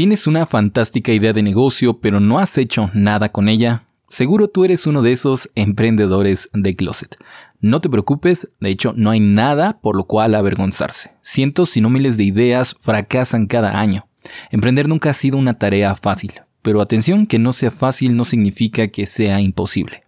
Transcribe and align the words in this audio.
¿Tienes 0.00 0.26
una 0.26 0.46
fantástica 0.46 1.12
idea 1.12 1.34
de 1.34 1.42
negocio 1.42 2.00
pero 2.00 2.20
no 2.20 2.38
has 2.38 2.56
hecho 2.56 2.90
nada 2.94 3.32
con 3.32 3.50
ella? 3.50 3.82
Seguro 4.08 4.48
tú 4.48 4.64
eres 4.64 4.86
uno 4.86 5.02
de 5.02 5.12
esos 5.12 5.50
emprendedores 5.54 6.48
de 6.54 6.74
closet. 6.74 7.18
No 7.60 7.82
te 7.82 7.90
preocupes, 7.90 8.48
de 8.60 8.70
hecho 8.70 8.94
no 8.96 9.10
hay 9.10 9.20
nada 9.20 9.78
por 9.82 9.96
lo 9.96 10.04
cual 10.04 10.34
avergonzarse. 10.34 11.10
Cientos 11.20 11.68
si 11.68 11.82
no 11.82 11.90
miles 11.90 12.16
de 12.16 12.24
ideas 12.24 12.76
fracasan 12.80 13.46
cada 13.46 13.78
año. 13.78 14.06
Emprender 14.50 14.88
nunca 14.88 15.10
ha 15.10 15.12
sido 15.12 15.36
una 15.36 15.58
tarea 15.58 15.94
fácil, 15.96 16.32
pero 16.62 16.80
atención 16.80 17.26
que 17.26 17.38
no 17.38 17.52
sea 17.52 17.70
fácil 17.70 18.16
no 18.16 18.24
significa 18.24 18.88
que 18.88 19.04
sea 19.04 19.42
imposible. 19.42 20.04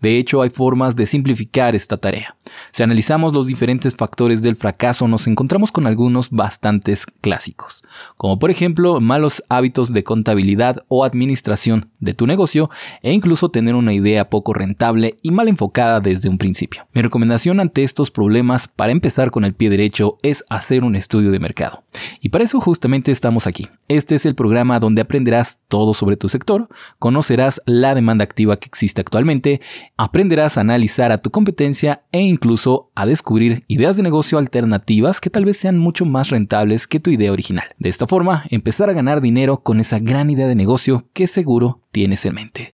De 0.00 0.18
hecho, 0.18 0.42
hay 0.42 0.50
formas 0.50 0.96
de 0.96 1.06
simplificar 1.06 1.74
esta 1.74 1.96
tarea. 1.96 2.36
Si 2.72 2.82
analizamos 2.82 3.32
los 3.32 3.46
diferentes 3.46 3.96
factores 3.96 4.42
del 4.42 4.56
fracaso, 4.56 5.08
nos 5.08 5.26
encontramos 5.26 5.72
con 5.72 5.86
algunos 5.86 6.30
bastantes 6.30 7.06
clásicos, 7.06 7.82
como 8.16 8.38
por 8.38 8.50
ejemplo 8.50 9.00
malos 9.00 9.42
hábitos 9.48 9.92
de 9.92 10.04
contabilidad 10.04 10.84
o 10.88 11.04
administración 11.04 11.90
de 12.00 12.14
tu 12.14 12.26
negocio 12.26 12.70
e 13.02 13.12
incluso 13.12 13.50
tener 13.50 13.74
una 13.74 13.92
idea 13.92 14.30
poco 14.30 14.52
rentable 14.52 15.16
y 15.22 15.30
mal 15.30 15.48
enfocada 15.48 16.00
desde 16.00 16.28
un 16.28 16.38
principio. 16.38 16.86
Mi 16.92 17.02
recomendación 17.02 17.60
ante 17.60 17.82
estos 17.82 18.10
problemas 18.10 18.68
para 18.68 18.92
empezar 18.92 19.30
con 19.30 19.44
el 19.44 19.54
pie 19.54 19.70
derecho 19.70 20.18
es 20.22 20.44
hacer 20.48 20.84
un 20.84 20.96
estudio 20.96 21.30
de 21.30 21.38
mercado. 21.38 21.84
Y 22.20 22.28
para 22.28 22.44
eso 22.44 22.60
justamente 22.60 23.12
estamos 23.12 23.46
aquí. 23.46 23.68
Este 23.88 24.14
es 24.14 24.26
el 24.26 24.34
programa 24.34 24.80
donde 24.80 25.02
aprenderás 25.02 25.58
todo 25.68 25.94
sobre 25.94 26.16
tu 26.16 26.28
sector, 26.28 26.68
conocerás 26.98 27.60
la 27.66 27.94
demanda 27.94 28.24
activa 28.24 28.56
que 28.56 28.66
existe 28.66 29.00
actualmente, 29.00 29.55
aprenderás 29.96 30.56
a 30.56 30.60
analizar 30.60 31.12
a 31.12 31.18
tu 31.18 31.30
competencia 31.30 32.02
e 32.12 32.20
incluso 32.20 32.90
a 32.94 33.06
descubrir 33.06 33.64
ideas 33.68 33.96
de 33.96 34.02
negocio 34.02 34.38
alternativas 34.38 35.20
que 35.20 35.30
tal 35.30 35.44
vez 35.44 35.56
sean 35.56 35.78
mucho 35.78 36.04
más 36.04 36.30
rentables 36.30 36.86
que 36.86 37.00
tu 37.00 37.10
idea 37.10 37.32
original. 37.32 37.66
De 37.78 37.88
esta 37.88 38.06
forma, 38.06 38.44
empezar 38.50 38.90
a 38.90 38.94
ganar 38.94 39.20
dinero 39.20 39.58
con 39.58 39.80
esa 39.80 39.98
gran 39.98 40.30
idea 40.30 40.46
de 40.46 40.54
negocio 40.54 41.06
que 41.12 41.26
seguro 41.26 41.80
tienes 41.90 42.24
en 42.26 42.34
mente. 42.34 42.75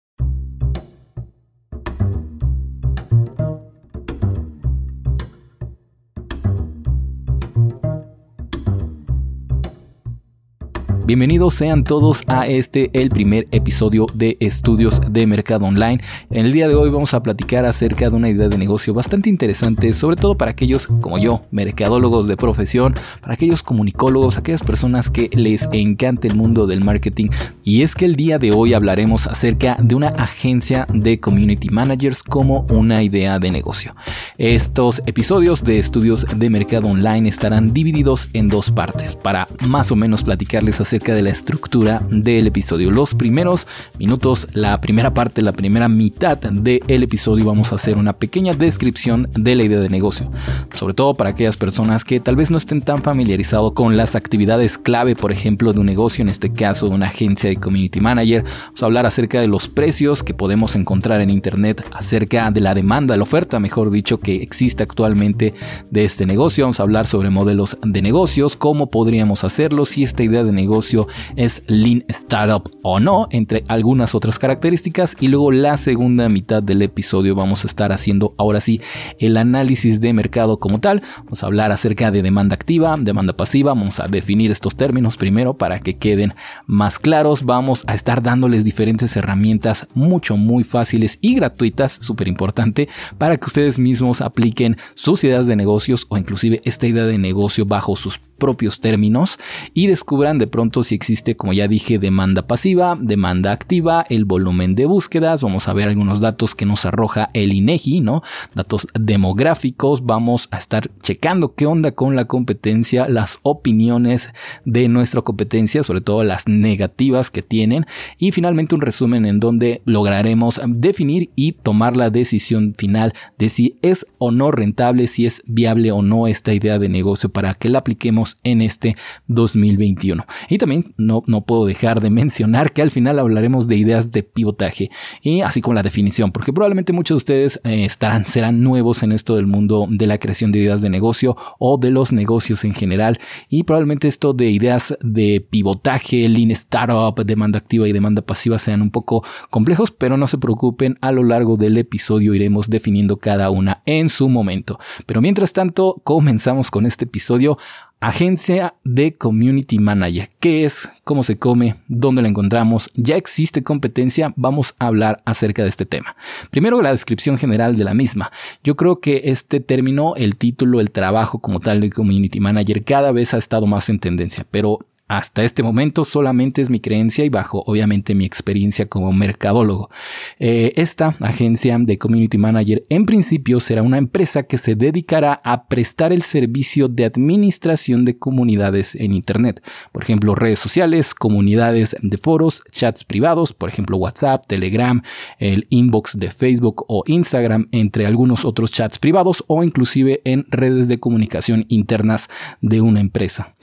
Bienvenidos 11.10 11.56
sean 11.56 11.84
todos 11.84 12.22
a 12.28 12.46
este, 12.46 12.92
el 12.94 13.10
primer 13.10 13.48
episodio 13.50 14.06
de 14.14 14.38
Estudios 14.40 15.02
de 15.10 15.26
Mercado 15.26 15.66
Online. 15.66 16.04
En 16.30 16.46
el 16.46 16.54
día 16.54 16.68
de 16.68 16.76
hoy 16.76 16.92
vamos 16.92 17.16
a 17.16 17.24
platicar 17.24 17.66
acerca 17.66 18.12
de 18.12 18.16
una 18.16 18.30
idea 18.30 18.48
de 18.48 18.60
negocio 18.60 18.94
bastante 18.94 19.28
interesante, 19.28 19.92
sobre 19.94 20.18
todo 20.18 20.38
para 20.38 20.52
aquellos 20.52 20.86
como 20.86 21.18
yo, 21.18 21.42
mercadólogos 21.50 22.28
de 22.28 22.38
profesión, 22.38 22.94
para 23.22 23.34
aquellos 23.34 23.64
comunicólogos, 23.64 24.38
aquellas 24.38 24.62
personas 24.62 25.10
que 25.10 25.32
les 25.34 25.68
encanta 25.72 26.28
el 26.28 26.36
mundo 26.36 26.68
del 26.68 26.84
marketing. 26.84 27.30
Y 27.64 27.82
es 27.82 27.96
que 27.96 28.06
el 28.06 28.16
día 28.16 28.38
de 28.38 28.52
hoy 28.52 28.76
hablaremos 28.76 29.26
acerca 29.26 29.78
de 29.82 29.96
una 29.96 30.10
agencia 30.10 30.86
de 30.94 31.20
community 31.20 31.70
managers 31.72 32.22
como 32.22 32.68
una 32.70 33.02
idea 33.02 33.40
de 33.40 33.50
negocio. 33.50 33.96
Estos 34.38 35.02
episodios 35.08 35.64
de 35.64 35.80
Estudios 35.80 36.28
de 36.38 36.52
Mercado 36.52 36.88
Online 36.88 37.28
estarán 37.28 37.74
divididos 37.74 38.30
en 38.34 38.48
dos 38.48 38.70
partes 38.70 39.16
para 39.16 39.48
más 39.68 39.92
o 39.92 39.96
menos 39.96 40.22
platicarles 40.22 40.80
acerca 40.80 40.99
de 41.00 41.24
la 41.24 41.30
estructura 41.30 42.06
del 42.12 42.48
episodio. 42.48 42.92
Los 42.92 43.16
primeros 43.16 43.68
minutos, 43.98 44.48
la 44.54 44.80
primera 44.82 45.14
parte, 45.14 45.42
la 45.42 45.54
primera 45.54 45.88
mitad 45.88 46.38
del 46.38 47.04
episodio 47.04 47.46
vamos 47.46 47.72
a 47.72 47.76
hacer 47.76 47.98
una 47.98 48.14
pequeña 48.14 48.54
descripción 48.54 49.30
de 49.34 49.56
la 49.56 49.64
idea 49.64 49.80
de 49.80 49.90
negocio, 49.90 50.30
sobre 50.74 50.94
todo 50.94 51.16
para 51.16 51.32
aquellas 51.32 51.58
personas 51.58 52.04
que 52.04 52.20
tal 52.20 52.36
vez 52.36 52.52
no 52.52 52.58
estén 52.58 52.82
tan 52.82 53.00
familiarizados 53.00 53.72
con 53.72 53.98
las 53.98 54.16
actividades 54.16 54.78
clave, 54.78 55.16
por 55.16 55.32
ejemplo, 55.32 55.74
de 55.74 55.80
un 55.80 55.86
negocio, 55.86 56.22
en 56.22 56.30
este 56.30 56.52
caso 56.52 56.90
de 56.90 56.96
una 56.96 57.08
agencia 57.08 57.50
de 57.50 57.56
community 57.56 58.02
manager. 58.02 58.44
Vamos 58.44 58.84
a 58.84 58.86
hablar 58.86 59.06
acerca 59.06 59.42
de 59.42 59.48
los 59.48 59.68
precios 59.68 60.22
que 60.22 60.34
podemos 60.34 60.76
encontrar 60.76 61.22
en 61.22 61.30
internet, 61.30 61.84
acerca 61.94 62.52
de 62.52 62.60
la 62.62 62.76
demanda, 62.76 63.16
la 63.18 63.24
oferta, 63.24 63.60
mejor 63.60 63.90
dicho, 63.90 64.20
que 64.20 64.44
existe 64.44 64.84
actualmente 64.84 65.54
de 65.90 66.04
este 66.04 66.26
negocio. 66.26 66.66
Vamos 66.66 66.80
a 66.80 66.84
hablar 66.84 67.08
sobre 67.08 67.30
modelos 67.30 67.78
de 67.82 68.02
negocios, 68.02 68.58
cómo 68.58 68.92
podríamos 68.92 69.44
hacerlo, 69.44 69.86
si 69.86 70.04
esta 70.04 70.24
idea 70.24 70.44
de 70.44 70.52
negocio 70.52 70.89
es 71.36 71.64
Lean 71.68 72.04
Startup 72.08 72.70
o 72.82 73.00
no, 73.00 73.28
entre 73.32 73.64
algunas 73.68 74.16
otras 74.16 74.40
características. 74.40 75.16
Y 75.20 75.28
luego 75.28 75.52
la 75.52 75.78
segunda 75.78 76.30
mitad 76.30 76.64
del 76.64 76.82
episodio 76.82 77.36
vamos 77.36 77.64
a 77.64 77.68
estar 77.68 77.92
haciendo 77.92 78.34
ahora 78.38 78.62
sí 78.62 78.82
el 79.20 79.38
análisis 79.38 80.02
de 80.02 80.14
mercado 80.14 80.60
como 80.60 80.80
tal. 80.80 81.02
Vamos 81.26 81.44
a 81.44 81.48
hablar 81.48 81.72
acerca 81.72 82.12
de 82.12 82.22
demanda 82.22 82.56
activa, 82.56 82.96
demanda 83.00 83.34
pasiva. 83.34 83.74
Vamos 83.74 84.00
a 84.00 84.08
definir 84.08 84.52
estos 84.52 84.76
términos 84.76 85.18
primero 85.18 85.56
para 85.56 85.80
que 85.80 85.98
queden 85.98 86.34
más 86.66 87.00
claros. 87.00 87.44
Vamos 87.46 87.84
a 87.88 87.94
estar 87.94 88.24
dándoles 88.24 88.66
diferentes 88.66 89.16
herramientas 89.16 89.88
mucho, 89.94 90.38
muy 90.38 90.64
fáciles 90.64 91.18
y 91.22 91.36
gratuitas, 91.36 91.94
súper 91.94 92.28
importante, 92.28 92.90
para 93.18 93.38
que 93.38 93.46
ustedes 93.46 93.78
mismos 93.78 94.22
apliquen 94.22 94.78
sus 94.96 95.24
ideas 95.24 95.48
de 95.48 95.56
negocios 95.56 96.06
o 96.10 96.18
inclusive 96.18 96.62
esta 96.64 96.88
idea 96.88 97.06
de 97.06 97.18
negocio 97.18 97.66
bajo 97.66 97.96
sus 97.96 98.20
propios 98.40 98.80
términos 98.80 99.38
y 99.74 99.88
descubran 99.88 100.40
de 100.40 100.48
pronto 100.48 100.84
si 100.84 100.96
existe, 100.96 101.36
como 101.36 101.54
ya 101.54 101.68
dije, 101.68 102.00
demanda 102.00 102.48
pasiva, 102.48 102.98
demanda 103.00 103.52
activa, 103.52 104.06
el 104.10 104.26
volumen 104.26 104.76
de 104.76 104.86
búsquedas, 104.86 105.44
vamos 105.44 105.68
a 105.68 105.74
ver 105.74 105.90
algunos 105.90 106.22
datos 106.22 106.56
que 106.56 106.66
nos 106.66 106.86
arroja 106.86 107.30
el 107.34 107.54
INEGI, 107.54 108.02
¿no? 108.02 108.24
Datos 108.56 108.88
demográficos, 109.00 110.06
vamos 110.06 110.48
a 110.52 110.58
estar 110.58 110.90
checando 111.02 111.54
qué 111.54 111.66
onda 111.66 111.92
con 111.92 112.16
la 112.16 112.26
competencia, 112.26 113.08
las 113.08 113.40
opiniones 113.44 114.30
de 114.66 114.88
nuestra 114.88 115.22
competencia, 115.22 115.84
sobre 115.84 116.02
todo 116.02 116.24
las 116.24 116.48
negativas 116.48 117.30
que 117.32 117.42
tienen. 117.42 117.86
Y 118.18 118.32
finalmente 118.32 118.76
un 118.76 118.82
resumen 118.82 119.26
en 119.26 119.40
donde 119.40 119.82
lograremos 119.86 120.62
definir 120.68 121.30
y 121.36 121.54
tomar 121.54 121.96
la 121.96 122.10
decisión 122.10 122.74
final 122.78 123.14
de 123.38 123.50
si 123.50 123.76
es 123.82 124.06
o 124.18 124.32
no 124.32 124.52
rentable, 124.52 125.08
si 125.08 125.26
es 125.26 125.44
viable 125.46 125.92
o 125.92 126.02
no 126.02 126.28
esta 126.28 126.54
idea 126.54 126.80
de 126.80 126.90
negocio 126.90 127.30
para 127.30 127.54
que 127.54 127.70
la 127.70 127.80
apliquemos 127.80 128.29
en 128.44 128.62
este 128.62 128.96
2021. 129.28 130.26
Y 130.50 130.58
también 130.58 130.94
no, 130.98 131.24
no 131.28 131.42
puedo 131.42 131.66
dejar 131.66 132.02
de 132.02 132.10
mencionar 132.10 132.74
que 132.74 132.82
al 132.82 132.92
final 132.92 133.20
hablaremos 133.20 133.68
de 133.68 133.78
ideas 133.78 134.12
de 134.12 134.24
pivotaje 134.24 134.92
y 135.22 135.42
así 135.42 135.62
como 135.62 135.74
la 135.74 135.84
definición, 135.84 136.32
porque 136.32 136.54
probablemente 136.54 136.94
muchos 136.94 137.16
de 137.16 137.18
ustedes 137.18 137.62
eh, 137.64 137.86
estarán, 137.86 138.26
serán 138.26 138.62
nuevos 138.62 139.04
en 139.04 139.12
esto 139.12 139.36
del 139.36 139.48
mundo 139.48 139.88
de 139.90 140.08
la 140.08 140.18
creación 140.18 140.52
de 140.52 140.60
ideas 140.60 140.82
de 140.82 140.90
negocio 140.90 141.36
o 141.58 141.78
de 141.78 141.92
los 141.92 142.12
negocios 142.12 142.64
en 142.64 142.74
general 142.74 143.20
y 143.50 143.64
probablemente 143.64 144.08
esto 144.08 144.34
de 144.34 144.50
ideas 144.50 144.98
de 145.02 145.46
pivotaje, 145.50 146.28
lean 146.30 146.52
startup, 146.52 147.24
demanda 147.26 147.60
activa 147.60 147.88
y 147.88 147.94
demanda 147.94 148.22
pasiva 148.22 148.60
sean 148.60 148.82
un 148.82 148.92
poco 148.92 149.24
complejos, 149.50 149.92
pero 149.92 150.18
no 150.18 150.28
se 150.28 150.38
preocupen, 150.38 150.98
a 151.02 151.12
lo 151.12 151.24
largo 151.24 151.58
del 151.58 151.78
episodio 151.78 152.34
iremos 152.34 152.70
definiendo 152.70 153.18
cada 153.18 153.50
una 153.50 153.82
en 153.86 154.10
su 154.10 154.30
momento. 154.30 154.80
Pero 155.06 155.22
mientras 155.22 155.54
tanto, 155.54 156.02
comenzamos 156.04 156.72
con 156.72 156.86
este 156.86 157.06
episodio. 157.06 157.58
Agencia 158.02 158.76
de 158.86 159.18
Community 159.18 159.78
Manager. 159.78 160.30
¿Qué 160.40 160.64
es? 160.64 160.90
¿Cómo 161.04 161.22
se 161.22 161.38
come? 161.38 161.76
¿Dónde 161.90 162.22
la 162.22 162.30
encontramos? 162.30 162.90
¿Ya 162.96 163.18
existe 163.18 163.62
competencia? 163.62 164.32
Vamos 164.38 164.74
a 164.80 164.88
hablar 164.88 165.22
acerca 165.26 165.64
de 165.64 165.70
este 165.70 165.86
tema. 165.86 166.16
Primero 166.50 166.82
la 166.82 166.92
descripción 166.92 167.38
general 167.38 167.76
de 167.76 167.84
la 167.84 167.94
misma. 167.94 168.32
Yo 168.64 168.78
creo 168.78 169.02
que 169.02 169.24
este 169.26 169.60
término, 169.60 170.16
el 170.16 170.38
título, 170.38 170.80
el 170.80 170.92
trabajo 170.92 171.40
como 171.40 171.60
tal 171.60 171.82
de 171.82 171.90
Community 171.90 172.40
Manager 172.40 172.86
cada 172.86 173.12
vez 173.12 173.34
ha 173.34 173.38
estado 173.38 173.68
más 173.68 173.90
en 173.90 174.00
tendencia, 174.00 174.46
pero 174.50 174.80
hasta 175.10 175.44
este 175.44 175.64
momento 175.64 176.06
solamente 176.06 176.62
es 176.62 176.70
mi 176.70 176.80
creencia 176.80 177.26
y 177.26 177.30
bajo 177.30 177.64
obviamente 177.66 178.14
mi 178.14 178.26
experiencia 178.26 178.88
como 178.88 179.12
mercadólogo. 179.12 179.90
Eh, 180.38 180.72
esta 180.76 181.16
agencia 181.20 181.78
de 181.80 181.98
Community 181.98 182.38
Manager 182.38 182.86
en 182.90 183.08
principio 183.08 183.60
será 183.60 183.82
una 183.82 183.98
empresa 183.98 184.44
que 184.44 184.60
se 184.60 184.76
dedicará 184.76 185.38
a 185.44 185.68
prestar 185.68 186.14
el 186.14 186.22
servicio 186.22 186.88
de 186.88 187.06
administración 187.06 188.06
de 188.06 188.20
comunidades 188.20 188.94
en 188.94 189.12
Internet. 189.12 189.64
Por 189.92 190.04
ejemplo, 190.04 190.36
redes 190.36 190.60
sociales, 190.60 191.16
comunidades 191.16 191.96
de 192.02 192.18
foros, 192.18 192.64
chats 192.72 193.04
privados, 193.04 193.52
por 193.52 193.70
ejemplo 193.70 193.98
WhatsApp, 193.98 194.46
Telegram, 194.48 195.02
el 195.40 195.66
inbox 195.72 196.20
de 196.20 196.30
Facebook 196.30 196.86
o 196.88 197.04
Instagram, 197.08 197.68
entre 197.72 198.06
algunos 198.06 198.46
otros 198.46 198.72
chats 198.72 199.00
privados 199.00 199.44
o 199.48 199.64
inclusive 199.64 200.22
en 200.24 200.46
redes 200.52 200.88
de 200.88 201.00
comunicación 201.00 201.66
internas 201.68 202.30
de 202.62 202.82
una 202.82 203.00
empresa. 203.00 203.56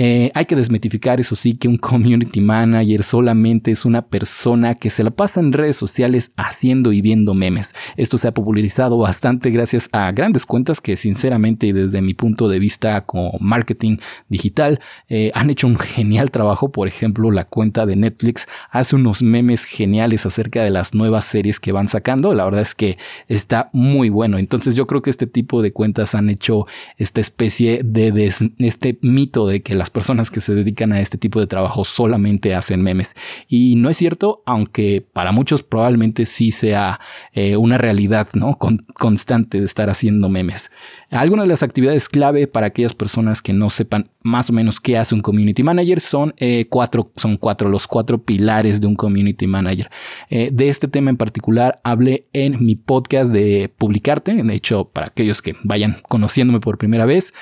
Eh, 0.00 0.30
hay 0.32 0.44
que 0.44 0.54
desmitificar, 0.54 1.18
eso 1.18 1.34
sí, 1.34 1.54
que 1.54 1.66
un 1.66 1.76
community 1.76 2.40
manager 2.40 3.02
solamente 3.02 3.72
es 3.72 3.84
una 3.84 4.02
persona 4.02 4.76
que 4.76 4.90
se 4.90 5.02
la 5.02 5.10
pasa 5.10 5.40
en 5.40 5.52
redes 5.52 5.74
sociales 5.74 6.30
haciendo 6.36 6.92
y 6.92 7.00
viendo 7.00 7.34
memes. 7.34 7.74
Esto 7.96 8.16
se 8.16 8.28
ha 8.28 8.32
popularizado 8.32 8.96
bastante 8.96 9.50
gracias 9.50 9.88
a 9.90 10.12
grandes 10.12 10.46
cuentas 10.46 10.80
que 10.80 10.96
sinceramente 10.96 11.72
desde 11.72 12.00
mi 12.00 12.14
punto 12.14 12.46
de 12.48 12.60
vista 12.60 13.00
como 13.06 13.32
marketing 13.40 13.96
digital 14.28 14.78
eh, 15.08 15.32
han 15.34 15.50
hecho 15.50 15.66
un 15.66 15.76
genial 15.76 16.30
trabajo. 16.30 16.70
Por 16.70 16.86
ejemplo, 16.86 17.32
la 17.32 17.46
cuenta 17.46 17.84
de 17.84 17.96
Netflix 17.96 18.46
hace 18.70 18.94
unos 18.94 19.20
memes 19.20 19.64
geniales 19.64 20.24
acerca 20.26 20.62
de 20.62 20.70
las 20.70 20.94
nuevas 20.94 21.24
series 21.24 21.58
que 21.58 21.72
van 21.72 21.88
sacando. 21.88 22.34
La 22.34 22.44
verdad 22.44 22.60
es 22.60 22.76
que 22.76 22.98
está 23.26 23.68
muy 23.72 24.10
bueno. 24.10 24.38
Entonces 24.38 24.76
yo 24.76 24.86
creo 24.86 25.02
que 25.02 25.10
este 25.10 25.26
tipo 25.26 25.60
de 25.60 25.72
cuentas 25.72 26.14
han 26.14 26.30
hecho 26.30 26.68
esta 26.98 27.20
especie 27.20 27.80
de 27.82 28.32
este 28.58 28.98
mito 29.02 29.48
de 29.48 29.60
que 29.60 29.74
las 29.74 29.87
personas 29.90 30.30
que 30.30 30.40
se 30.40 30.54
dedican 30.54 30.92
a 30.92 31.00
este 31.00 31.18
tipo 31.18 31.40
de 31.40 31.46
trabajo 31.46 31.84
solamente 31.84 32.54
hacen 32.54 32.82
memes. 32.82 33.14
Y 33.48 33.76
no 33.76 33.90
es 33.90 33.96
cierto, 33.96 34.42
aunque 34.46 35.04
para 35.12 35.32
muchos 35.32 35.62
probablemente 35.62 36.26
sí 36.26 36.52
sea 36.52 37.00
eh, 37.32 37.56
una 37.56 37.78
realidad 37.78 38.28
¿no? 38.34 38.58
constante 38.58 39.60
de 39.60 39.66
estar 39.66 39.90
haciendo 39.90 40.28
memes. 40.28 40.70
Algunas 41.10 41.44
de 41.44 41.48
las 41.48 41.62
actividades 41.62 42.08
clave 42.08 42.46
para 42.46 42.66
aquellas 42.66 42.94
personas 42.94 43.40
que 43.40 43.52
no 43.52 43.70
sepan 43.70 44.10
más 44.20 44.50
o 44.50 44.52
menos 44.52 44.78
qué 44.78 44.98
hace 44.98 45.14
un 45.14 45.22
community 45.22 45.62
manager 45.62 46.00
son 46.00 46.34
eh, 46.36 46.66
cuatro, 46.68 47.12
son 47.16 47.38
cuatro, 47.38 47.70
los 47.70 47.86
cuatro 47.86 48.22
pilares 48.22 48.80
de 48.80 48.86
un 48.88 48.94
community 48.94 49.46
manager. 49.46 49.90
Eh, 50.28 50.50
de 50.52 50.68
este 50.68 50.86
tema 50.86 51.08
en 51.08 51.16
particular 51.16 51.80
hablé 51.82 52.26
en 52.32 52.64
mi 52.64 52.76
podcast 52.76 53.32
de 53.32 53.72
Publicarte. 53.74 54.34
De 54.34 54.54
hecho, 54.54 54.84
para 54.84 55.06
aquellos 55.06 55.40
que 55.40 55.56
vayan 55.62 55.96
conociéndome 56.08 56.60
por 56.60 56.76
primera 56.76 57.06
vez, 57.06 57.32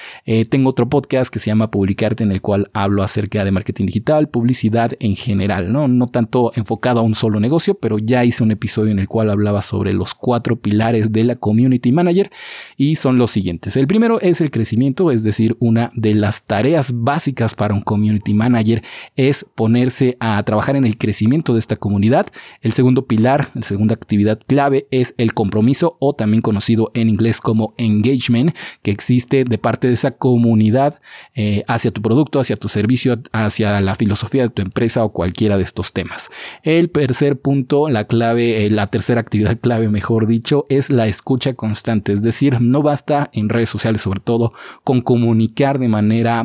tengo 0.48 0.70
otro 0.70 0.88
podcast 0.88 1.32
que 1.32 1.38
se 1.38 1.46
llama 1.46 1.70
Publicarte 1.70 2.22
en 2.22 2.32
el 2.32 2.36
cual 2.43 2.71
hablo 2.73 3.03
acerca 3.03 3.44
de 3.44 3.50
marketing 3.50 3.87
digital, 3.87 4.29
publicidad 4.29 4.93
en 5.00 5.17
general, 5.17 5.73
no, 5.73 5.88
no 5.88 6.09
tanto 6.09 6.53
enfocado 6.55 7.00
a 7.00 7.03
un 7.03 7.15
solo 7.15 7.41
negocio, 7.41 7.75
pero 7.75 7.99
ya 7.99 8.25
hice 8.25 8.43
un 8.43 8.50
episodio 8.50 8.93
en 8.93 8.99
el 8.99 9.09
cual 9.09 9.31
hablaba 9.31 9.62
sobre 9.62 9.93
los 9.93 10.15
cuatro 10.15 10.56
pilares 10.56 11.12
de 11.12 11.25
la 11.25 11.37
community 11.37 11.93
manager 11.93 12.31
y 12.77 12.97
son 12.97 13.19
los 13.19 13.31
siguientes. 13.31 13.77
El 13.77 13.87
primero 13.87 14.21
es 14.21 14.41
el 14.41 14.50
crecimiento, 14.50 15.11
es 15.11 15.23
decir, 15.23 15.56
una 15.61 15.91
de 15.94 16.15
las 16.15 16.44
tareas 16.44 16.93
básicas 16.94 17.55
para 17.55 17.75
un 17.75 17.83
community 17.83 18.35
manager 18.35 18.82
es 19.17 19.44
ponerse 19.55 20.17
a 20.21 20.43
trabajar 20.43 20.77
en 20.77 20.85
el 20.87 20.99
crecimiento 20.99 21.53
de 21.53 21.61
esta 21.61 21.77
comunidad. 21.77 22.27
El 22.61 22.73
segundo 22.73 23.06
pilar, 23.06 23.49
la 23.55 23.62
segunda 23.62 23.94
actividad 23.94 24.41
clave 24.47 24.87
es 24.91 25.15
el 25.19 25.35
compromiso 25.35 25.97
o 26.00 26.15
también 26.15 26.43
conocido 26.43 26.91
en 26.94 27.09
inglés 27.09 27.41
como 27.41 27.75
engagement 27.77 28.55
que 28.82 28.91
existe 28.91 29.44
de 29.44 29.59
parte 29.59 29.89
de 29.89 29.94
esa 29.94 30.12
comunidad 30.12 31.00
eh, 31.35 31.62
hacia 31.69 31.91
tu 31.91 32.03
producto, 32.03 32.16
hacia 32.25 32.57
tu 32.57 32.69
servicio, 32.69 33.19
hacia 33.33 33.81
la 33.81 33.95
filosofía 33.95 34.43
de 34.43 34.51
tu 34.51 34.63
empresa 34.63 35.05
o 35.05 35.13
cualquiera 35.13 35.57
de 35.57 35.63
estos 35.63 35.93
temas. 35.93 36.31
El 36.63 36.91
tercer 36.91 37.39
punto, 37.39 37.89
la 37.89 38.05
clave, 38.05 38.67
eh, 38.67 38.71
la 38.71 38.89
tercera 38.89 39.21
actividad 39.21 39.59
clave, 39.59 39.89
mejor 39.89 40.27
dicho, 40.27 40.67
es 40.69 40.91
la 40.91 41.07
escucha 41.07 41.55
constante, 41.55 42.13
es 42.13 42.23
decir, 42.23 42.61
no 42.61 42.83
basta 42.83 43.31
en 43.33 43.49
redes 43.49 43.69
sociales 43.69 44.03
sobre 44.03 44.21
todo, 44.21 44.53
con 44.85 45.01
comunicar 45.01 45.79
de 45.79 45.89
manera 45.89 46.45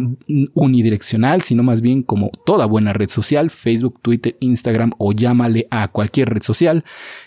unidireccional, 0.54 1.42
sino 1.42 1.64
más 1.64 1.82
bien 1.82 2.04
como 2.04 2.32
toda 2.46 2.66
buena 2.66 2.94
red 2.94 3.10
social, 3.10 3.50
Facebook, 3.50 4.00
Twitter, 4.02 4.36
Instagram 4.40 4.92
o 4.98 5.14
llámale 5.14 5.68
a 5.72 5.88
cualquier 5.90 6.30
red 6.30 6.42
social, 6.42 6.84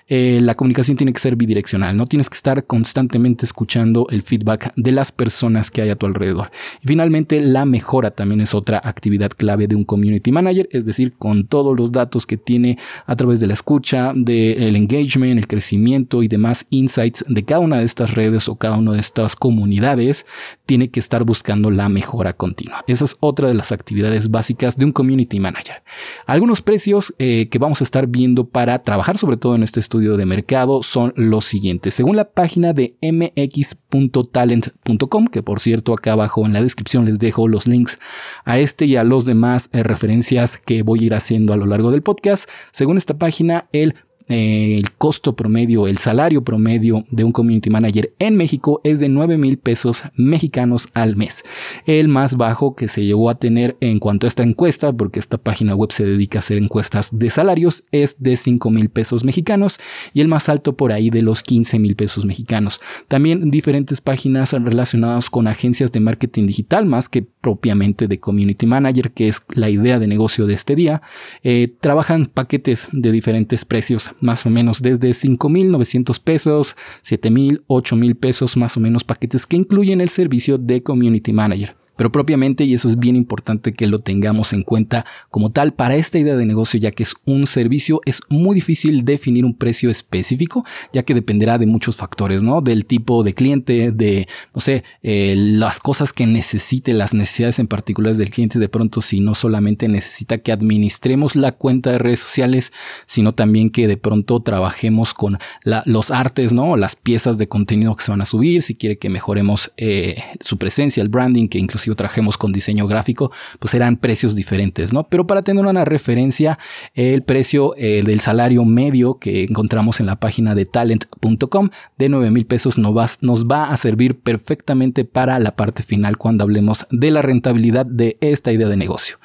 eh, 0.06 0.40
la 0.42 0.54
comunicación 0.54 0.96
tiene 0.96 1.12
que 1.12 1.20
ser 1.20 1.36
bidireccional, 1.36 1.96
no 1.96 2.06
tienes 2.06 2.28
que 2.28 2.36
estar 2.36 2.64
constantemente 2.66 3.46
escuchando 3.46 4.06
el 4.10 4.22
feedback 4.22 4.72
de 4.76 4.92
las 4.92 5.12
personas 5.12 5.70
que 5.70 5.82
hay 5.82 5.90
a 5.90 5.96
tu 5.96 6.06
alrededor. 6.06 6.50
Y 6.82 6.86
finalmente, 6.86 7.40
la 7.40 7.64
mejora 7.64 8.10
también 8.10 8.33
es 8.40 8.54
otra 8.54 8.80
actividad 8.82 9.30
clave 9.30 9.66
de 9.66 9.76
un 9.76 9.84
community 9.84 10.32
manager, 10.32 10.68
es 10.70 10.84
decir, 10.84 11.14
con 11.14 11.46
todos 11.46 11.76
los 11.76 11.92
datos 11.92 12.26
que 12.26 12.36
tiene 12.36 12.78
a 13.06 13.16
través 13.16 13.40
de 13.40 13.46
la 13.46 13.54
escucha, 13.54 14.12
del 14.14 14.76
engagement, 14.76 15.38
el 15.38 15.46
crecimiento 15.46 16.22
y 16.22 16.28
demás 16.28 16.66
insights 16.70 17.24
de 17.28 17.44
cada 17.44 17.60
una 17.60 17.78
de 17.78 17.84
estas 17.84 18.14
redes 18.14 18.48
o 18.48 18.56
cada 18.56 18.76
una 18.76 18.92
de 18.92 19.00
estas 19.00 19.36
comunidades, 19.36 20.26
tiene 20.66 20.90
que 20.90 21.00
estar 21.00 21.24
buscando 21.24 21.70
la 21.70 21.88
mejora 21.88 22.34
continua. 22.34 22.84
Esa 22.86 23.04
es 23.04 23.16
otra 23.20 23.48
de 23.48 23.54
las 23.54 23.72
actividades 23.72 24.30
básicas 24.30 24.76
de 24.76 24.84
un 24.84 24.92
community 24.92 25.40
manager. 25.40 25.82
Algunos 26.26 26.60
precios 26.62 27.14
eh, 27.18 27.48
que 27.50 27.58
vamos 27.58 27.80
a 27.80 27.84
estar 27.84 28.06
viendo 28.06 28.46
para 28.46 28.78
trabajar 28.80 29.18
sobre 29.18 29.36
todo 29.36 29.54
en 29.54 29.62
este 29.62 29.78
estudio 29.80 30.16
de 30.16 30.24
mercado 30.26 30.82
son 30.82 31.12
los 31.16 31.44
siguientes. 31.44 31.94
Según 31.94 32.16
la 32.16 32.30
página 32.30 32.72
de 32.72 32.96
mx.talent.com, 33.02 35.26
que 35.26 35.42
por 35.42 35.60
cierto 35.60 35.92
acá 35.92 36.12
abajo 36.12 36.46
en 36.46 36.52
la 36.52 36.62
descripción 36.62 37.04
les 37.04 37.18
dejo 37.18 37.48
los 37.48 37.66
links 37.66 37.98
a 38.44 38.58
este 38.58 38.86
y 38.86 38.96
a 38.96 39.04
los 39.04 39.24
demás 39.24 39.68
eh, 39.72 39.82
referencias 39.82 40.58
que 40.64 40.82
voy 40.82 41.00
a 41.00 41.04
ir 41.04 41.14
haciendo 41.14 41.52
a 41.52 41.56
lo 41.56 41.66
largo 41.66 41.90
del 41.90 42.02
podcast. 42.02 42.48
Según 42.72 42.96
esta 42.96 43.18
página, 43.18 43.68
el 43.72 43.94
el 44.26 44.92
costo 44.92 45.36
promedio, 45.36 45.86
el 45.86 45.98
salario 45.98 46.42
promedio 46.42 47.04
de 47.10 47.24
un 47.24 47.32
community 47.32 47.68
manager 47.68 48.14
en 48.18 48.36
México 48.36 48.80
es 48.82 49.00
de 49.00 49.08
9 49.08 49.36
mil 49.36 49.58
pesos 49.58 50.04
mexicanos 50.16 50.88
al 50.94 51.16
mes. 51.16 51.44
El 51.86 52.08
más 52.08 52.36
bajo 52.36 52.74
que 52.74 52.88
se 52.88 53.04
llegó 53.04 53.28
a 53.28 53.38
tener 53.38 53.76
en 53.80 53.98
cuanto 53.98 54.26
a 54.26 54.28
esta 54.28 54.42
encuesta, 54.42 54.92
porque 54.92 55.18
esta 55.18 55.38
página 55.38 55.74
web 55.74 55.92
se 55.92 56.04
dedica 56.04 56.38
a 56.38 56.40
hacer 56.40 56.58
encuestas 56.58 57.10
de 57.12 57.28
salarios, 57.30 57.84
es 57.92 58.16
de 58.18 58.36
5 58.36 58.70
mil 58.70 58.88
pesos 58.88 59.24
mexicanos 59.24 59.78
y 60.12 60.20
el 60.20 60.28
más 60.28 60.48
alto 60.48 60.76
por 60.76 60.92
ahí 60.92 61.10
de 61.10 61.22
los 61.22 61.42
15 61.42 61.78
mil 61.78 61.94
pesos 61.94 62.24
mexicanos. 62.24 62.80
También 63.08 63.50
diferentes 63.50 64.00
páginas 64.00 64.52
relacionadas 64.52 65.28
con 65.28 65.48
agencias 65.48 65.92
de 65.92 66.00
marketing 66.00 66.46
digital, 66.46 66.86
más 66.86 67.08
que 67.08 67.22
propiamente 67.22 68.08
de 68.08 68.20
community 68.20 68.66
manager, 68.66 69.12
que 69.12 69.28
es 69.28 69.42
la 69.50 69.68
idea 69.68 69.98
de 69.98 70.06
negocio 70.06 70.46
de 70.46 70.54
este 70.54 70.74
día, 70.74 71.02
eh, 71.42 71.72
trabajan 71.80 72.26
paquetes 72.26 72.86
de 72.92 73.12
diferentes 73.12 73.64
precios 73.64 74.13
más 74.20 74.46
o 74.46 74.50
menos 74.50 74.82
desde 74.82 75.10
5.900 75.10 76.22
pesos, 76.22 76.76
7.000, 77.02 77.62
8.000 77.66 78.14
pesos 78.16 78.56
más 78.56 78.76
o 78.76 78.80
menos 78.80 79.04
paquetes 79.04 79.46
que 79.46 79.56
incluyen 79.56 80.00
el 80.00 80.08
servicio 80.08 80.58
de 80.58 80.82
Community 80.82 81.32
Manager. 81.32 81.83
Pero 81.96 82.10
propiamente, 82.10 82.64
y 82.64 82.74
eso 82.74 82.88
es 82.88 82.98
bien 82.98 83.16
importante 83.16 83.72
que 83.72 83.86
lo 83.86 84.00
tengamos 84.00 84.52
en 84.52 84.62
cuenta 84.62 85.04
como 85.30 85.50
tal, 85.50 85.74
para 85.74 85.96
esta 85.96 86.18
idea 86.18 86.36
de 86.36 86.46
negocio, 86.46 86.80
ya 86.80 86.90
que 86.90 87.02
es 87.02 87.14
un 87.24 87.46
servicio, 87.46 88.00
es 88.04 88.20
muy 88.28 88.54
difícil 88.54 89.04
definir 89.04 89.44
un 89.44 89.54
precio 89.54 89.90
específico, 89.90 90.64
ya 90.92 91.04
que 91.04 91.14
dependerá 91.14 91.58
de 91.58 91.66
muchos 91.66 91.96
factores, 91.96 92.42
¿no? 92.42 92.60
Del 92.60 92.86
tipo 92.86 93.22
de 93.22 93.34
cliente, 93.34 93.92
de, 93.92 94.26
no 94.54 94.60
sé, 94.60 94.84
eh, 95.02 95.34
las 95.36 95.78
cosas 95.78 96.12
que 96.12 96.26
necesite, 96.26 96.94
las 96.94 97.14
necesidades 97.14 97.58
en 97.58 97.66
particulares 97.66 98.18
del 98.18 98.30
cliente, 98.30 98.58
de 98.58 98.68
pronto 98.68 99.00
si 99.00 99.20
no 99.20 99.34
solamente 99.34 99.88
necesita 99.88 100.38
que 100.38 100.52
administremos 100.52 101.36
la 101.36 101.52
cuenta 101.52 101.90
de 101.90 101.98
redes 101.98 102.20
sociales, 102.20 102.72
sino 103.06 103.34
también 103.34 103.70
que 103.70 103.86
de 103.86 103.96
pronto 103.96 104.40
trabajemos 104.40 105.14
con 105.14 105.38
los 105.62 106.10
artes, 106.10 106.52
¿no? 106.52 106.76
Las 106.76 106.96
piezas 106.96 107.38
de 107.38 107.48
contenido 107.48 107.94
que 107.94 108.04
se 108.04 108.10
van 108.10 108.20
a 108.20 108.26
subir, 108.26 108.62
si 108.62 108.74
quiere 108.74 108.98
que 108.98 109.08
mejoremos 109.08 109.72
eh, 109.76 110.22
su 110.40 110.58
presencia, 110.58 111.02
el 111.02 111.08
branding, 111.08 111.48
que 111.48 111.58
incluso 111.58 111.83
si 111.84 111.94
trajemos 111.94 112.38
con 112.38 112.52
diseño 112.52 112.86
gráfico, 112.86 113.30
pues 113.58 113.74
eran 113.74 113.96
precios 113.96 114.34
diferentes, 114.34 114.92
¿no? 114.92 115.04
Pero 115.04 115.26
para 115.26 115.42
tener 115.42 115.64
una 115.64 115.84
referencia, 115.84 116.58
el 116.94 117.22
precio 117.22 117.74
eh, 117.76 118.02
del 118.04 118.20
salario 118.20 118.64
medio 118.64 119.18
que 119.18 119.44
encontramos 119.44 120.00
en 120.00 120.06
la 120.06 120.16
página 120.16 120.54
de 120.54 120.64
talent.com 120.64 121.70
de 121.98 122.08
9 122.08 122.30
mil 122.30 122.46
pesos 122.46 122.78
nos 122.78 122.96
va, 122.96 123.06
nos 123.20 123.46
va 123.46 123.70
a 123.70 123.76
servir 123.76 124.18
perfectamente 124.18 125.04
para 125.04 125.38
la 125.38 125.56
parte 125.56 125.82
final 125.82 126.16
cuando 126.16 126.44
hablemos 126.44 126.86
de 126.90 127.10
la 127.10 127.22
rentabilidad 127.22 127.86
de 127.86 128.16
esta 128.20 128.52
idea 128.52 128.68
de 128.68 128.76
negocio. 128.76 129.18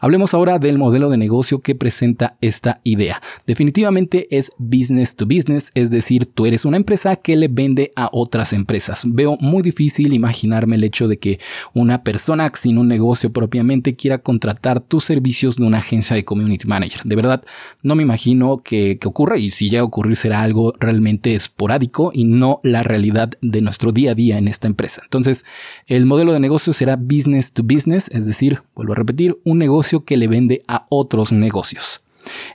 Hablemos 0.00 0.34
ahora 0.34 0.58
del 0.58 0.78
modelo 0.78 1.10
de 1.10 1.16
negocio 1.18 1.60
que 1.60 1.74
presenta 1.74 2.36
esta 2.40 2.80
idea. 2.84 3.20
Definitivamente 3.46 4.26
es 4.30 4.52
business 4.58 5.16
to 5.16 5.26
business, 5.26 5.70
es 5.74 5.90
decir, 5.90 6.26
tú 6.26 6.46
eres 6.46 6.64
una 6.64 6.76
empresa 6.76 7.16
que 7.16 7.36
le 7.36 7.48
vende 7.48 7.92
a 7.96 8.08
otras 8.12 8.52
empresas. 8.52 9.02
Veo 9.06 9.36
muy 9.40 9.62
difícil 9.62 10.12
imaginarme 10.12 10.76
el 10.76 10.84
hecho 10.84 11.08
de 11.08 11.18
que 11.18 11.40
una 11.74 12.02
persona 12.06 12.52
sin 12.54 12.78
un 12.78 12.86
negocio 12.86 13.32
propiamente 13.32 13.96
quiera 13.96 14.18
contratar 14.18 14.78
tus 14.78 15.02
servicios 15.02 15.56
de 15.56 15.64
una 15.64 15.78
agencia 15.78 16.14
de 16.14 16.24
community 16.24 16.64
manager. 16.64 17.02
De 17.02 17.16
verdad, 17.16 17.42
no 17.82 17.96
me 17.96 18.04
imagino 18.04 18.62
que, 18.62 18.96
ocurra 19.04 19.38
y 19.38 19.50
si 19.50 19.68
llega 19.68 19.80
a 19.80 19.86
ocurrir 19.86 20.14
será 20.14 20.42
algo 20.42 20.72
realmente 20.78 21.34
esporádico 21.34 22.12
y 22.14 22.24
no 22.24 22.60
la 22.62 22.84
realidad 22.84 23.32
de 23.40 23.60
nuestro 23.60 23.90
día 23.90 24.12
a 24.12 24.14
día 24.14 24.38
en 24.38 24.46
esta 24.46 24.68
empresa. 24.68 25.02
Entonces, 25.02 25.44
el 25.88 26.06
modelo 26.06 26.32
de 26.32 26.38
negocio 26.38 26.72
será 26.72 26.94
business 26.94 27.52
to 27.52 27.64
business, 27.64 28.08
es 28.12 28.24
decir, 28.24 28.62
vuelvo 28.76 28.92
a 28.92 28.96
repetir, 28.96 29.36
un 29.42 29.58
negocio 29.58 30.04
que 30.04 30.16
le 30.16 30.28
vende 30.28 30.62
a 30.68 30.86
otros 30.88 31.32
negocios. 31.32 32.02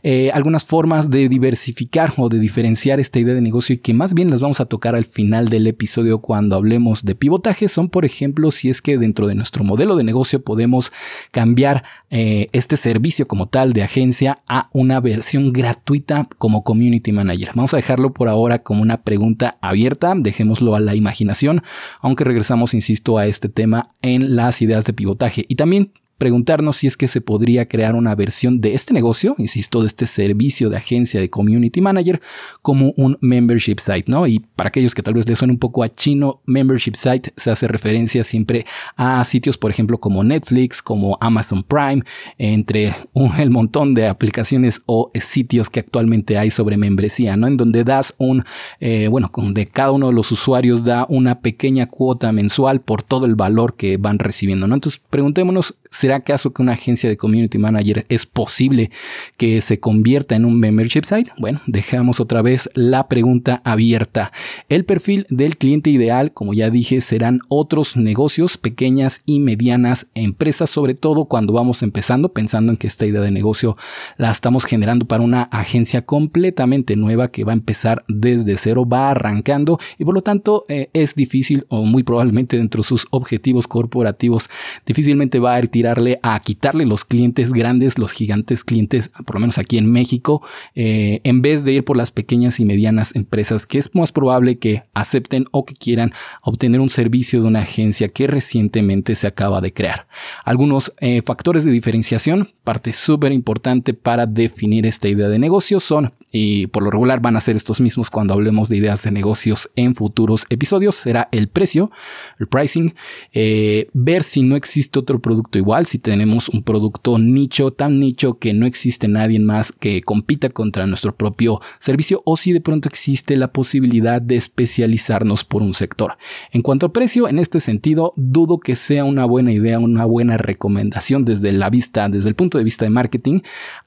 Eh, 0.03 0.31
algunas 0.33 0.63
formas 0.63 1.09
de 1.09 1.29
diversificar 1.29 2.13
o 2.17 2.29
de 2.29 2.39
diferenciar 2.39 2.99
esta 2.99 3.19
idea 3.19 3.33
de 3.33 3.41
negocio 3.41 3.75
y 3.75 3.79
que 3.79 3.93
más 3.93 4.13
bien 4.13 4.29
las 4.29 4.41
vamos 4.41 4.59
a 4.59 4.65
tocar 4.65 4.95
al 4.95 5.05
final 5.05 5.49
del 5.49 5.67
episodio 5.67 6.19
cuando 6.19 6.55
hablemos 6.55 7.03
de 7.03 7.15
pivotaje 7.15 7.67
son, 7.67 7.89
por 7.89 8.05
ejemplo, 8.05 8.51
si 8.51 8.69
es 8.69 8.81
que 8.81 8.97
dentro 8.97 9.27
de 9.27 9.35
nuestro 9.35 9.63
modelo 9.63 9.95
de 9.95 10.03
negocio 10.03 10.41
podemos 10.43 10.91
cambiar 11.31 11.83
eh, 12.09 12.49
este 12.51 12.77
servicio 12.77 13.27
como 13.27 13.47
tal 13.47 13.73
de 13.73 13.83
agencia 13.83 14.39
a 14.47 14.69
una 14.73 14.99
versión 14.99 15.53
gratuita 15.53 16.27
como 16.37 16.63
community 16.63 17.11
manager. 17.11 17.51
Vamos 17.55 17.73
a 17.73 17.77
dejarlo 17.77 18.13
por 18.13 18.27
ahora 18.27 18.59
como 18.59 18.81
una 18.81 19.01
pregunta 19.03 19.57
abierta, 19.61 20.13
dejémoslo 20.15 20.75
a 20.75 20.79
la 20.79 20.95
imaginación, 20.95 21.63
aunque 22.01 22.23
regresamos, 22.23 22.73
insisto, 22.73 23.17
a 23.17 23.27
este 23.27 23.49
tema 23.49 23.95
en 24.01 24.35
las 24.35 24.61
ideas 24.61 24.85
de 24.85 24.93
pivotaje. 24.93 25.45
Y 25.47 25.55
también 25.55 25.91
preguntarnos 26.21 26.75
si 26.75 26.85
es 26.85 26.97
que 26.97 27.07
se 27.07 27.19
podría 27.19 27.67
crear 27.67 27.95
una 27.95 28.13
versión 28.13 28.61
de 28.61 28.75
este 28.75 28.93
negocio, 28.93 29.33
insisto, 29.39 29.81
de 29.81 29.87
este 29.87 30.05
servicio 30.05 30.69
de 30.69 30.77
agencia 30.77 31.19
de 31.19 31.31
community 31.31 31.81
manager 31.81 32.21
como 32.61 32.93
un 32.95 33.17
membership 33.21 33.77
site, 33.79 34.03
¿no? 34.05 34.27
Y 34.27 34.37
para 34.37 34.67
aquellos 34.67 34.93
que 34.93 35.01
tal 35.01 35.15
vez 35.15 35.27
les 35.27 35.39
suene 35.39 35.53
un 35.53 35.57
poco 35.57 35.81
a 35.81 35.89
chino, 35.89 36.43
membership 36.45 36.93
site 36.93 37.33
se 37.37 37.49
hace 37.49 37.67
referencia 37.67 38.23
siempre 38.23 38.67
a 38.95 39.23
sitios, 39.23 39.57
por 39.57 39.71
ejemplo, 39.71 39.97
como 39.99 40.23
Netflix, 40.23 40.83
como 40.83 41.17
Amazon 41.19 41.63
Prime, 41.63 42.03
entre 42.37 42.95
un, 43.13 43.31
el 43.39 43.49
montón 43.49 43.95
de 43.95 44.05
aplicaciones 44.05 44.83
o 44.85 45.09
sitios 45.15 45.71
que 45.71 45.79
actualmente 45.79 46.37
hay 46.37 46.51
sobre 46.51 46.77
membresía, 46.77 47.35
¿no? 47.35 47.47
En 47.47 47.57
donde 47.57 47.83
das 47.83 48.13
un, 48.19 48.43
eh, 48.79 49.07
bueno, 49.07 49.31
donde 49.35 49.65
cada 49.65 49.89
uno 49.89 50.09
de 50.09 50.13
los 50.13 50.31
usuarios 50.31 50.83
da 50.83 51.07
una 51.09 51.39
pequeña 51.39 51.87
cuota 51.87 52.31
mensual 52.31 52.81
por 52.81 53.01
todo 53.01 53.25
el 53.25 53.33
valor 53.33 53.75
que 53.75 53.97
van 53.97 54.19
recibiendo, 54.19 54.67
¿no? 54.67 54.75
Entonces, 54.75 55.01
preguntémonos 55.09 55.79
¿Será 55.91 56.15
acaso 56.15 56.53
que 56.53 56.61
una 56.61 56.71
agencia 56.71 57.09
de 57.09 57.17
community 57.17 57.57
manager 57.57 58.05
es 58.07 58.25
posible 58.25 58.91
que 59.35 59.59
se 59.59 59.81
convierta 59.81 60.37
en 60.37 60.45
un 60.45 60.57
membership 60.57 61.03
site? 61.03 61.31
Bueno, 61.37 61.59
dejamos 61.67 62.21
otra 62.21 62.41
vez 62.41 62.69
la 62.73 63.09
pregunta 63.09 63.61
abierta. 63.65 64.31
El 64.69 64.85
perfil 64.85 65.27
del 65.29 65.57
cliente 65.57 65.89
ideal, 65.89 66.31
como 66.31 66.53
ya 66.53 66.69
dije, 66.69 67.01
serán 67.01 67.41
otros 67.49 67.97
negocios, 67.97 68.57
pequeñas 68.57 69.21
y 69.25 69.41
medianas 69.41 70.07
empresas, 70.15 70.69
sobre 70.69 70.93
todo 70.95 71.25
cuando 71.25 71.51
vamos 71.51 71.83
empezando, 71.83 72.31
pensando 72.31 72.71
en 72.71 72.77
que 72.77 72.87
esta 72.87 73.05
idea 73.05 73.21
de 73.21 73.31
negocio 73.31 73.75
la 74.15 74.31
estamos 74.31 74.63
generando 74.63 75.05
para 75.05 75.23
una 75.23 75.43
agencia 75.43 76.03
completamente 76.03 76.95
nueva 76.95 77.31
que 77.31 77.43
va 77.43 77.51
a 77.51 77.55
empezar 77.55 78.05
desde 78.07 78.55
cero, 78.55 78.87
va 78.87 79.11
arrancando 79.11 79.77
y 79.99 80.05
por 80.05 80.15
lo 80.15 80.21
tanto 80.21 80.63
eh, 80.69 80.89
es 80.93 81.15
difícil 81.15 81.65
o 81.67 81.83
muy 81.83 82.03
probablemente 82.03 82.57
dentro 82.57 82.81
de 82.81 82.87
sus 82.87 83.07
objetivos 83.11 83.67
corporativos 83.67 84.49
difícilmente 84.85 85.39
va 85.39 85.55
a 85.55 85.59
ir 85.59 85.80
a 85.87 86.39
quitarle 86.39 86.85
los 86.85 87.05
clientes 87.05 87.53
grandes, 87.53 87.97
los 87.97 88.11
gigantes 88.11 88.63
clientes, 88.63 89.11
por 89.25 89.35
lo 89.35 89.41
menos 89.41 89.57
aquí 89.57 89.77
en 89.77 89.91
México, 89.91 90.41
eh, 90.75 91.21
en 91.23 91.41
vez 91.41 91.63
de 91.63 91.73
ir 91.73 91.85
por 91.85 91.97
las 91.97 92.11
pequeñas 92.11 92.59
y 92.59 92.65
medianas 92.65 93.15
empresas 93.15 93.65
que 93.65 93.77
es 93.77 93.93
más 93.93 94.11
probable 94.11 94.57
que 94.57 94.83
acepten 94.93 95.45
o 95.51 95.65
que 95.65 95.75
quieran 95.75 96.13
obtener 96.41 96.79
un 96.79 96.89
servicio 96.89 97.41
de 97.41 97.47
una 97.47 97.61
agencia 97.61 98.09
que 98.09 98.27
recientemente 98.27 99.15
se 99.15 99.27
acaba 99.27 99.61
de 99.61 99.73
crear. 99.73 100.07
Algunos 100.43 100.93
eh, 100.99 101.21
factores 101.23 101.63
de 101.63 101.71
diferenciación, 101.71 102.49
parte 102.63 102.93
súper 102.93 103.31
importante 103.31 103.93
para 103.93 104.25
definir 104.25 104.85
esta 104.85 105.07
idea 105.07 105.29
de 105.29 105.39
negocio 105.39 105.79
son 105.79 106.13
y 106.31 106.67
por 106.67 106.83
lo 106.83 106.91
regular 106.91 107.21
van 107.21 107.35
a 107.35 107.41
ser 107.41 107.55
estos 107.55 107.81
mismos 107.81 108.09
cuando 108.09 108.33
hablemos 108.33 108.69
de 108.69 108.77
ideas 108.77 109.03
de 109.03 109.11
negocios 109.11 109.69
en 109.75 109.95
futuros 109.95 110.45
episodios, 110.49 110.95
será 110.95 111.27
el 111.31 111.47
precio, 111.47 111.91
el 112.39 112.47
pricing, 112.47 112.93
eh, 113.33 113.89
ver 113.93 114.23
si 114.23 114.41
no 114.41 114.55
existe 114.55 114.99
otro 114.99 115.19
producto 115.19 115.57
igual, 115.57 115.85
si 115.85 115.99
tenemos 115.99 116.49
un 116.49 116.63
producto 116.63 117.17
nicho, 117.19 117.71
tan 117.71 117.99
nicho 117.99 118.39
que 118.39 118.53
no 118.53 118.65
existe 118.65 119.07
nadie 119.07 119.39
más 119.39 119.71
que 119.71 120.01
compita 120.01 120.49
contra 120.49 120.87
nuestro 120.87 121.15
propio 121.15 121.61
servicio 121.79 122.21
o 122.25 122.37
si 122.37 122.53
de 122.53 122.61
pronto 122.61 122.87
existe 122.87 123.35
la 123.35 123.51
posibilidad 123.51 124.21
de 124.21 124.35
especializarnos 124.35 125.43
por 125.43 125.61
un 125.61 125.73
sector. 125.73 126.17
En 126.51 126.61
cuanto 126.61 126.87
al 126.87 126.91
precio, 126.91 127.27
en 127.27 127.39
este 127.39 127.59
sentido, 127.59 128.13
dudo 128.15 128.59
que 128.59 128.75
sea 128.75 129.03
una 129.03 129.25
buena 129.25 129.51
idea, 129.51 129.79
una 129.79 130.05
buena 130.05 130.37
recomendación 130.37 131.25
desde 131.25 131.51
la 131.51 131.69
vista, 131.69 132.09
desde 132.09 132.29
el 132.29 132.35
punto 132.35 132.57
de 132.57 132.63
vista 132.63 132.85
de 132.85 132.91
marketing, 132.91 133.39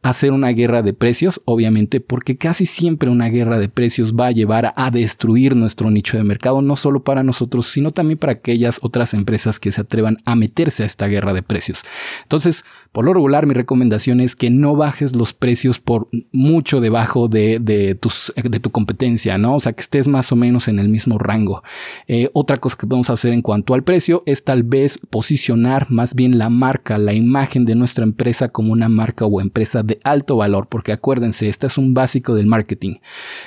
hacer 0.02 0.32
una 0.32 0.48
guerra 0.50 0.82
de 0.82 0.92
precios, 0.92 1.40
obviamente 1.44 2.00
porque 2.00 2.33
casi 2.36 2.66
siempre 2.66 3.10
una 3.10 3.28
guerra 3.28 3.58
de 3.58 3.68
precios 3.68 4.14
va 4.14 4.26
a 4.26 4.32
llevar 4.32 4.72
a 4.76 4.90
destruir 4.90 5.56
nuestro 5.56 5.90
nicho 5.90 6.16
de 6.16 6.24
mercado, 6.24 6.62
no 6.62 6.76
solo 6.76 7.02
para 7.02 7.22
nosotros, 7.22 7.66
sino 7.66 7.90
también 7.92 8.18
para 8.18 8.32
aquellas 8.32 8.78
otras 8.82 9.14
empresas 9.14 9.58
que 9.58 9.72
se 9.72 9.80
atrevan 9.80 10.18
a 10.24 10.36
meterse 10.36 10.82
a 10.82 10.86
esta 10.86 11.06
guerra 11.06 11.34
de 11.34 11.42
precios. 11.42 11.82
Entonces, 12.22 12.64
por 12.94 13.04
lo 13.04 13.12
regular, 13.12 13.44
mi 13.44 13.54
recomendación 13.54 14.20
es 14.20 14.36
que 14.36 14.50
no 14.50 14.76
bajes 14.76 15.16
los 15.16 15.32
precios 15.32 15.80
por 15.80 16.06
mucho 16.30 16.80
debajo 16.80 17.26
de, 17.26 17.98
tus, 18.00 18.32
de 18.36 18.60
tu 18.60 18.70
competencia, 18.70 19.36
¿no? 19.36 19.56
O 19.56 19.58
sea, 19.60 19.72
que 19.72 19.80
estés 19.80 20.06
más 20.06 20.30
o 20.30 20.36
menos 20.36 20.68
en 20.68 20.78
el 20.78 20.88
mismo 20.88 21.18
rango. 21.18 21.64
Eh, 22.06 22.30
otra 22.34 22.58
cosa 22.58 22.76
que 22.78 22.86
podemos 22.86 23.10
hacer 23.10 23.32
en 23.32 23.42
cuanto 23.42 23.74
al 23.74 23.82
precio 23.82 24.22
es 24.26 24.44
tal 24.44 24.62
vez 24.62 25.00
posicionar 25.10 25.90
más 25.90 26.14
bien 26.14 26.38
la 26.38 26.50
marca, 26.50 26.96
la 26.96 27.14
imagen 27.14 27.64
de 27.64 27.74
nuestra 27.74 28.04
empresa 28.04 28.50
como 28.50 28.72
una 28.72 28.88
marca 28.88 29.26
o 29.26 29.40
empresa 29.40 29.82
de 29.82 29.98
alto 30.04 30.36
valor, 30.36 30.68
porque 30.68 30.92
acuérdense, 30.92 31.48
este 31.48 31.66
es 31.66 31.76
un 31.76 31.94
básico 31.94 32.36
del 32.36 32.46
marketing. 32.46 32.98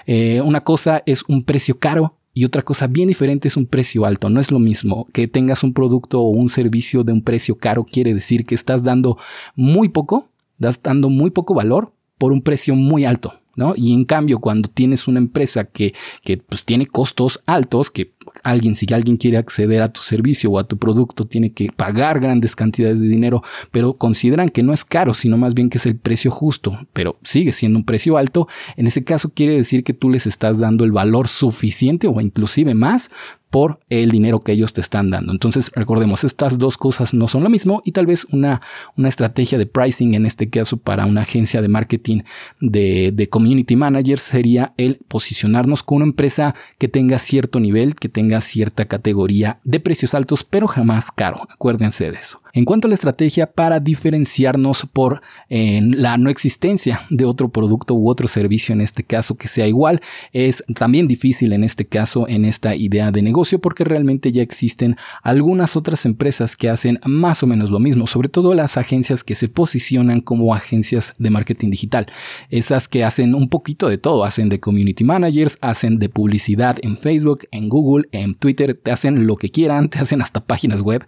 Eh, 0.08 0.42
una 0.44 0.60
cosa 0.66 1.04
es 1.06 1.24
un 1.26 1.46
precio 1.46 1.80
caro 1.80 2.17
y 2.38 2.46
otra 2.46 2.62
cosa 2.62 2.86
bien 2.86 3.08
diferente 3.08 3.48
es 3.48 3.58
un 3.58 3.66
precio 3.66 4.06
alto. 4.06 4.30
No 4.30 4.40
es 4.40 4.52
lo 4.52 4.60
mismo 4.60 5.08
que 5.12 5.28
tengas 5.28 5.64
un 5.64 5.74
producto 5.74 6.22
o 6.22 6.30
un 6.30 6.50
servicio 6.50 7.04
de 7.04 7.12
un 7.12 7.24
precio 7.24 7.58
caro. 7.58 7.84
Quiere 7.84 8.14
decir 8.14 8.46
que 8.46 8.54
estás 8.54 8.84
dando 8.84 9.18
muy 9.56 9.90
poco, 9.90 10.30
estás 10.60 10.80
dando 10.84 11.10
muy 11.10 11.32
poco 11.32 11.56
valor 11.56 11.94
por 12.20 12.32
un 12.32 12.44
precio 12.44 12.76
muy 12.76 13.06
alto. 13.06 13.34
¿No? 13.58 13.74
Y 13.76 13.94
en 13.94 14.06
cambio, 14.06 14.40
cuando 14.40 14.70
tienes 14.70 15.08
una 15.10 15.20
empresa 15.20 15.66
que, 15.66 15.94
que 16.24 16.38
pues, 16.38 16.64
tiene 16.64 16.86
costos 16.86 17.42
altos, 17.46 17.92
que 17.92 18.14
alguien, 18.44 18.76
si 18.76 18.86
alguien 18.94 19.18
quiere 19.18 19.38
acceder 19.38 19.82
a 19.82 19.92
tu 19.92 20.02
servicio 20.02 20.52
o 20.52 20.60
a 20.60 20.68
tu 20.68 20.78
producto, 20.78 21.26
tiene 21.26 21.52
que 21.52 21.70
pagar 21.76 22.20
grandes 22.20 22.56
cantidades 22.56 23.02
de 23.02 23.08
dinero, 23.08 23.44
pero 23.72 23.94
consideran 23.94 24.50
que 24.50 24.64
no 24.64 24.74
es 24.74 24.86
caro, 24.86 25.14
sino 25.14 25.38
más 25.38 25.54
bien 25.54 25.70
que 25.70 25.78
es 25.78 25.86
el 25.86 25.98
precio 25.98 26.32
justo, 26.32 26.80
pero 26.94 27.18
sigue 27.24 27.52
siendo 27.52 27.80
un 27.80 27.86
precio 27.86 28.18
alto, 28.18 28.48
en 28.76 28.88
ese 28.88 29.04
caso 29.04 29.32
quiere 29.34 29.56
decir 29.56 29.84
que 29.84 29.94
tú 29.94 30.10
les 30.10 30.28
estás 30.28 30.60
dando 30.60 30.84
el 30.84 30.92
valor 30.92 31.28
suficiente 31.28 32.08
o 32.08 32.22
inclusive 32.22 32.74
más 32.76 33.12
por 33.50 33.80
el 33.90 34.12
dinero 34.12 34.42
que 34.42 34.52
ellos 34.52 34.74
te 34.74 34.82
están 34.82 35.10
dando. 35.10 35.32
Entonces, 35.32 35.72
recordemos, 35.74 36.24
estas 36.24 36.58
dos 36.58 36.78
cosas 36.78 37.14
no 37.14 37.28
son 37.28 37.44
lo 37.44 37.50
mismo 37.50 37.82
y 37.86 37.92
tal 37.92 38.06
vez 38.06 38.28
una, 38.32 38.62
una 38.98 39.10
estrategia 39.10 39.58
de 39.58 39.66
pricing, 39.66 40.14
en 40.14 40.26
este 40.26 40.50
caso 40.50 40.78
para 40.78 41.06
una 41.06 41.22
agencia 41.22 41.62
de 41.62 41.68
marketing 41.68 42.22
de, 42.60 43.12
de 43.14 43.30
community 43.30 43.76
managers, 43.76 44.22
sería 44.22 44.74
el 44.78 45.00
posicionarnos 45.08 45.84
con 45.84 45.98
una 45.98 46.06
empresa 46.06 46.56
que 46.78 46.88
tenga 46.88 47.20
cierto 47.20 47.60
nivel, 47.60 47.96
que 47.96 48.10
tenga 48.10 48.42
cierta 48.42 48.86
categoría 48.86 49.60
de 49.64 49.80
precios 49.80 50.14
altos, 50.14 50.44
pero 50.44 50.68
jamás 50.68 51.12
caro. 51.12 51.48
Acuérdense 51.50 52.12
de 52.12 52.18
eso. 52.18 52.42
En 52.54 52.66
cuanto 52.66 52.88
a 52.88 52.90
la 52.90 52.96
estrategia 52.96 53.52
para 53.52 53.80
diferenciarnos 53.80 54.88
por 54.92 55.22
la 55.50 56.18
no 56.18 56.30
existencia 56.32 57.02
de 57.12 57.24
otro 57.26 57.50
producto 57.50 57.94
u 57.94 58.10
otro 58.10 58.28
servicio, 58.28 58.74
en 58.74 58.82
este 58.82 59.04
caso 59.04 59.36
que 59.36 59.48
sea 59.48 59.68
igual, 59.68 60.02
es 60.34 60.64
también 60.74 61.08
difícil 61.08 61.54
en 61.54 61.64
este 61.64 61.86
caso, 61.86 62.28
en 62.28 62.46
esta 62.46 62.76
idea 62.76 63.12
de 63.12 63.22
negocio, 63.22 63.37
porque 63.60 63.84
realmente 63.84 64.32
ya 64.32 64.42
existen 64.42 64.96
algunas 65.24 65.76
otras 65.76 66.06
empresas 66.06 66.56
que 66.56 66.70
hacen 66.70 67.00
más 67.06 67.44
o 67.44 67.48
menos 67.48 67.72
lo 67.72 67.80
mismo, 67.80 68.08
sobre 68.08 68.30
todo 68.30 68.54
las 68.54 68.78
agencias 68.78 69.24
que 69.24 69.36
se 69.36 69.48
posicionan 69.48 70.22
como 70.22 70.54
agencias 70.54 71.16
de 71.18 71.30
marketing 71.30 71.70
digital. 71.70 72.08
Esas 72.50 72.88
que 72.88 73.04
hacen 73.04 73.36
un 73.36 73.50
poquito 73.50 73.90
de 73.90 73.98
todo, 73.98 74.24
hacen 74.24 74.50
de 74.50 74.60
community 74.60 75.04
managers, 75.04 75.58
hacen 75.62 76.00
de 76.00 76.10
publicidad 76.10 76.78
en 76.82 76.98
Facebook, 76.98 77.48
en 77.52 77.70
Google, 77.70 78.08
en 78.12 78.36
Twitter, 78.36 78.80
te 78.82 78.92
hacen 78.92 79.28
lo 79.28 79.38
que 79.38 79.50
quieran, 79.50 79.90
te 79.90 80.00
hacen 80.00 80.22
hasta 80.22 80.46
páginas 80.46 80.82
web 80.82 81.06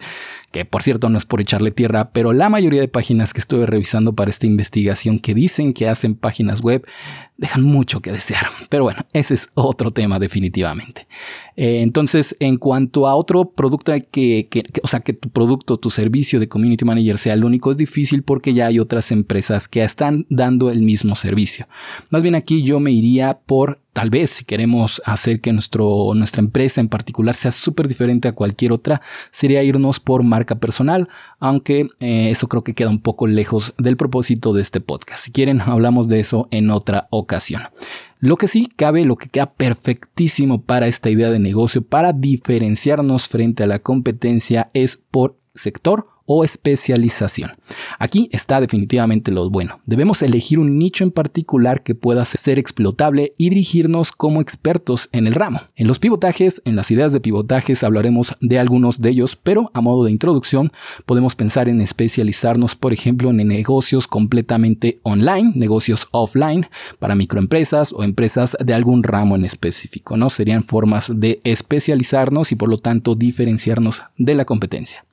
que 0.52 0.64
por 0.64 0.82
cierto 0.82 1.08
no 1.08 1.18
es 1.18 1.24
por 1.24 1.40
echarle 1.40 1.70
tierra, 1.70 2.10
pero 2.12 2.32
la 2.32 2.48
mayoría 2.48 2.80
de 2.80 2.88
páginas 2.88 3.32
que 3.32 3.40
estuve 3.40 3.66
revisando 3.66 4.14
para 4.14 4.30
esta 4.30 4.46
investigación 4.46 5.20
que 5.20 5.34
dicen 5.34 5.72
que 5.72 5.88
hacen 5.88 6.16
páginas 6.16 6.60
web 6.60 6.84
dejan 7.36 7.62
mucho 7.62 8.00
que 8.00 8.12
desear. 8.12 8.46
Pero 8.68 8.84
bueno, 8.84 9.06
ese 9.12 9.34
es 9.34 9.48
otro 9.54 9.92
tema 9.92 10.18
definitivamente. 10.18 11.06
Eh, 11.56 11.80
entonces, 11.82 12.19
en 12.40 12.56
cuanto 12.56 13.06
a 13.06 13.14
otro 13.14 13.50
producto 13.50 13.92
que, 14.10 14.48
o 14.82 14.88
sea, 14.88 15.00
que 15.00 15.12
tu 15.12 15.30
producto, 15.30 15.76
tu 15.76 15.90
servicio 15.90 16.40
de 16.40 16.48
Community 16.48 16.84
Manager 16.84 17.18
sea 17.18 17.34
el 17.34 17.44
único, 17.44 17.70
es 17.70 17.76
difícil 17.76 18.22
porque 18.22 18.54
ya 18.54 18.66
hay 18.66 18.78
otras 18.78 19.12
empresas 19.12 19.68
que 19.68 19.82
están 19.82 20.26
dando 20.28 20.70
el 20.70 20.82
mismo 20.82 21.14
servicio. 21.14 21.66
Más 22.10 22.22
bien 22.22 22.34
aquí 22.34 22.62
yo 22.62 22.80
me 22.80 22.92
iría 22.92 23.38
por 23.46 23.80
Tal 23.92 24.08
vez 24.08 24.30
si 24.30 24.44
queremos 24.44 25.02
hacer 25.04 25.40
que 25.40 25.52
nuestro, 25.52 26.12
nuestra 26.14 26.40
empresa 26.40 26.80
en 26.80 26.88
particular 26.88 27.34
sea 27.34 27.50
súper 27.50 27.88
diferente 27.88 28.28
a 28.28 28.32
cualquier 28.32 28.70
otra, 28.70 29.02
sería 29.32 29.64
irnos 29.64 29.98
por 29.98 30.22
marca 30.22 30.60
personal, 30.60 31.08
aunque 31.40 31.88
eh, 31.98 32.30
eso 32.30 32.46
creo 32.46 32.62
que 32.62 32.74
queda 32.74 32.88
un 32.88 33.00
poco 33.00 33.26
lejos 33.26 33.74
del 33.78 33.96
propósito 33.96 34.52
de 34.52 34.62
este 34.62 34.80
podcast. 34.80 35.24
Si 35.24 35.32
quieren, 35.32 35.60
hablamos 35.60 36.06
de 36.06 36.20
eso 36.20 36.46
en 36.52 36.70
otra 36.70 37.08
ocasión. 37.10 37.62
Lo 38.20 38.36
que 38.36 38.48
sí 38.48 38.68
cabe, 38.76 39.06
lo 39.06 39.16
que 39.16 39.30
queda 39.30 39.54
perfectísimo 39.54 40.60
para 40.60 40.86
esta 40.86 41.08
idea 41.08 41.30
de 41.30 41.38
negocio, 41.38 41.80
para 41.80 42.12
diferenciarnos 42.12 43.28
frente 43.28 43.62
a 43.62 43.66
la 43.66 43.78
competencia, 43.78 44.70
es 44.74 44.98
por 44.98 45.38
sector 45.54 46.06
o 46.32 46.44
especialización. 46.44 47.56
Aquí 47.98 48.28
está 48.30 48.60
definitivamente 48.60 49.32
lo 49.32 49.50
bueno. 49.50 49.80
Debemos 49.84 50.22
elegir 50.22 50.60
un 50.60 50.78
nicho 50.78 51.02
en 51.02 51.10
particular 51.10 51.82
que 51.82 51.96
pueda 51.96 52.24
ser 52.24 52.56
explotable 52.56 53.34
y 53.36 53.50
dirigirnos 53.50 54.12
como 54.12 54.40
expertos 54.40 55.08
en 55.10 55.26
el 55.26 55.34
ramo. 55.34 55.62
En 55.74 55.88
los 55.88 55.98
pivotajes, 55.98 56.62
en 56.64 56.76
las 56.76 56.92
ideas 56.92 57.12
de 57.12 57.18
pivotajes 57.18 57.82
hablaremos 57.82 58.36
de 58.40 58.60
algunos 58.60 59.00
de 59.00 59.10
ellos, 59.10 59.34
pero 59.34 59.72
a 59.74 59.80
modo 59.80 60.04
de 60.04 60.12
introducción 60.12 60.70
podemos 61.04 61.34
pensar 61.34 61.68
en 61.68 61.80
especializarnos, 61.80 62.76
por 62.76 62.92
ejemplo, 62.92 63.30
en 63.30 63.38
negocios 63.48 64.06
completamente 64.06 65.00
online, 65.02 65.50
negocios 65.56 66.06
offline 66.12 66.68
para 67.00 67.16
microempresas 67.16 67.92
o 67.92 68.04
empresas 68.04 68.56
de 68.64 68.72
algún 68.72 69.02
ramo 69.02 69.34
en 69.34 69.44
específico, 69.44 70.16
¿no? 70.16 70.30
Serían 70.30 70.62
formas 70.62 71.10
de 71.12 71.40
especializarnos 71.42 72.52
y 72.52 72.54
por 72.54 72.68
lo 72.68 72.78
tanto 72.78 73.16
diferenciarnos 73.16 74.04
de 74.16 74.34
la 74.36 74.44
competencia. 74.44 75.04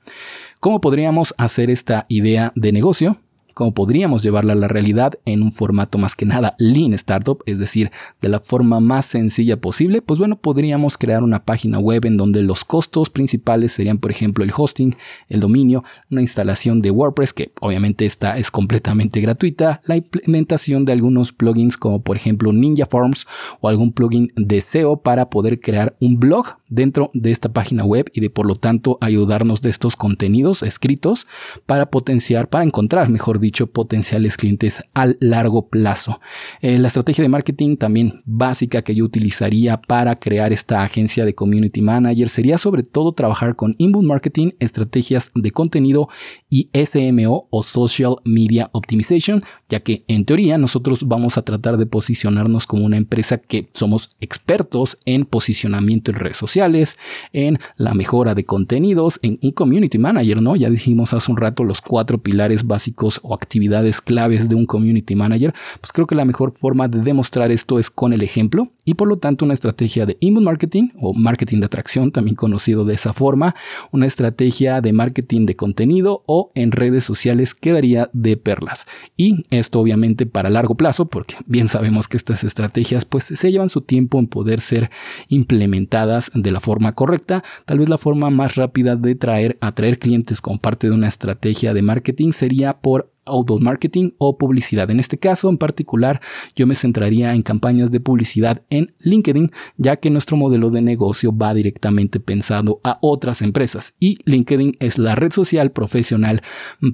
¿Cómo 0.60 0.80
podríamos 0.80 1.34
hacer 1.38 1.70
esta 1.70 2.04
idea 2.08 2.52
de 2.56 2.72
negocio? 2.72 3.18
cómo 3.58 3.74
podríamos 3.74 4.22
llevarla 4.22 4.52
a 4.52 4.56
la 4.56 4.68
realidad 4.68 5.14
en 5.24 5.42
un 5.42 5.50
formato 5.50 5.98
más 5.98 6.14
que 6.14 6.24
nada 6.24 6.54
lean 6.58 6.92
startup, 6.92 7.42
es 7.44 7.58
decir, 7.58 7.90
de 8.20 8.28
la 8.28 8.38
forma 8.38 8.78
más 8.78 9.06
sencilla 9.06 9.60
posible, 9.60 10.00
pues 10.00 10.20
bueno, 10.20 10.36
podríamos 10.36 10.96
crear 10.96 11.24
una 11.24 11.44
página 11.44 11.80
web 11.80 12.04
en 12.04 12.16
donde 12.16 12.42
los 12.42 12.64
costos 12.64 13.10
principales 13.10 13.72
serían, 13.72 13.98
por 13.98 14.12
ejemplo, 14.12 14.44
el 14.44 14.52
hosting, 14.56 14.94
el 15.28 15.40
dominio, 15.40 15.82
una 16.08 16.20
instalación 16.20 16.82
de 16.82 16.92
WordPress, 16.92 17.32
que 17.32 17.50
obviamente 17.60 18.06
esta 18.06 18.38
es 18.38 18.52
completamente 18.52 19.20
gratuita, 19.20 19.80
la 19.86 19.96
implementación 19.96 20.84
de 20.84 20.92
algunos 20.92 21.32
plugins 21.32 21.76
como 21.76 22.00
por 22.00 22.14
ejemplo 22.14 22.52
Ninja 22.52 22.86
Forms 22.86 23.26
o 23.60 23.68
algún 23.68 23.92
plugin 23.92 24.32
de 24.36 24.60
SEO 24.60 24.98
para 25.02 25.30
poder 25.30 25.58
crear 25.60 25.96
un 25.98 26.20
blog 26.20 26.57
dentro 26.68 27.10
de 27.14 27.30
esta 27.30 27.52
página 27.52 27.84
web 27.84 28.10
y 28.12 28.20
de 28.20 28.30
por 28.30 28.46
lo 28.46 28.54
tanto 28.54 28.98
ayudarnos 29.00 29.62
de 29.62 29.70
estos 29.70 29.96
contenidos 29.96 30.62
escritos 30.62 31.26
para 31.66 31.90
potenciar, 31.90 32.48
para 32.48 32.64
encontrar, 32.64 33.08
mejor 33.08 33.40
dicho, 33.40 33.68
potenciales 33.68 34.36
clientes 34.36 34.82
a 34.94 35.08
largo 35.20 35.68
plazo. 35.68 36.20
Eh, 36.60 36.78
la 36.78 36.88
estrategia 36.88 37.22
de 37.22 37.28
marketing 37.28 37.76
también 37.76 38.22
básica 38.24 38.82
que 38.82 38.94
yo 38.94 39.04
utilizaría 39.04 39.80
para 39.80 40.18
crear 40.18 40.52
esta 40.52 40.82
agencia 40.82 41.24
de 41.24 41.34
community 41.34 41.82
manager 41.82 42.28
sería 42.28 42.58
sobre 42.58 42.82
todo 42.82 43.12
trabajar 43.12 43.56
con 43.56 43.74
inbound 43.78 44.06
marketing, 44.08 44.50
estrategias 44.58 45.30
de 45.34 45.50
contenido 45.50 46.08
y 46.48 46.70
SMO 46.72 47.48
o 47.50 47.62
social 47.62 48.16
media 48.24 48.70
optimization, 48.72 49.40
ya 49.68 49.80
que 49.80 50.04
en 50.08 50.24
teoría 50.24 50.58
nosotros 50.58 51.06
vamos 51.06 51.38
a 51.38 51.42
tratar 51.42 51.76
de 51.76 51.86
posicionarnos 51.86 52.66
como 52.66 52.84
una 52.84 52.96
empresa 52.96 53.38
que 53.38 53.68
somos 53.72 54.10
expertos 54.20 54.98
en 55.04 55.24
posicionamiento 55.24 56.10
en 56.10 56.18
redes 56.18 56.36
sociales, 56.36 56.98
en 57.32 57.58
la 57.76 57.94
mejora 57.94 58.34
de 58.34 58.44
contenidos, 58.44 59.18
en 59.22 59.38
un 59.42 59.52
community 59.52 59.98
manager, 59.98 60.42
¿no? 60.42 60.56
Ya 60.56 60.70
dijimos 60.70 61.12
hace 61.12 61.30
un 61.30 61.36
rato 61.36 61.64
los 61.64 61.80
cuatro 61.80 62.18
pilares 62.18 62.66
básicos 62.66 63.20
o 63.22 63.34
actividades 63.34 64.00
claves 64.00 64.48
de 64.48 64.54
un 64.54 64.66
community 64.66 65.14
manager, 65.14 65.54
pues 65.80 65.92
creo 65.92 66.06
que 66.06 66.14
la 66.14 66.24
mejor 66.24 66.52
forma 66.52 66.88
de 66.88 67.00
demostrar 67.00 67.50
esto 67.50 67.78
es 67.78 67.90
con 67.90 68.12
el 68.12 68.22
ejemplo 68.22 68.70
y 68.84 68.94
por 68.94 69.08
lo 69.08 69.18
tanto 69.18 69.44
una 69.44 69.54
estrategia 69.54 70.06
de 70.06 70.16
inbound 70.20 70.46
marketing 70.46 70.88
o 70.98 71.12
marketing 71.12 71.60
de 71.60 71.66
atracción, 71.66 72.10
también 72.10 72.36
conocido 72.36 72.84
de 72.84 72.94
esa 72.94 73.12
forma, 73.12 73.54
una 73.92 74.06
estrategia 74.06 74.80
de 74.80 74.92
marketing 74.92 75.44
de 75.44 75.56
contenido 75.56 76.22
o 76.26 76.50
en 76.54 76.72
redes 76.72 77.04
sociales 77.04 77.54
quedaría 77.54 78.08
de 78.12 78.36
perlas. 78.36 78.86
Y 79.16 79.44
esto 79.58 79.80
obviamente 79.80 80.26
para 80.26 80.50
largo 80.50 80.76
plazo, 80.76 81.06
porque 81.06 81.36
bien 81.46 81.68
sabemos 81.68 82.08
que 82.08 82.16
estas 82.16 82.44
estrategias 82.44 83.04
pues 83.04 83.24
se 83.24 83.50
llevan 83.50 83.68
su 83.68 83.82
tiempo 83.82 84.18
en 84.18 84.26
poder 84.26 84.60
ser 84.60 84.90
implementadas 85.28 86.30
de 86.34 86.50
la 86.50 86.60
forma 86.60 86.94
correcta. 86.94 87.42
Tal 87.64 87.78
vez 87.78 87.88
la 87.88 87.98
forma 87.98 88.30
más 88.30 88.54
rápida 88.54 88.96
de 88.96 89.14
traer, 89.14 89.58
atraer 89.60 89.98
clientes 89.98 90.40
con 90.40 90.58
parte 90.58 90.88
de 90.88 90.94
una 90.94 91.08
estrategia 91.08 91.74
de 91.74 91.82
marketing 91.82 92.32
sería 92.32 92.78
por 92.78 93.12
outbound 93.28 93.62
marketing 93.62 94.10
o 94.18 94.38
publicidad. 94.38 94.90
En 94.90 95.00
este 95.00 95.18
caso 95.18 95.48
en 95.48 95.58
particular 95.58 96.20
yo 96.56 96.66
me 96.66 96.74
centraría 96.74 97.34
en 97.34 97.42
campañas 97.42 97.92
de 97.92 98.00
publicidad 98.00 98.62
en 98.70 98.94
LinkedIn 99.00 99.52
ya 99.76 99.96
que 99.96 100.10
nuestro 100.10 100.36
modelo 100.36 100.70
de 100.70 100.82
negocio 100.82 101.36
va 101.36 101.54
directamente 101.54 102.20
pensado 102.20 102.80
a 102.84 102.98
otras 103.00 103.42
empresas 103.42 103.94
y 104.00 104.18
LinkedIn 104.24 104.76
es 104.80 104.98
la 104.98 105.14
red 105.14 105.32
social 105.32 105.70
profesional 105.70 106.42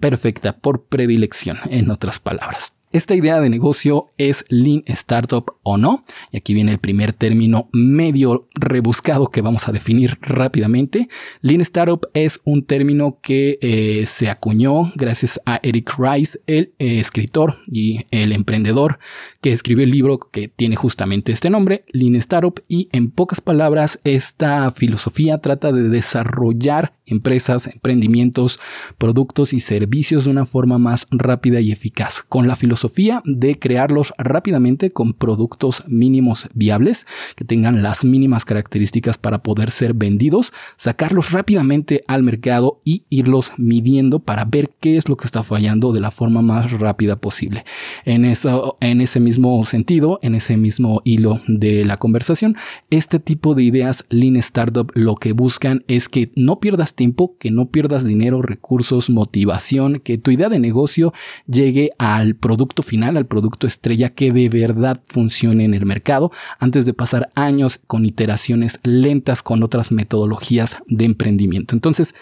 perfecta 0.00 0.56
por 0.58 0.84
predilección 0.84 1.58
en 1.70 1.90
otras 1.90 2.20
palabras. 2.20 2.74
Esta 2.94 3.16
idea 3.16 3.40
de 3.40 3.50
negocio 3.50 4.12
es 4.18 4.44
Lean 4.50 4.84
Startup 4.86 5.44
o 5.64 5.76
no. 5.76 6.04
Y 6.30 6.36
aquí 6.36 6.54
viene 6.54 6.70
el 6.70 6.78
primer 6.78 7.12
término 7.12 7.68
medio 7.72 8.46
rebuscado 8.54 9.32
que 9.32 9.40
vamos 9.40 9.66
a 9.66 9.72
definir 9.72 10.16
rápidamente. 10.20 11.08
Lean 11.40 11.60
Startup 11.62 12.06
es 12.14 12.40
un 12.44 12.64
término 12.64 13.18
que 13.20 13.58
eh, 13.60 14.06
se 14.06 14.30
acuñó 14.30 14.92
gracias 14.94 15.40
a 15.44 15.58
Eric 15.64 15.92
Rice, 15.98 16.38
el 16.46 16.72
eh, 16.78 17.00
escritor 17.00 17.56
y 17.66 18.06
el 18.12 18.30
emprendedor 18.30 19.00
que 19.40 19.50
escribió 19.50 19.82
el 19.82 19.90
libro 19.90 20.20
que 20.30 20.46
tiene 20.46 20.76
justamente 20.76 21.32
este 21.32 21.50
nombre, 21.50 21.84
Lean 21.90 22.14
Startup. 22.14 22.62
Y 22.68 22.88
en 22.92 23.10
pocas 23.10 23.40
palabras, 23.40 23.98
esta 24.04 24.70
filosofía 24.70 25.38
trata 25.38 25.72
de 25.72 25.88
desarrollar 25.88 26.94
empresas, 27.06 27.66
emprendimientos, 27.66 28.60
productos 28.98 29.52
y 29.52 29.58
servicios 29.58 30.24
de 30.24 30.30
una 30.30 30.46
forma 30.46 30.78
más 30.78 31.08
rápida 31.10 31.60
y 31.60 31.72
eficaz, 31.72 32.22
con 32.22 32.46
la 32.46 32.54
filosofía 32.54 32.83
de 33.24 33.58
crearlos 33.58 34.12
rápidamente 34.18 34.90
con 34.90 35.14
productos 35.14 35.84
mínimos 35.86 36.48
viables 36.54 37.06
que 37.36 37.44
tengan 37.44 37.82
las 37.82 38.04
mínimas 38.04 38.44
características 38.44 39.18
para 39.18 39.42
poder 39.42 39.70
ser 39.70 39.94
vendidos, 39.94 40.52
sacarlos 40.76 41.32
rápidamente 41.32 42.04
al 42.06 42.22
mercado 42.22 42.80
y 42.84 43.04
irlos 43.10 43.52
midiendo 43.56 44.20
para 44.20 44.44
ver 44.44 44.70
qué 44.80 44.96
es 44.96 45.08
lo 45.08 45.16
que 45.16 45.26
está 45.26 45.42
fallando 45.42 45.92
de 45.92 46.00
la 46.00 46.10
forma 46.10 46.42
más 46.42 46.72
rápida 46.72 47.16
posible. 47.16 47.64
En, 48.04 48.24
eso, 48.24 48.76
en 48.80 49.00
ese 49.00 49.20
mismo 49.20 49.62
sentido, 49.64 50.18
en 50.22 50.34
ese 50.34 50.56
mismo 50.56 51.02
hilo 51.04 51.40
de 51.46 51.84
la 51.84 51.96
conversación, 51.96 52.56
este 52.90 53.18
tipo 53.18 53.54
de 53.54 53.64
ideas 53.64 54.04
Lean 54.08 54.36
Startup 54.36 54.90
lo 54.94 55.16
que 55.16 55.32
buscan 55.32 55.84
es 55.88 56.08
que 56.08 56.32
no 56.34 56.60
pierdas 56.60 56.94
tiempo, 56.94 57.36
que 57.38 57.50
no 57.50 57.70
pierdas 57.70 58.04
dinero, 58.04 58.42
recursos, 58.42 59.10
motivación, 59.10 60.00
que 60.00 60.18
tu 60.18 60.30
idea 60.30 60.48
de 60.48 60.58
negocio 60.58 61.12
llegue 61.46 61.92
al 61.98 62.34
producto 62.34 62.73
final, 62.82 63.16
al 63.16 63.26
producto 63.26 63.66
estrella 63.66 64.10
que 64.10 64.32
de 64.32 64.48
verdad 64.48 65.00
funcione 65.06 65.64
en 65.64 65.74
el 65.74 65.86
mercado 65.86 66.32
antes 66.58 66.86
de 66.86 66.94
pasar 66.94 67.30
años 67.34 67.80
con 67.86 68.04
iteraciones 68.04 68.80
lentas 68.82 69.42
con 69.42 69.62
otras 69.62 69.92
metodologías 69.92 70.78
de 70.86 71.04
emprendimiento. 71.04 71.74
Entonces, 71.74 72.14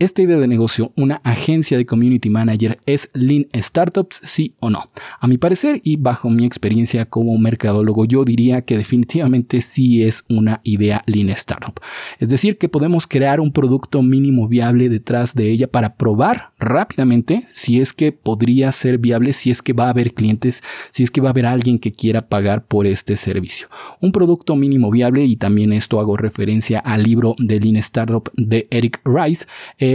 esta 0.00 0.22
idea 0.22 0.38
de 0.38 0.48
negocio, 0.48 0.92
una 0.96 1.16
agencia 1.24 1.76
de 1.76 1.84
community 1.84 2.30
manager, 2.30 2.80
es 2.86 3.10
Lean 3.12 3.46
Startups, 3.54 4.22
sí 4.24 4.54
o 4.58 4.70
no. 4.70 4.90
A 5.20 5.26
mi 5.26 5.36
parecer 5.36 5.82
y 5.84 5.96
bajo 5.96 6.30
mi 6.30 6.46
experiencia 6.46 7.04
como 7.04 7.36
mercadólogo, 7.36 8.06
yo 8.06 8.24
diría 8.24 8.62
que 8.62 8.78
definitivamente 8.78 9.60
sí 9.60 10.02
es 10.02 10.24
una 10.30 10.62
idea 10.64 11.04
Lean 11.04 11.28
Startup. 11.28 11.78
Es 12.18 12.30
decir, 12.30 12.56
que 12.56 12.70
podemos 12.70 13.06
crear 13.06 13.40
un 13.40 13.52
producto 13.52 14.00
mínimo 14.02 14.48
viable 14.48 14.88
detrás 14.88 15.34
de 15.34 15.50
ella 15.50 15.66
para 15.66 15.96
probar 15.96 16.52
rápidamente 16.58 17.46
si 17.52 17.78
es 17.78 17.92
que 17.92 18.10
podría 18.10 18.72
ser 18.72 18.96
viable, 18.96 19.34
si 19.34 19.50
es 19.50 19.60
que 19.60 19.74
va 19.74 19.88
a 19.88 19.90
haber 19.90 20.14
clientes, 20.14 20.62
si 20.92 21.02
es 21.02 21.10
que 21.10 21.20
va 21.20 21.28
a 21.28 21.32
haber 21.32 21.44
alguien 21.44 21.78
que 21.78 21.92
quiera 21.92 22.26
pagar 22.26 22.64
por 22.64 22.86
este 22.86 23.16
servicio. 23.16 23.68
Un 24.00 24.12
producto 24.12 24.56
mínimo 24.56 24.90
viable, 24.90 25.26
y 25.26 25.36
también 25.36 25.74
esto 25.74 26.00
hago 26.00 26.16
referencia 26.16 26.78
al 26.78 27.02
libro 27.02 27.34
de 27.36 27.60
Lean 27.60 27.76
Startup 27.76 28.30
de 28.34 28.66
Eric 28.70 29.02
Rice, 29.04 29.44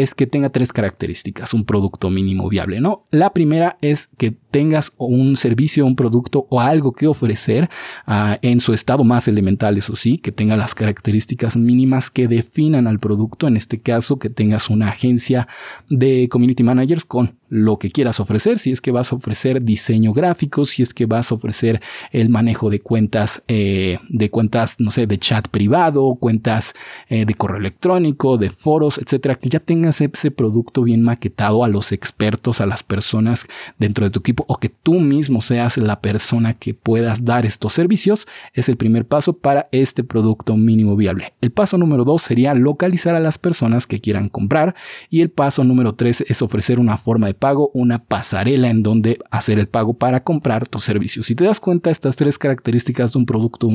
es 0.02 0.16
que 0.16 0.28
tenga 0.28 0.50
tres 0.50 0.74
características, 0.74 1.54
un 1.54 1.66
producto 1.66 2.10
mínimo 2.10 2.50
viable, 2.50 2.82
¿no? 2.82 3.04
La 3.12 3.34
primera 3.34 3.78
es 3.82 4.08
que 4.18 4.36
tengas 4.56 4.94
un 4.96 5.36
servicio, 5.36 5.86
un 5.86 5.98
producto 5.98 6.48
o 6.50 6.62
algo 6.62 6.94
que 6.94 7.08
ofrecer 7.08 7.70
ah, 8.08 8.40
en 8.42 8.62
su 8.62 8.72
estado 8.72 9.04
más 9.04 9.28
elemental, 9.28 9.78
eso 9.78 9.98
sí, 9.98 10.18
que 10.18 10.32
tenga 10.32 10.56
las 10.56 10.74
características 10.74 11.58
mínimas 11.58 12.10
que 12.10 12.30
definan 12.30 12.88
al 12.88 13.00
producto, 13.00 13.50
en 13.50 13.58
este 13.58 13.82
caso 13.82 14.18
que 14.18 14.30
tengas 14.30 14.70
una 14.70 14.88
agencia 14.88 15.50
de 15.90 16.30
community 16.30 16.64
managers 16.64 17.04
con 17.04 17.36
lo 17.50 17.78
que 17.78 17.92
quieras 17.92 18.20
ofrecer, 18.20 18.58
si 18.58 18.72
es 18.72 18.82
que 18.82 18.92
vas 18.92 19.12
a 19.12 19.18
ofrecer 19.18 19.62
diseño 19.62 20.14
gráfico, 20.14 20.66
si 20.66 20.82
es 20.82 20.94
que 20.94 21.06
vas 21.06 21.32
a 21.32 21.36
ofrecer 21.36 21.82
el 22.12 22.30
manejo 22.30 22.70
de 22.70 22.80
cuentas, 22.80 23.44
eh, 23.48 24.00
de 24.10 24.30
cuentas, 24.30 24.76
no 24.80 24.90
sé, 24.90 25.06
de 25.06 25.18
chat 25.20 25.48
privado, 25.50 26.16
cuentas 26.16 26.74
eh, 27.10 27.26
de 27.26 27.34
correo 27.36 27.60
electrónico, 27.60 28.38
de 28.38 28.50
foros, 28.50 28.98
etcétera, 28.98 29.36
que 29.36 29.50
ya 29.50 29.60
tengas 29.60 30.02
ese 30.02 30.32
producto 30.32 30.84
bien 30.84 31.04
maquetado 31.04 31.64
a 31.64 31.68
los 31.68 31.92
expertos, 31.92 32.62
a 32.62 32.66
las 32.66 32.84
personas 32.84 33.48
dentro 33.78 34.06
de 34.06 34.12
tu 34.12 34.20
equipo 34.20 34.45
o 34.48 34.58
que 34.58 34.70
tú 34.70 34.96
mismo 35.00 35.42
seas 35.42 35.78
la 35.78 36.02
persona 36.02 36.54
que 36.54 36.74
puedas 36.74 37.26
dar 37.26 37.46
estos 37.46 37.74
servicios, 37.74 38.28
es 38.54 38.70
el 38.70 38.78
primer 38.78 39.06
paso 39.06 39.34
para 39.38 39.68
este 39.72 40.04
producto 40.04 40.56
mínimo 40.56 40.96
viable. 40.96 41.34
El 41.42 41.52
paso 41.52 41.78
número 41.78 42.04
dos 42.04 42.22
sería 42.22 42.54
localizar 42.54 43.16
a 43.16 43.20
las 43.20 43.38
personas 43.38 43.88
que 43.88 44.02
quieran 44.02 44.30
comprar 44.30 44.76
y 45.10 45.22
el 45.22 45.30
paso 45.30 45.64
número 45.64 45.96
tres 45.96 46.24
es 46.28 46.42
ofrecer 46.42 46.80
una 46.80 46.98
forma 46.98 47.28
de 47.28 47.34
pago, 47.34 47.72
una 47.74 48.00
pasarela 48.00 48.70
en 48.70 48.84
donde 48.84 49.20
hacer 49.32 49.60
el 49.60 49.68
pago 49.68 49.94
para 49.94 50.24
comprar 50.24 50.68
tus 50.68 50.84
servicios. 50.84 51.26
Si 51.26 51.36
te 51.36 51.46
das 51.46 51.60
cuenta, 51.60 51.90
estas 51.90 52.16
tres 52.16 52.38
características 52.38 53.14
de 53.14 53.20
un 53.20 53.26
producto 53.26 53.70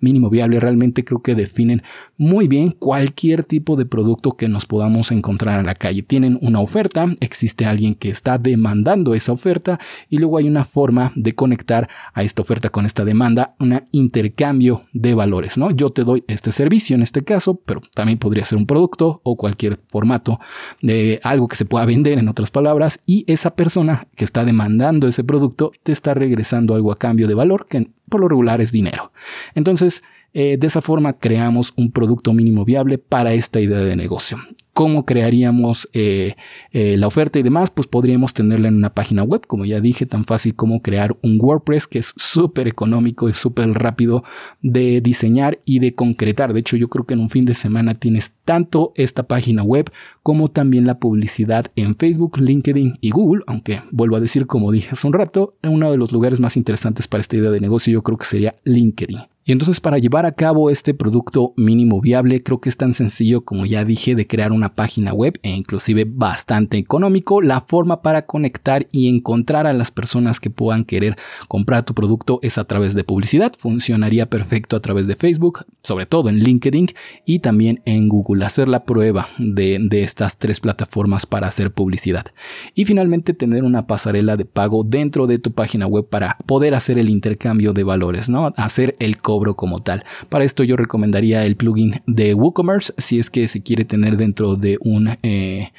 mínimo 0.00 0.30
viable 0.30 0.60
realmente 0.60 1.04
creo 1.04 1.22
que 1.22 1.34
definen 1.34 1.82
muy 2.16 2.48
bien 2.48 2.70
cualquier 2.70 3.44
tipo 3.44 3.76
de 3.76 3.86
producto 3.86 4.36
que 4.36 4.48
nos 4.48 4.66
podamos 4.66 5.12
encontrar 5.12 5.60
en 5.60 5.66
la 5.66 5.74
calle. 5.74 6.02
Tienen 6.02 6.38
una 6.40 6.60
oferta, 6.60 7.06
existe 7.20 7.66
alguien 7.66 7.94
que 7.94 8.08
está 8.08 8.38
demandando 8.38 9.14
esa 9.14 9.32
oferta 9.32 9.78
y 10.08 10.18
luego 10.18 10.38
hay 10.38 10.48
una 10.48 10.64
forma 10.64 11.12
de 11.14 11.34
conectar 11.34 11.88
a 12.12 12.22
esta 12.22 12.42
oferta 12.42 12.70
con 12.70 12.86
esta 12.86 13.04
demanda, 13.04 13.54
un 13.58 13.82
intercambio 13.92 14.84
de 14.92 15.14
valores, 15.14 15.58
¿no? 15.58 15.70
Yo 15.70 15.90
te 15.90 16.04
doy 16.04 16.24
este 16.28 16.52
servicio 16.52 16.94
en 16.94 17.02
este 17.02 17.22
caso, 17.22 17.60
pero 17.64 17.80
también 17.94 18.18
podría 18.18 18.44
ser 18.44 18.58
un 18.58 18.66
producto 18.66 19.20
o 19.22 19.36
cualquier 19.36 19.78
formato 19.88 20.38
de 20.82 21.20
algo 21.22 21.48
que 21.48 21.56
se 21.56 21.64
pueda 21.64 21.86
vender 21.86 22.18
en 22.18 22.28
otras 22.28 22.50
palabras 22.50 23.00
y 23.06 23.24
esa 23.26 23.54
persona 23.54 24.06
que 24.16 24.24
está 24.24 24.44
demandando 24.44 25.08
ese 25.08 25.24
producto 25.24 25.72
te 25.82 25.92
está 25.92 26.14
regresando 26.14 26.74
algo 26.74 26.92
a 26.92 26.98
cambio 26.98 27.28
de 27.28 27.34
valor 27.34 27.66
que 27.68 27.88
por 28.08 28.20
lo 28.20 28.28
regular 28.28 28.60
es 28.60 28.72
dinero. 28.72 29.12
Entonces, 29.54 30.02
eh, 30.38 30.58
de 30.58 30.66
esa 30.66 30.82
forma 30.82 31.14
creamos 31.14 31.72
un 31.76 31.90
producto 31.90 32.34
mínimo 32.34 32.66
viable 32.66 32.98
para 32.98 33.32
esta 33.32 33.58
idea 33.58 33.78
de 33.78 33.96
negocio 33.96 34.36
cómo 34.76 35.06
crearíamos 35.06 35.88
eh, 35.94 36.34
eh, 36.70 36.98
la 36.98 37.06
oferta 37.06 37.38
y 37.38 37.42
demás, 37.42 37.70
pues 37.70 37.86
podríamos 37.86 38.34
tenerla 38.34 38.68
en 38.68 38.76
una 38.76 38.92
página 38.92 39.22
web, 39.22 39.46
como 39.46 39.64
ya 39.64 39.80
dije, 39.80 40.04
tan 40.04 40.26
fácil 40.26 40.54
como 40.54 40.82
crear 40.82 41.16
un 41.22 41.40
WordPress 41.40 41.86
que 41.86 41.98
es 41.98 42.12
súper 42.16 42.68
económico 42.68 43.30
y 43.30 43.32
súper 43.32 43.72
rápido 43.72 44.22
de 44.60 45.00
diseñar 45.00 45.60
y 45.64 45.78
de 45.78 45.94
concretar. 45.94 46.52
De 46.52 46.60
hecho, 46.60 46.76
yo 46.76 46.90
creo 46.90 47.06
que 47.06 47.14
en 47.14 47.20
un 47.20 47.30
fin 47.30 47.46
de 47.46 47.54
semana 47.54 47.94
tienes 47.94 48.34
tanto 48.44 48.92
esta 48.96 49.22
página 49.22 49.62
web 49.62 49.90
como 50.22 50.48
también 50.48 50.86
la 50.86 50.98
publicidad 50.98 51.68
en 51.74 51.96
Facebook, 51.96 52.38
LinkedIn 52.38 52.98
y 53.00 53.12
Google, 53.12 53.44
aunque 53.46 53.80
vuelvo 53.92 54.16
a 54.16 54.20
decir, 54.20 54.46
como 54.46 54.72
dije 54.72 54.90
hace 54.92 55.06
un 55.06 55.14
rato, 55.14 55.54
uno 55.62 55.90
de 55.90 55.96
los 55.96 56.12
lugares 56.12 56.38
más 56.38 56.58
interesantes 56.58 57.08
para 57.08 57.22
esta 57.22 57.34
idea 57.34 57.50
de 57.50 57.62
negocio 57.62 57.94
yo 57.94 58.02
creo 58.02 58.18
que 58.18 58.26
sería 58.26 58.56
LinkedIn. 58.64 59.35
Y 59.48 59.52
entonces 59.52 59.80
para 59.80 59.98
llevar 59.98 60.26
a 60.26 60.32
cabo 60.32 60.70
este 60.70 60.92
producto 60.92 61.54
mínimo 61.56 62.00
viable, 62.00 62.42
creo 62.42 62.60
que 62.60 62.68
es 62.68 62.76
tan 62.76 62.94
sencillo 62.94 63.44
como 63.44 63.64
ya 63.64 63.84
dije 63.84 64.16
de 64.16 64.26
crear 64.26 64.50
una 64.50 64.74
página 64.74 65.12
web 65.12 65.38
e 65.44 65.50
inclusive 65.50 66.04
bastante 66.04 66.78
económico. 66.78 67.40
La 67.40 67.60
forma 67.60 68.02
para 68.02 68.26
conectar 68.26 68.88
y 68.90 69.08
encontrar 69.08 69.68
a 69.68 69.72
las 69.72 69.92
personas 69.92 70.40
que 70.40 70.50
puedan 70.50 70.84
querer 70.84 71.16
comprar 71.46 71.84
tu 71.84 71.94
producto 71.94 72.40
es 72.42 72.58
a 72.58 72.64
través 72.64 72.94
de 72.94 73.04
publicidad. 73.04 73.52
Funcionaría 73.56 74.28
perfecto 74.28 74.74
a 74.74 74.80
través 74.80 75.06
de 75.06 75.14
Facebook, 75.14 75.64
sobre 75.84 76.06
todo 76.06 76.28
en 76.28 76.40
LinkedIn 76.40 76.88
y 77.24 77.38
también 77.38 77.82
en 77.84 78.08
Google. 78.08 78.44
Hacer 78.44 78.66
la 78.66 78.84
prueba 78.84 79.28
de, 79.38 79.76
estas 79.92 80.38
tres 80.38 80.58
plataformas 80.58 81.24
para 81.24 81.46
hacer 81.46 81.70
publicidad. 81.70 82.26
Y 82.74 82.84
finalmente 82.84 83.32
tener 83.32 83.62
una 83.62 83.86
pasarela 83.86 84.36
de 84.36 84.44
pago 84.44 84.82
dentro 84.82 85.28
de 85.28 85.38
tu 85.38 85.52
página 85.52 85.86
web 85.86 86.08
para 86.08 86.36
poder 86.46 86.74
hacer 86.74 86.98
el 86.98 87.10
intercambio 87.10 87.72
de 87.72 87.84
valores, 87.84 88.28
¿no? 88.28 88.52
Hacer 88.56 88.96
el 88.98 89.18
como 89.54 89.80
tal. 89.80 90.04
Para 90.28 90.44
esto 90.44 90.64
yo 90.64 90.76
recomendaría 90.76 91.44
el 91.44 91.56
plugin 91.56 92.02
de 92.06 92.34
WooCommerce 92.34 92.92
si 92.98 93.18
es 93.18 93.30
que 93.30 93.48
se 93.48 93.62
quiere 93.62 93.84
tener 93.84 94.16
dentro 94.16 94.56
de 94.56 94.78
un, 94.80 95.16
eh, 95.22 95.72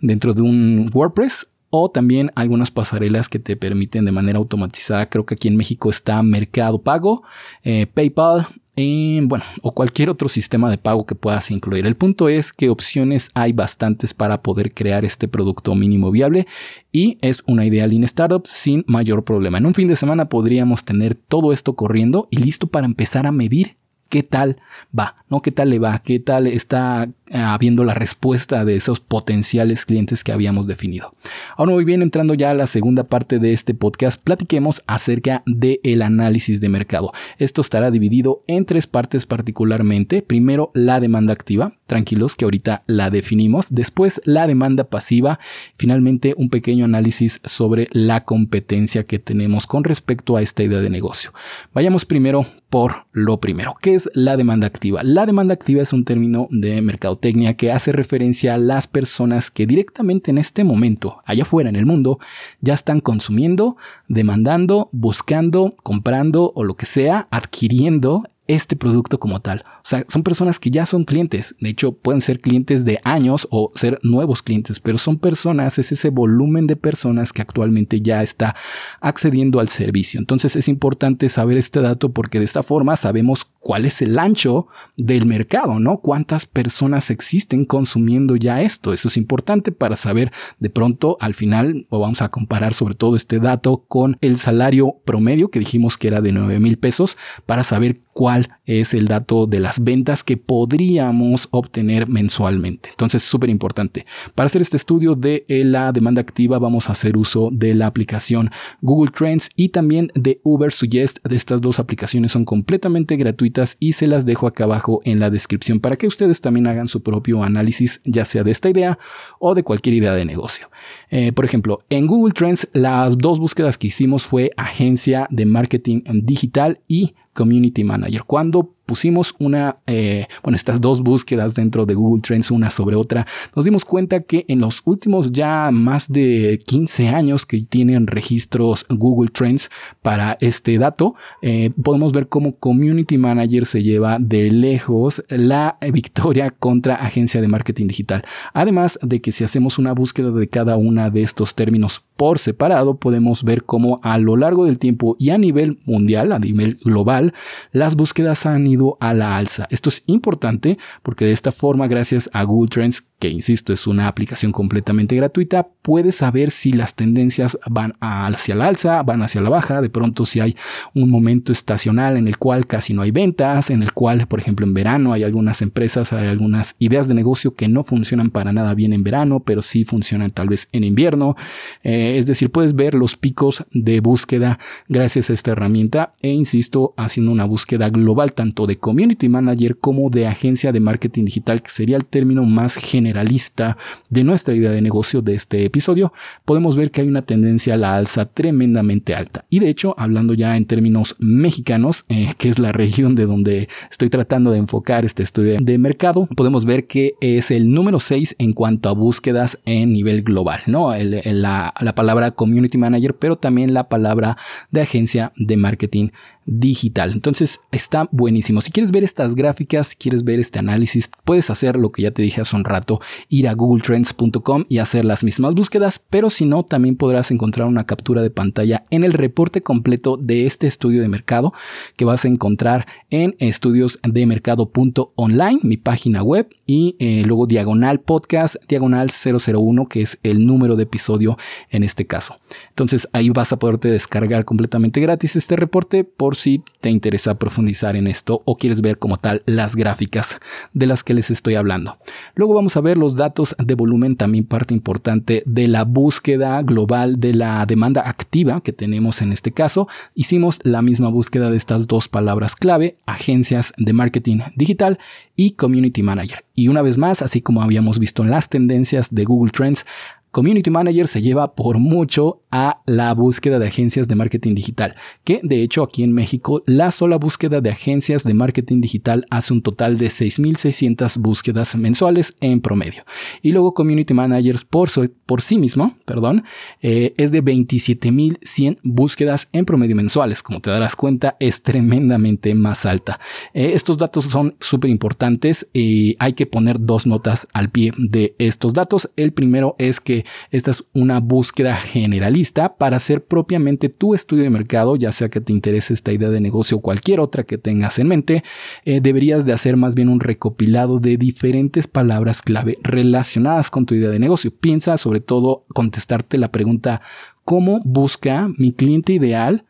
dentro 0.00 0.34
de 0.34 0.42
un 0.42 0.90
WordPress 0.92 1.48
o 1.70 1.90
también 1.90 2.30
algunas 2.34 2.70
pasarelas 2.70 3.28
que 3.28 3.38
te 3.38 3.56
permiten 3.56 4.04
de 4.04 4.12
manera 4.12 4.38
automatizada. 4.38 5.08
Creo 5.08 5.24
que 5.24 5.34
aquí 5.34 5.48
en 5.48 5.56
México 5.56 5.88
está 5.88 6.22
Mercado 6.22 6.82
Pago, 6.82 7.22
eh, 7.64 7.86
PayPal 7.86 8.46
bueno, 8.74 9.44
o 9.60 9.72
cualquier 9.74 10.08
otro 10.08 10.28
sistema 10.28 10.70
de 10.70 10.78
pago 10.78 11.04
que 11.04 11.14
puedas 11.14 11.50
incluir. 11.50 11.86
El 11.86 11.96
punto 11.96 12.28
es 12.28 12.52
que 12.52 12.70
opciones 12.70 13.30
hay 13.34 13.52
bastantes 13.52 14.14
para 14.14 14.42
poder 14.42 14.72
crear 14.72 15.04
este 15.04 15.28
producto 15.28 15.74
mínimo 15.74 16.10
viable 16.10 16.46
y 16.90 17.18
es 17.20 17.42
una 17.46 17.66
idea 17.66 17.86
Lean 17.86 18.04
Startup 18.04 18.46
sin 18.46 18.84
mayor 18.86 19.24
problema. 19.24 19.58
En 19.58 19.66
un 19.66 19.74
fin 19.74 19.88
de 19.88 19.96
semana 19.96 20.28
podríamos 20.28 20.84
tener 20.84 21.14
todo 21.14 21.52
esto 21.52 21.74
corriendo 21.74 22.28
y 22.30 22.38
listo 22.38 22.66
para 22.66 22.86
empezar 22.86 23.26
a 23.26 23.32
medir 23.32 23.76
qué 24.12 24.22
tal 24.22 24.58
va, 24.96 25.24
¿no? 25.30 25.40
¿Qué 25.40 25.52
tal 25.52 25.70
le 25.70 25.78
va? 25.78 25.98
¿Qué 26.00 26.20
tal 26.20 26.46
está 26.46 27.04
eh, 27.04 27.38
habiendo 27.38 27.82
la 27.82 27.94
respuesta 27.94 28.62
de 28.66 28.76
esos 28.76 29.00
potenciales 29.00 29.86
clientes 29.86 30.22
que 30.22 30.32
habíamos 30.32 30.66
definido? 30.66 31.14
Ahora 31.56 31.72
muy 31.72 31.84
bien, 31.84 32.02
entrando 32.02 32.34
ya 32.34 32.50
a 32.50 32.54
la 32.54 32.66
segunda 32.66 33.04
parte 33.04 33.38
de 33.38 33.54
este 33.54 33.72
podcast, 33.72 34.22
platiquemos 34.22 34.82
acerca 34.86 35.42
del 35.46 36.02
análisis 36.02 36.60
de 36.60 36.68
mercado. 36.68 37.10
Esto 37.38 37.62
estará 37.62 37.90
dividido 37.90 38.44
en 38.48 38.66
tres 38.66 38.86
partes 38.86 39.24
particularmente. 39.24 40.20
Primero, 40.20 40.72
la 40.74 41.00
demanda 41.00 41.32
activa, 41.32 41.78
tranquilos 41.86 42.36
que 42.36 42.44
ahorita 42.44 42.82
la 42.86 43.08
definimos. 43.08 43.74
Después, 43.74 44.20
la 44.26 44.46
demanda 44.46 44.84
pasiva. 44.84 45.40
Finalmente, 45.78 46.34
un 46.36 46.50
pequeño 46.50 46.84
análisis 46.84 47.40
sobre 47.44 47.88
la 47.92 48.24
competencia 48.24 49.04
que 49.04 49.18
tenemos 49.18 49.66
con 49.66 49.84
respecto 49.84 50.36
a 50.36 50.42
esta 50.42 50.62
idea 50.62 50.80
de 50.80 50.90
negocio. 50.90 51.32
Vayamos 51.72 52.04
primero 52.04 52.46
por 52.72 53.04
lo 53.12 53.38
primero. 53.38 53.76
¿Qué 53.82 53.92
es 53.92 54.08
la 54.14 54.38
demanda 54.38 54.66
activa? 54.66 55.02
La 55.04 55.26
demanda 55.26 55.52
activa 55.52 55.82
es 55.82 55.92
un 55.92 56.06
término 56.06 56.48
de 56.50 56.80
mercadotecnia 56.80 57.52
que 57.52 57.70
hace 57.70 57.92
referencia 57.92 58.54
a 58.54 58.56
las 58.56 58.86
personas 58.86 59.50
que 59.50 59.66
directamente 59.66 60.30
en 60.30 60.38
este 60.38 60.64
momento, 60.64 61.18
allá 61.26 61.42
afuera 61.42 61.68
en 61.68 61.76
el 61.76 61.84
mundo, 61.84 62.18
ya 62.62 62.72
están 62.72 63.00
consumiendo, 63.00 63.76
demandando, 64.08 64.88
buscando, 64.90 65.76
comprando 65.82 66.50
o 66.54 66.64
lo 66.64 66.74
que 66.74 66.86
sea, 66.86 67.28
adquiriendo 67.30 68.24
este 68.54 68.76
producto 68.76 69.18
como 69.18 69.40
tal. 69.40 69.64
O 69.78 69.88
sea, 69.88 70.04
son 70.08 70.22
personas 70.22 70.58
que 70.58 70.70
ya 70.70 70.86
son 70.86 71.04
clientes. 71.04 71.56
De 71.60 71.70
hecho, 71.70 71.92
pueden 71.92 72.20
ser 72.20 72.40
clientes 72.40 72.84
de 72.84 73.00
años 73.04 73.48
o 73.50 73.72
ser 73.74 73.98
nuevos 74.02 74.42
clientes, 74.42 74.80
pero 74.80 74.98
son 74.98 75.18
personas, 75.18 75.78
es 75.78 75.92
ese 75.92 76.10
volumen 76.10 76.66
de 76.66 76.76
personas 76.76 77.32
que 77.32 77.42
actualmente 77.42 78.00
ya 78.00 78.22
está 78.22 78.54
accediendo 79.00 79.60
al 79.60 79.68
servicio. 79.68 80.20
Entonces 80.20 80.56
es 80.56 80.68
importante 80.68 81.28
saber 81.28 81.56
este 81.56 81.80
dato 81.80 82.12
porque 82.12 82.38
de 82.38 82.44
esta 82.44 82.62
forma 82.62 82.96
sabemos 82.96 83.46
cuál 83.62 83.84
es 83.84 84.02
el 84.02 84.18
ancho 84.18 84.66
del 84.96 85.24
mercado, 85.24 85.78
¿no? 85.78 85.98
Cuántas 85.98 86.46
personas 86.46 87.10
existen 87.10 87.64
consumiendo 87.64 88.36
ya 88.36 88.60
esto. 88.60 88.92
Eso 88.92 89.08
es 89.08 89.16
importante 89.16 89.72
para 89.72 89.96
saber 89.96 90.32
de 90.58 90.68
pronto 90.68 91.16
al 91.20 91.34
final, 91.34 91.86
o 91.88 92.00
vamos 92.00 92.20
a 92.22 92.28
comparar 92.28 92.74
sobre 92.74 92.94
todo 92.94 93.16
este 93.16 93.38
dato 93.38 93.84
con 93.88 94.18
el 94.20 94.36
salario 94.36 94.96
promedio 95.04 95.50
que 95.50 95.60
dijimos 95.60 95.96
que 95.96 96.08
era 96.08 96.20
de 96.20 96.32
9 96.32 96.60
mil 96.60 96.76
pesos 96.76 97.16
para 97.46 97.62
saber 97.62 98.00
cuál 98.12 98.58
es 98.64 98.94
el 98.94 99.08
dato 99.08 99.46
de 99.46 99.60
las 99.60 99.82
ventas 99.82 100.22
que 100.24 100.36
podríamos 100.36 101.48
obtener 101.50 102.08
mensualmente. 102.08 102.90
Entonces, 102.90 103.22
súper 103.22 103.50
importante. 103.50 104.06
Para 104.34 104.46
hacer 104.46 104.62
este 104.62 104.76
estudio 104.76 105.14
de 105.14 105.44
la 105.48 105.92
demanda 105.92 106.20
activa, 106.20 106.58
vamos 106.58 106.88
a 106.88 106.92
hacer 106.92 107.16
uso 107.16 107.50
de 107.52 107.74
la 107.74 107.86
aplicación 107.86 108.50
Google 108.80 109.10
Trends 109.10 109.50
y 109.56 109.70
también 109.70 110.10
de 110.14 110.40
Uber 110.42 110.72
Suggest. 110.72 111.18
Estas 111.30 111.60
dos 111.60 111.78
aplicaciones 111.78 112.32
son 112.32 112.44
completamente 112.44 113.16
gratuitas 113.16 113.76
y 113.80 113.92
se 113.92 114.06
las 114.06 114.26
dejo 114.26 114.46
acá 114.46 114.64
abajo 114.64 115.00
en 115.04 115.18
la 115.18 115.30
descripción 115.30 115.80
para 115.80 115.96
que 115.96 116.06
ustedes 116.06 116.40
también 116.40 116.66
hagan 116.66 116.88
su 116.88 117.02
propio 117.02 117.42
análisis, 117.42 118.00
ya 118.04 118.24
sea 118.24 118.44
de 118.44 118.50
esta 118.50 118.70
idea 118.70 118.98
o 119.38 119.54
de 119.54 119.62
cualquier 119.62 119.96
idea 119.96 120.14
de 120.14 120.24
negocio. 120.24 120.70
Eh, 121.10 121.32
por 121.32 121.44
ejemplo, 121.44 121.84
en 121.90 122.06
Google 122.06 122.32
Trends 122.32 122.68
las 122.72 123.18
dos 123.18 123.38
búsquedas 123.38 123.78
que 123.78 123.88
hicimos 123.88 124.24
fue 124.24 124.50
agencia 124.56 125.26
de 125.30 125.46
marketing 125.46 126.02
digital 126.24 126.80
y 126.86 127.14
community 127.34 127.84
manager. 127.84 128.24
Cuando 128.26 128.74
pusimos 128.86 129.34
una, 129.38 129.76
eh, 129.86 130.26
bueno, 130.42 130.56
estas 130.56 130.80
dos 130.80 131.00
búsquedas 131.00 131.54
dentro 131.54 131.86
de 131.86 131.94
Google 131.94 132.22
Trends 132.22 132.50
una 132.50 132.70
sobre 132.70 132.96
otra, 132.96 133.26
nos 133.54 133.64
dimos 133.64 133.84
cuenta 133.84 134.20
que 134.20 134.44
en 134.48 134.60
los 134.60 134.82
últimos 134.84 135.32
ya 135.32 135.70
más 135.70 136.10
de 136.10 136.62
15 136.66 137.08
años 137.08 137.46
que 137.46 137.62
tienen 137.62 138.06
registros 138.06 138.86
Google 138.88 139.30
Trends 139.30 139.70
para 140.02 140.36
este 140.40 140.78
dato, 140.78 141.14
eh, 141.42 141.70
podemos 141.82 142.12
ver 142.12 142.28
cómo 142.28 142.56
Community 142.56 143.18
Manager 143.18 143.66
se 143.66 143.82
lleva 143.82 144.18
de 144.18 144.50
lejos 144.50 145.24
la 145.28 145.78
victoria 145.92 146.50
contra 146.50 146.96
agencia 146.96 147.40
de 147.40 147.48
marketing 147.48 147.86
digital. 147.86 148.24
Además 148.52 148.98
de 149.02 149.20
que 149.20 149.32
si 149.32 149.44
hacemos 149.44 149.78
una 149.78 149.92
búsqueda 149.92 150.30
de 150.30 150.48
cada 150.48 150.76
una 150.76 151.10
de 151.10 151.22
estos 151.22 151.54
términos 151.54 152.02
por 152.16 152.38
separado, 152.38 152.96
podemos 152.96 153.42
ver 153.42 153.64
cómo 153.64 153.98
a 154.02 154.18
lo 154.18 154.36
largo 154.36 154.64
del 154.64 154.78
tiempo 154.78 155.16
y 155.18 155.30
a 155.30 155.38
nivel 155.38 155.78
mundial, 155.84 156.32
a 156.32 156.38
nivel 156.38 156.78
global, 156.84 157.32
las 157.72 157.96
búsquedas 157.96 158.46
han 158.46 158.66
ido 158.66 158.81
a 159.00 159.14
la 159.14 159.36
alza. 159.36 159.66
Esto 159.70 159.88
es 159.88 160.02
importante 160.06 160.78
porque 161.02 161.24
de 161.24 161.32
esta 161.32 161.52
forma, 161.52 161.86
gracias 161.86 162.30
a 162.32 162.42
Google 162.44 162.70
Trends, 162.70 163.06
que 163.18 163.28
insisto 163.28 163.72
es 163.72 163.86
una 163.86 164.08
aplicación 164.08 164.50
completamente 164.50 165.14
gratuita, 165.14 165.68
puedes 165.82 166.16
saber 166.16 166.50
si 166.50 166.72
las 166.72 166.96
tendencias 166.96 167.56
van 167.70 167.94
hacia 168.00 168.56
la 168.56 168.66
alza, 168.66 169.00
van 169.04 169.22
hacia 169.22 169.40
la 169.40 169.48
baja, 169.48 169.80
de 169.80 169.90
pronto 169.90 170.26
si 170.26 170.40
hay 170.40 170.56
un 170.92 171.08
momento 171.08 171.52
estacional 171.52 172.16
en 172.16 172.26
el 172.26 172.36
cual 172.38 172.66
casi 172.66 172.94
no 172.94 173.02
hay 173.02 173.12
ventas, 173.12 173.70
en 173.70 173.82
el 173.84 173.92
cual, 173.92 174.26
por 174.26 174.40
ejemplo, 174.40 174.66
en 174.66 174.74
verano 174.74 175.12
hay 175.12 175.22
algunas 175.22 175.62
empresas, 175.62 176.12
hay 176.12 176.26
algunas 176.26 176.74
ideas 176.80 177.06
de 177.06 177.14
negocio 177.14 177.54
que 177.54 177.68
no 177.68 177.84
funcionan 177.84 178.30
para 178.30 178.52
nada 178.52 178.74
bien 178.74 178.92
en 178.92 179.04
verano, 179.04 179.40
pero 179.40 179.62
sí 179.62 179.84
funcionan 179.84 180.32
tal 180.32 180.48
vez 180.48 180.68
en 180.72 180.82
invierno. 180.82 181.36
Eh, 181.84 182.16
es 182.18 182.26
decir, 182.26 182.50
puedes 182.50 182.74
ver 182.74 182.94
los 182.94 183.16
picos 183.16 183.64
de 183.72 184.00
búsqueda 184.00 184.58
gracias 184.88 185.30
a 185.30 185.34
esta 185.34 185.52
herramienta 185.52 186.14
e 186.22 186.30
insisto, 186.30 186.94
haciendo 186.96 187.30
una 187.30 187.44
búsqueda 187.44 187.88
global 187.88 188.32
tanto 188.32 188.61
de 188.66 188.76
community 188.76 189.28
manager 189.28 189.76
como 189.76 190.10
de 190.10 190.26
agencia 190.26 190.72
de 190.72 190.80
marketing 190.80 191.24
digital, 191.24 191.62
que 191.62 191.70
sería 191.70 191.96
el 191.96 192.04
término 192.04 192.44
más 192.44 192.76
general 192.76 193.28
lista 193.28 193.76
de 194.10 194.24
nuestra 194.24 194.54
idea 194.54 194.70
de 194.70 194.82
negocio 194.82 195.22
de 195.22 195.34
este 195.34 195.64
episodio, 195.64 196.12
podemos 196.44 196.76
ver 196.76 196.90
que 196.90 197.00
hay 197.00 197.08
una 197.08 197.22
tendencia 197.22 197.74
a 197.74 197.76
la 197.76 197.96
alza 197.96 198.26
tremendamente 198.26 199.14
alta. 199.14 199.44
Y 199.48 199.60
de 199.60 199.70
hecho, 199.70 199.94
hablando 199.98 200.34
ya 200.34 200.56
en 200.56 200.66
términos 200.66 201.16
mexicanos, 201.18 202.04
eh, 202.08 202.30
que 202.38 202.48
es 202.48 202.58
la 202.58 202.72
región 202.72 203.14
de 203.14 203.26
donde 203.26 203.68
estoy 203.90 204.10
tratando 204.10 204.50
de 204.50 204.58
enfocar 204.58 205.04
este 205.04 205.22
estudio 205.22 205.56
de 205.60 205.78
mercado, 205.78 206.28
podemos 206.36 206.64
ver 206.64 206.86
que 206.86 207.14
es 207.20 207.50
el 207.50 207.72
número 207.72 207.98
6 207.98 208.36
en 208.38 208.52
cuanto 208.52 208.88
a 208.88 208.92
búsquedas 208.92 209.58
en 209.64 209.92
nivel 209.92 210.22
global, 210.22 210.60
¿no? 210.66 210.92
la, 210.94 211.74
la 211.78 211.94
palabra 211.94 212.32
community 212.32 212.78
manager, 212.78 213.14
pero 213.14 213.36
también 213.36 213.74
la 213.74 213.88
palabra 213.88 214.36
de 214.70 214.80
agencia 214.80 215.32
de 215.36 215.56
marketing 215.56 216.08
digital. 216.46 217.12
Entonces 217.12 217.60
está 217.70 218.08
buenísimo. 218.10 218.60
Si 218.60 218.72
quieres 218.72 218.90
ver 218.90 219.04
estas 219.04 219.34
gráficas, 219.34 219.88
si 219.88 219.96
quieres 219.96 220.24
ver 220.24 220.40
este 220.40 220.58
análisis, 220.58 221.10
puedes 221.24 221.50
hacer 221.50 221.76
lo 221.76 221.92
que 221.92 222.02
ya 222.02 222.10
te 222.10 222.22
dije 222.22 222.40
hace 222.40 222.56
un 222.56 222.64
rato, 222.64 223.00
ir 223.28 223.48
a 223.48 223.54
googletrends.com 223.54 224.64
y 224.68 224.78
hacer 224.78 225.04
las 225.04 225.24
mismas 225.24 225.54
búsquedas, 225.54 226.00
pero 226.10 226.30
si 226.30 226.46
no, 226.46 226.64
también 226.64 226.96
podrás 226.96 227.30
encontrar 227.30 227.68
una 227.68 227.84
captura 227.84 228.22
de 228.22 228.30
pantalla 228.30 228.86
en 228.90 229.04
el 229.04 229.12
reporte 229.12 229.62
completo 229.62 230.16
de 230.16 230.46
este 230.46 230.66
estudio 230.66 231.02
de 231.02 231.08
mercado 231.08 231.52
que 231.96 232.04
vas 232.04 232.24
a 232.24 232.28
encontrar 232.28 232.86
en 233.10 233.36
estudiosdemercado.online, 233.38 235.60
mi 235.62 235.76
página 235.76 236.22
web, 236.22 236.48
y 236.66 236.96
eh, 236.98 237.22
luego 237.26 237.46
diagonal 237.46 238.00
podcast, 238.00 238.56
diagonal 238.68 239.10
001, 239.10 239.88
que 239.88 240.02
es 240.02 240.18
el 240.22 240.46
número 240.46 240.76
de 240.76 240.84
episodio 240.84 241.36
en 241.70 241.82
este 241.82 242.06
caso. 242.06 242.38
Entonces 242.70 243.08
ahí 243.12 243.28
vas 243.30 243.52
a 243.52 243.58
poderte 243.58 243.88
descargar 243.88 244.44
completamente 244.44 245.00
gratis 245.00 245.34
este 245.36 245.56
reporte 245.56 246.04
por 246.04 246.31
por 246.32 246.38
si 246.38 246.62
te 246.80 246.88
interesa 246.88 247.34
profundizar 247.34 247.94
en 247.94 248.06
esto 248.06 248.40
o 248.46 248.56
quieres 248.56 248.80
ver 248.80 248.96
como 248.96 249.18
tal 249.18 249.42
las 249.44 249.76
gráficas 249.76 250.40
de 250.72 250.86
las 250.86 251.04
que 251.04 251.12
les 251.12 251.30
estoy 251.30 251.56
hablando. 251.56 251.98
Luego 252.34 252.54
vamos 252.54 252.74
a 252.78 252.80
ver 252.80 252.96
los 252.96 253.16
datos 253.16 253.54
de 253.58 253.74
volumen, 253.74 254.16
también 254.16 254.46
parte 254.46 254.72
importante 254.72 255.42
de 255.44 255.68
la 255.68 255.84
búsqueda 255.84 256.62
global 256.62 257.20
de 257.20 257.34
la 257.34 257.66
demanda 257.66 258.08
activa 258.08 258.62
que 258.62 258.72
tenemos 258.72 259.20
en 259.20 259.30
este 259.30 259.52
caso. 259.52 259.88
Hicimos 260.14 260.58
la 260.62 260.80
misma 260.80 261.10
búsqueda 261.10 261.50
de 261.50 261.58
estas 261.58 261.86
dos 261.86 262.08
palabras 262.08 262.56
clave, 262.56 262.96
agencias 263.04 263.74
de 263.76 263.92
marketing 263.92 264.38
digital 264.56 264.98
y 265.36 265.50
community 265.50 266.02
manager. 266.02 266.46
Y 266.54 266.68
una 266.68 266.80
vez 266.80 266.96
más, 266.96 267.20
así 267.20 267.42
como 267.42 267.60
habíamos 267.60 267.98
visto 267.98 268.22
en 268.22 268.30
las 268.30 268.48
tendencias 268.48 269.14
de 269.14 269.24
Google 269.24 269.52
Trends, 269.52 269.84
Community 270.32 270.70
Manager 270.70 271.06
se 271.06 271.20
lleva 271.20 271.54
por 271.54 271.78
mucho 271.78 272.40
a 272.52 272.82
la 272.84 273.14
búsqueda 273.14 273.58
de 273.58 273.66
agencias 273.66 274.06
de 274.08 274.14
marketing 274.14 274.54
digital, 274.54 274.94
que 275.24 275.40
de 275.42 275.62
hecho 275.62 275.82
aquí 275.82 276.04
en 276.04 276.12
México 276.12 276.62
la 276.66 276.90
sola 276.90 277.16
búsqueda 277.16 277.62
de 277.62 277.70
agencias 277.70 278.24
de 278.24 278.34
marketing 278.34 278.82
digital 278.82 279.26
hace 279.30 279.54
un 279.54 279.62
total 279.62 279.96
de 279.96 280.06
6.600 280.06 281.18
búsquedas 281.18 281.74
mensuales 281.76 282.36
en 282.40 282.60
promedio. 282.60 283.04
Y 283.40 283.52
luego 283.52 283.72
Community 283.72 284.12
Managers 284.12 284.66
por, 284.66 284.90
por 285.24 285.40
sí 285.40 285.56
mismo, 285.56 285.96
perdón, 286.04 286.44
eh, 286.82 287.14
es 287.16 287.32
de 287.32 287.42
27.100 287.42 288.78
búsquedas 288.82 289.48
en 289.52 289.64
promedio 289.64 289.96
mensuales. 289.96 290.42
Como 290.42 290.60
te 290.60 290.70
darás 290.70 290.94
cuenta, 290.94 291.36
es 291.40 291.62
tremendamente 291.62 292.54
más 292.54 292.84
alta. 292.84 293.18
Eh, 293.54 293.72
estos 293.74 293.96
datos 293.96 294.26
son 294.26 294.56
súper 294.60 294.90
importantes 294.90 295.70
y 295.72 296.16
hay 296.18 296.34
que 296.34 296.44
poner 296.44 296.76
dos 296.80 297.06
notas 297.06 297.48
al 297.54 297.70
pie 297.70 297.92
de 297.96 298.34
estos 298.38 298.74
datos. 298.74 299.10
El 299.16 299.32
primero 299.32 299.74
es 299.78 300.00
que 300.00 300.26
esta 300.50 300.70
es 300.70 300.84
una 300.92 301.20
búsqueda 301.20 301.76
generalista 301.76 302.41
para 302.76 302.96
hacer 302.96 303.24
propiamente 303.24 303.88
tu 303.88 304.14
estudio 304.14 304.44
de 304.44 304.50
mercado, 304.50 304.96
ya 304.96 305.12
sea 305.12 305.28
que 305.28 305.40
te 305.40 305.52
interese 305.52 305.94
esta 305.94 306.12
idea 306.12 306.28
de 306.28 306.40
negocio 306.40 306.78
o 306.78 306.80
cualquier 306.80 307.20
otra 307.20 307.44
que 307.44 307.58
tengas 307.58 307.98
en 307.98 308.08
mente, 308.08 308.42
eh, 308.84 309.00
deberías 309.00 309.46
de 309.46 309.52
hacer 309.52 309.76
más 309.76 309.94
bien 309.94 310.08
un 310.08 310.20
recopilado 310.20 310.98
de 310.98 311.16
diferentes 311.16 311.86
palabras 311.86 312.42
clave 312.42 312.78
relacionadas 312.82 313.70
con 313.70 313.86
tu 313.86 313.94
idea 313.94 314.10
de 314.10 314.18
negocio. 314.18 314.50
Piensa 314.50 314.96
sobre 314.96 315.20
todo 315.20 315.64
contestarte 315.68 316.38
la 316.38 316.50
pregunta, 316.50 317.00
¿cómo 317.44 317.80
busca 317.84 318.48
mi 318.58 318.72
cliente 318.72 319.12
ideal 319.12 319.64